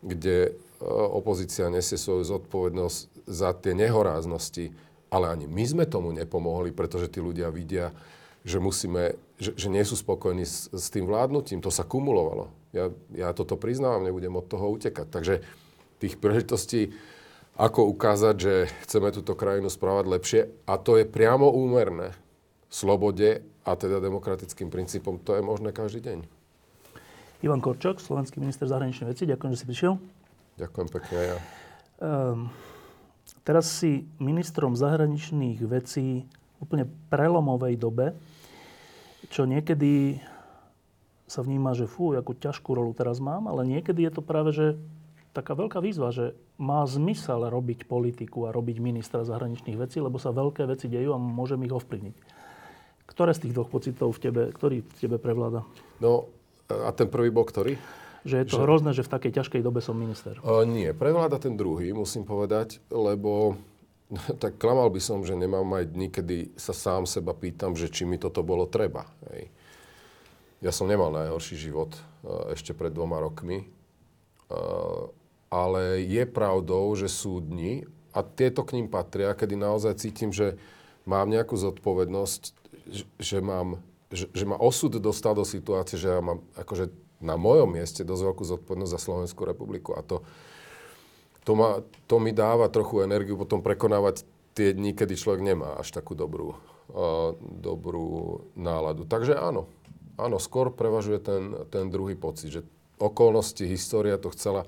kde 0.00 0.56
opozícia 0.82 1.70
nesie 1.70 1.94
svoju 1.94 2.26
zodpovednosť 2.26 3.28
za 3.28 3.54
tie 3.54 3.72
nehoráznosti, 3.76 4.74
ale 5.08 5.30
ani 5.30 5.46
my 5.46 5.64
sme 5.64 5.84
tomu 5.86 6.10
nepomohli, 6.10 6.74
pretože 6.74 7.08
tí 7.10 7.22
ľudia 7.22 7.48
vidia, 7.54 7.94
že 8.44 8.60
musíme, 8.60 9.16
že, 9.38 9.54
že 9.56 9.68
nie 9.72 9.80
sú 9.86 9.96
spokojní 9.96 10.44
s, 10.44 10.68
s 10.68 10.92
tým 10.92 11.06
vládnutím. 11.08 11.64
To 11.64 11.72
sa 11.72 11.86
kumulovalo. 11.86 12.52
Ja, 12.74 12.90
ja 13.14 13.30
toto 13.32 13.54
priznávam, 13.56 14.04
nebudem 14.04 14.34
od 14.34 14.44
toho 14.50 14.68
utekať. 14.74 15.06
Takže 15.08 15.34
tých 16.02 16.18
príležitostí, 16.18 16.92
ako 17.54 17.86
ukázať, 17.94 18.34
že 18.36 18.54
chceme 18.84 19.14
túto 19.14 19.38
krajinu 19.38 19.70
správať 19.70 20.04
lepšie, 20.10 20.40
a 20.66 20.74
to 20.74 20.98
je 20.98 21.06
priamo 21.06 21.46
úmerné 21.48 22.12
slobode 22.66 23.46
a 23.62 23.70
teda 23.78 24.02
demokratickým 24.02 24.68
princípom, 24.68 25.22
to 25.22 25.38
je 25.38 25.42
možné 25.46 25.70
každý 25.70 26.02
deň. 26.02 26.18
Ivan 27.46 27.62
Korčok, 27.62 28.02
slovenský 28.02 28.42
minister 28.42 28.66
zahraničných 28.66 29.14
vecí, 29.14 29.22
ďakujem, 29.30 29.52
že 29.54 29.60
si 29.62 29.66
prišiel. 29.70 29.94
Ďakujem 30.54 30.88
pekne 30.92 31.18
ja. 31.18 31.38
Um, 31.98 32.50
teraz 33.42 33.70
si 33.70 34.06
ministrom 34.22 34.78
zahraničných 34.78 35.62
vecí 35.66 36.26
úplne 36.62 36.86
prelomovej 37.10 37.74
dobe 37.76 38.14
čo 39.32 39.48
niekedy 39.48 40.20
sa 41.24 41.40
vníma, 41.40 41.72
že 41.72 41.88
fú, 41.88 42.12
akú 42.12 42.36
ťažkú 42.36 42.76
rolu 42.76 42.92
teraz 42.92 43.20
mám, 43.20 43.48
ale 43.48 43.64
niekedy 43.64 44.04
je 44.04 44.12
to 44.12 44.22
práve, 44.22 44.52
že 44.52 44.66
taká 45.32 45.56
veľká 45.56 45.80
výzva, 45.80 46.12
že 46.14 46.36
má 46.60 46.84
zmysel 46.86 47.48
robiť 47.48 47.88
politiku 47.88 48.46
a 48.46 48.54
robiť 48.54 48.78
ministra 48.78 49.26
zahraničných 49.26 49.80
vecí, 49.80 49.98
lebo 49.98 50.20
sa 50.20 50.30
veľké 50.30 50.68
veci 50.68 50.86
dejú 50.86 51.16
a 51.16 51.18
môžem 51.18 51.58
ich 51.64 51.74
ovplyvniť. 51.74 52.16
Ktoré 53.10 53.34
z 53.34 53.48
tých 53.48 53.54
dvoch 53.56 53.72
pocitov 53.72 54.14
v 54.14 54.22
tebe, 54.30 54.42
ktorý 54.52 54.84
v 54.84 54.98
tebe 55.00 55.16
prevláda? 55.18 55.66
No, 55.98 56.30
a 56.70 56.94
ten 56.94 57.10
prvý 57.10 57.34
bol 57.34 57.44
ktorý? 57.48 57.74
Že 58.24 58.36
je 58.40 58.46
to 58.48 58.56
že... 58.56 58.62
hrozné, 58.64 58.90
že 58.96 59.04
v 59.04 59.12
takej 59.12 59.32
ťažkej 59.36 59.60
dobe 59.60 59.84
som 59.84 59.96
minister. 59.96 60.40
O, 60.40 60.64
nie, 60.64 60.90
prevláda 60.96 61.36
ten 61.36 61.54
druhý, 61.60 61.92
musím 61.92 62.24
povedať, 62.24 62.80
lebo 62.88 63.60
tak 64.42 64.56
klamal 64.56 64.88
by 64.88 65.00
som, 65.00 65.22
že 65.22 65.36
nemám 65.36 65.68
aj 65.76 65.84
dní, 65.92 66.08
kedy 66.08 66.36
sa 66.56 66.72
sám 66.72 67.04
seba 67.04 67.36
pýtam, 67.36 67.76
že 67.76 67.92
či 67.92 68.08
mi 68.08 68.16
toto 68.16 68.40
bolo 68.40 68.64
treba. 68.64 69.04
Hej. 69.32 69.52
Ja 70.64 70.72
som 70.72 70.88
nemal 70.88 71.12
najhorší 71.12 71.60
život 71.60 71.92
uh, 72.24 72.56
ešte 72.56 72.72
pred 72.72 72.88
dvoma 72.88 73.20
rokmi, 73.20 73.68
uh, 74.48 75.12
ale 75.52 76.00
je 76.08 76.24
pravdou, 76.24 76.96
že 76.96 77.12
sú 77.12 77.44
dni, 77.44 77.84
a 78.14 78.22
tieto 78.22 78.62
k 78.62 78.78
ním 78.78 78.86
patria, 78.86 79.34
kedy 79.34 79.58
naozaj 79.58 79.98
cítim, 79.98 80.30
že 80.30 80.54
mám 81.02 81.26
nejakú 81.26 81.58
zodpovednosť, 81.58 82.42
že, 82.86 83.04
že, 83.18 83.38
mám, 83.42 83.82
že, 84.14 84.30
že 84.30 84.44
ma 84.46 84.54
osud 84.54 84.94
dostal 85.02 85.34
do 85.34 85.42
situácie, 85.42 85.98
že 85.98 86.14
ja 86.14 86.22
mám 86.22 86.46
akože 86.54 86.94
na 87.22 87.34
mojom 87.38 87.70
mieste 87.74 88.02
dosť 88.06 88.22
veľkú 88.32 88.44
zodpovednosť 88.44 88.94
za 88.94 89.00
Slovenskú 89.00 89.42
republiku. 89.46 89.94
A 89.94 90.02
to, 90.02 90.22
to, 91.46 91.52
ma, 91.54 91.84
to 92.10 92.16
mi 92.18 92.34
dáva 92.34 92.72
trochu 92.72 93.04
energiu 93.04 93.38
potom 93.38 93.60
prekonávať 93.60 94.26
tie 94.54 94.70
dni, 94.70 94.94
kedy 94.94 95.18
človek 95.18 95.42
nemá 95.42 95.78
až 95.78 95.90
takú 95.90 96.14
dobrú, 96.14 96.54
uh, 96.94 97.34
dobrú 97.38 98.42
náladu. 98.54 99.02
Takže 99.04 99.34
áno, 99.34 99.66
áno, 100.14 100.38
skôr 100.38 100.70
prevažuje 100.70 101.18
ten, 101.18 101.42
ten 101.70 101.90
druhý 101.90 102.14
pocit, 102.14 102.54
že 102.54 102.62
okolnosti, 103.02 103.66
história 103.66 104.14
to 104.14 104.30
chcela, 104.30 104.62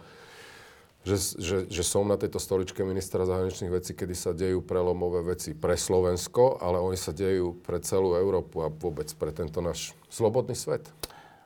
že, 1.07 1.39
že, 1.39 1.57
že 1.71 1.83
som 1.87 2.03
na 2.03 2.19
tejto 2.19 2.43
stoličke 2.43 2.83
ministra 2.83 3.23
zahraničných 3.23 3.71
vecí, 3.71 3.95
kedy 3.95 4.15
sa 4.19 4.35
dejú 4.35 4.59
prelomové 4.59 5.23
veci 5.23 5.55
pre 5.55 5.79
Slovensko, 5.79 6.59
ale 6.59 6.83
oni 6.83 6.99
sa 6.99 7.15
dejú 7.15 7.63
pre 7.63 7.79
celú 7.79 8.19
Európu 8.19 8.67
a 8.67 8.69
vôbec 8.75 9.07
pre 9.15 9.31
tento 9.31 9.63
náš 9.63 9.95
slobodný 10.11 10.59
svet. 10.59 10.83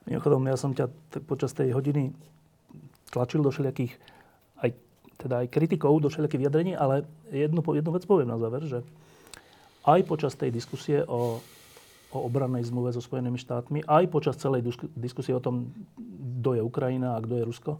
Mimochodom, 0.09 0.49
ja 0.49 0.57
som 0.57 0.73
ťa 0.73 0.89
počas 1.29 1.53
tej 1.53 1.77
hodiny 1.77 2.15
tlačil 3.11 3.45
do 3.45 3.51
všelijakých 3.53 3.93
aj 4.65 4.71
teda 5.21 5.45
aj 5.45 5.53
kritikov 5.53 6.01
do 6.01 6.09
všelijakých 6.09 6.41
vyjadrení, 6.49 6.73
ale 6.73 7.05
jednu, 7.29 7.61
jednu 7.61 7.91
vec 7.93 8.05
poviem 8.09 8.33
na 8.33 8.41
záver, 8.41 8.65
že 8.65 8.81
aj 9.85 10.01
počas 10.09 10.33
tej 10.33 10.49
diskusie 10.49 11.05
o, 11.05 11.41
o 12.13 12.19
obrannej 12.25 12.65
zmluve 12.65 12.93
so 12.93 13.05
Spojenými 13.05 13.37
štátmi, 13.37 13.85
aj 13.85 14.05
počas 14.09 14.41
celej 14.41 14.65
diskusie 14.97 15.37
o 15.37 15.45
tom, 15.45 15.73
kto 16.41 16.57
je 16.57 16.63
Ukrajina 16.65 17.17
a 17.17 17.23
kto 17.23 17.37
je 17.37 17.49
Rusko, 17.49 17.73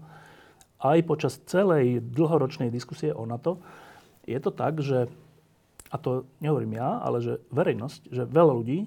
aj 0.81 0.99
počas 1.05 1.41
celej 1.49 2.05
dlhoročnej 2.13 2.73
diskusie 2.73 3.13
o 3.13 3.25
NATO, 3.25 3.61
je 4.25 4.37
to 4.41 4.53
tak, 4.53 4.81
že, 4.81 5.09
a 5.93 5.97
to 5.97 6.29
nehovorím 6.41 6.77
ja, 6.77 7.01
ale 7.01 7.25
že 7.25 7.41
verejnosť, 7.53 8.13
že 8.13 8.23
veľa 8.29 8.53
ľudí 8.53 8.79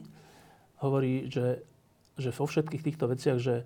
hovorí, 0.82 1.30
že, 1.30 1.62
že 2.18 2.30
vo 2.34 2.46
všetkých 2.46 2.86
týchto 2.86 3.06
veciach, 3.10 3.38
že 3.42 3.66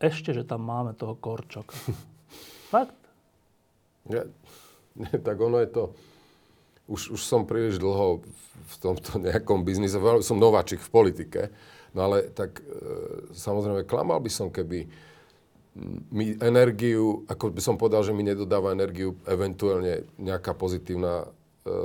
ešte, 0.00 0.32
že 0.32 0.46
tam 0.48 0.64
máme 0.64 0.96
toho 0.96 1.14
Korčoka. 1.18 1.76
Fakt. 2.72 2.96
Ja, 4.08 4.24
tak 5.26 5.36
ono 5.38 5.60
je 5.60 5.70
to... 5.70 5.84
Už, 6.90 7.14
už 7.14 7.22
som 7.22 7.46
príliš 7.46 7.78
dlho 7.78 8.18
v 8.66 8.74
tomto 8.82 9.22
nejakom 9.22 9.62
biznise, 9.62 9.94
som 10.26 10.42
nováčik 10.42 10.82
v 10.82 10.90
politike, 10.90 11.40
no 11.94 12.10
ale 12.10 12.34
tak 12.34 12.58
e, 12.58 12.62
samozrejme 13.30 13.86
klamal 13.86 14.18
by 14.18 14.26
som, 14.26 14.50
keby 14.50 14.90
mi 16.10 16.34
energiu, 16.42 17.22
ako 17.30 17.54
by 17.54 17.62
som 17.62 17.78
povedal, 17.78 18.02
že 18.02 18.10
mi 18.10 18.26
nedodáva 18.26 18.74
energiu 18.74 19.14
eventuálne 19.22 20.02
nejaká 20.18 20.50
pozitívna 20.58 21.30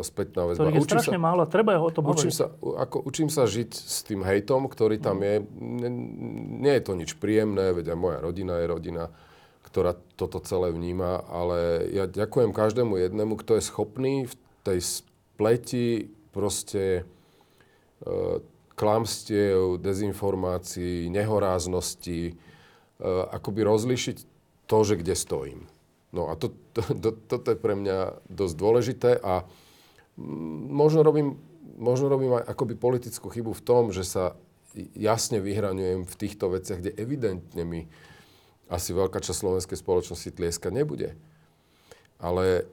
spätná 0.04 0.48
väzba. 0.48 0.72
Ktorých 0.72 0.78
je 0.80 0.84
učím 0.84 0.92
strašne 0.96 1.20
sa, 1.20 1.26
málo, 1.26 1.42
treba 1.52 1.76
ho 1.76 1.86
o 1.88 1.92
tom 1.92 2.04
učím 2.08 2.32
hovoriť. 2.32 2.40
Sa, 2.40 2.48
ako, 2.58 2.98
učím 3.04 3.28
sa 3.28 3.44
žiť 3.44 3.72
s 3.76 4.08
tým 4.08 4.24
hejtom, 4.24 4.72
ktorý 4.72 4.98
tam 5.04 5.20
mm. 5.20 5.26
je. 5.26 5.36
Nie, 5.60 5.90
nie 6.64 6.74
je 6.80 6.84
to 6.84 6.94
nič 6.96 7.20
príjemné, 7.20 7.76
veď 7.76 7.92
aj 7.92 7.98
moja 8.00 8.20
rodina 8.24 8.64
je 8.64 8.68
rodina 8.72 9.06
ktorá 9.76 9.92
toto 10.16 10.40
celé 10.40 10.72
vníma, 10.72 11.20
ale 11.28 11.84
ja 11.92 12.08
ďakujem 12.08 12.56
každému 12.56 12.96
jednému, 12.96 13.36
kto 13.36 13.60
je 13.60 13.68
schopný 13.68 14.24
v 14.24 14.34
tej 14.64 14.80
spleti 14.80 16.08
proste 16.32 17.04
e, 17.04 18.40
klamstiev, 18.80 19.76
dezinformácií, 19.84 21.12
nehoráznosti, 21.12 22.22
e, 22.32 22.34
akoby 23.36 23.68
rozlišiť 23.68 24.18
to, 24.64 24.78
že 24.88 24.96
kde 25.04 25.12
stojím. 25.12 25.68
No 26.16 26.32
a 26.32 26.40
to, 26.40 26.56
to, 26.72 26.96
to, 26.96 27.10
toto 27.28 27.48
je 27.52 27.60
pre 27.60 27.76
mňa 27.76 28.24
dosť 28.32 28.56
dôležité 28.56 29.12
a 29.20 29.44
možno 30.18 31.04
robím, 31.04 31.40
možno 31.76 32.08
robím 32.08 32.40
aj 32.40 32.48
akoby 32.52 32.76
politickú 32.80 33.28
chybu 33.32 33.52
v 33.52 33.66
tom, 33.66 33.92
že 33.92 34.04
sa 34.08 34.40
jasne 34.96 35.40
vyhraňujem 35.40 36.04
v 36.04 36.16
týchto 36.20 36.52
veciach, 36.52 36.84
kde 36.84 36.96
evidentne 37.00 37.64
mi 37.64 37.88
asi 38.68 38.92
veľká 38.92 39.22
časť 39.22 39.40
slovenskej 39.46 39.78
spoločnosti 39.80 40.36
tlieska 40.36 40.74
nebude. 40.74 41.16
Ale 42.20 42.66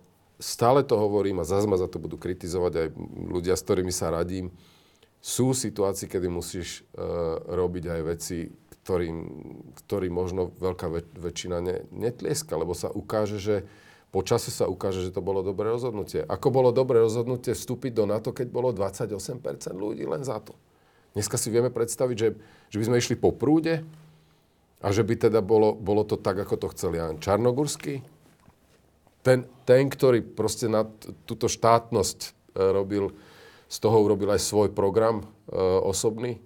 stále 0.43 0.83
to 0.83 0.99
hovorím 0.99 1.43
a 1.43 1.49
zase 1.49 1.69
ma 1.71 1.79
za 1.79 1.87
to 1.87 2.03
budú 2.03 2.19
kritizovať 2.19 2.73
aj 2.75 2.87
ľudia, 3.31 3.55
s 3.55 3.65
ktorými 3.67 3.93
sa 3.95 4.11
radím. 4.11 4.51
Sú 5.23 5.55
situácie, 5.55 6.11
kedy 6.11 6.27
musíš 6.27 6.83
uh, 6.83 7.39
robiť 7.47 7.85
aj 7.87 8.01
veci, 8.03 8.51
ktorým, 8.83 9.17
ktorý 9.87 10.11
možno 10.11 10.51
veľká 10.59 10.91
väč- 10.91 11.15
väčšina 11.15 11.63
ne, 11.63 11.87
netlieska, 11.95 12.59
lebo 12.59 12.75
sa 12.75 12.91
ukáže, 12.91 13.39
že 13.39 13.57
po 13.63 13.71
čase 14.21 14.53
sa 14.53 14.69
ukáže, 14.69 15.01
že 15.01 15.17
to 15.17 15.25
bolo 15.25 15.41
dobré 15.41 15.73
rozhodnutie. 15.73 16.21
Ako 16.29 16.53
bolo 16.53 16.69
dobré 16.69 17.01
rozhodnutie 17.01 17.57
vstúpiť 17.57 17.97
do 17.97 18.05
NATO, 18.05 18.37
keď 18.37 18.53
bolo 18.53 18.69
28% 18.77 19.73
ľudí 19.73 20.05
len 20.05 20.21
za 20.21 20.37
to. 20.45 20.53
Dneska 21.17 21.41
si 21.41 21.49
vieme 21.49 21.73
predstaviť, 21.73 22.17
že, 22.17 22.29
že 22.69 22.77
by 22.77 22.85
sme 22.93 23.01
išli 23.01 23.17
po 23.17 23.33
prúde 23.33 23.81
a 24.85 24.89
že 24.93 25.01
by 25.01 25.17
teda 25.17 25.41
bolo, 25.41 25.73
bolo 25.73 26.05
to 26.05 26.21
tak, 26.21 26.37
ako 26.37 26.61
to 26.61 26.67
chcel 26.77 26.93
Jan 26.93 27.17
Čarnogurský. 27.17 28.05
Ten, 29.25 29.49
ten 29.65 29.89
ktorý 29.89 30.21
proste 30.21 30.69
na 30.69 30.85
túto 31.25 31.49
štátnosť 31.49 32.19
e, 32.21 32.29
robil, 32.61 33.17
z 33.71 33.77
toho 33.81 33.97
urobil 34.05 34.37
aj 34.37 34.45
svoj 34.45 34.69
program 34.77 35.25
e, 35.25 35.57
osobný. 35.89 36.43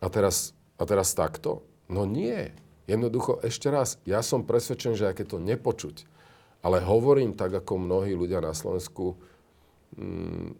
A 0.00 0.08
teraz 0.12 0.52
a 0.80 0.88
teraz 0.88 1.12
takto? 1.12 1.60
No 1.92 2.08
nie. 2.08 2.56
Jednoducho, 2.88 3.44
ešte 3.44 3.68
raz, 3.68 4.00
ja 4.08 4.24
som 4.24 4.48
presvedčený, 4.48 4.96
že 4.96 5.12
aké 5.12 5.28
to 5.28 5.36
nepočuť, 5.36 6.08
ale 6.60 6.84
hovorím 6.84 7.32
tak, 7.32 7.56
ako 7.64 7.80
mnohí 7.80 8.12
ľudia 8.12 8.44
na 8.44 8.52
Slovensku 8.52 9.16
mm, 9.96 10.52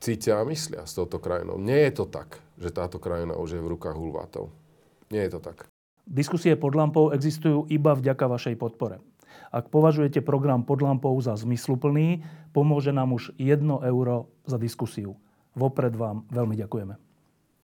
cítia 0.00 0.40
a 0.40 0.48
myslia 0.48 0.88
s 0.88 0.96
touto 0.96 1.20
krajinou. 1.20 1.60
Nie 1.60 1.92
je 1.92 2.02
to 2.02 2.06
tak, 2.08 2.40
že 2.56 2.72
táto 2.72 2.96
krajina 2.96 3.36
už 3.36 3.56
je 3.56 3.60
v 3.60 3.70
rukách 3.76 3.96
hulvátov. 3.96 4.48
Nie 5.12 5.28
je 5.28 5.36
to 5.36 5.40
tak. 5.44 5.68
Diskusie 6.08 6.56
pod 6.56 6.74
lampou 6.74 7.12
existujú 7.12 7.68
iba 7.68 7.92
vďaka 7.94 8.24
vašej 8.26 8.56
podpore. 8.56 8.98
Ak 9.50 9.70
považujete 9.70 10.22
program 10.22 10.66
pod 10.66 10.82
lampou 10.82 11.14
za 11.22 11.34
zmysluplný, 11.38 12.22
pomôže 12.50 12.90
nám 12.90 13.14
už 13.14 13.34
1 13.38 13.62
euro 13.86 14.30
za 14.46 14.58
diskusiu. 14.58 15.14
Vopred 15.54 15.94
vám 15.94 16.26
veľmi 16.30 16.54
ďakujeme. 16.58 17.09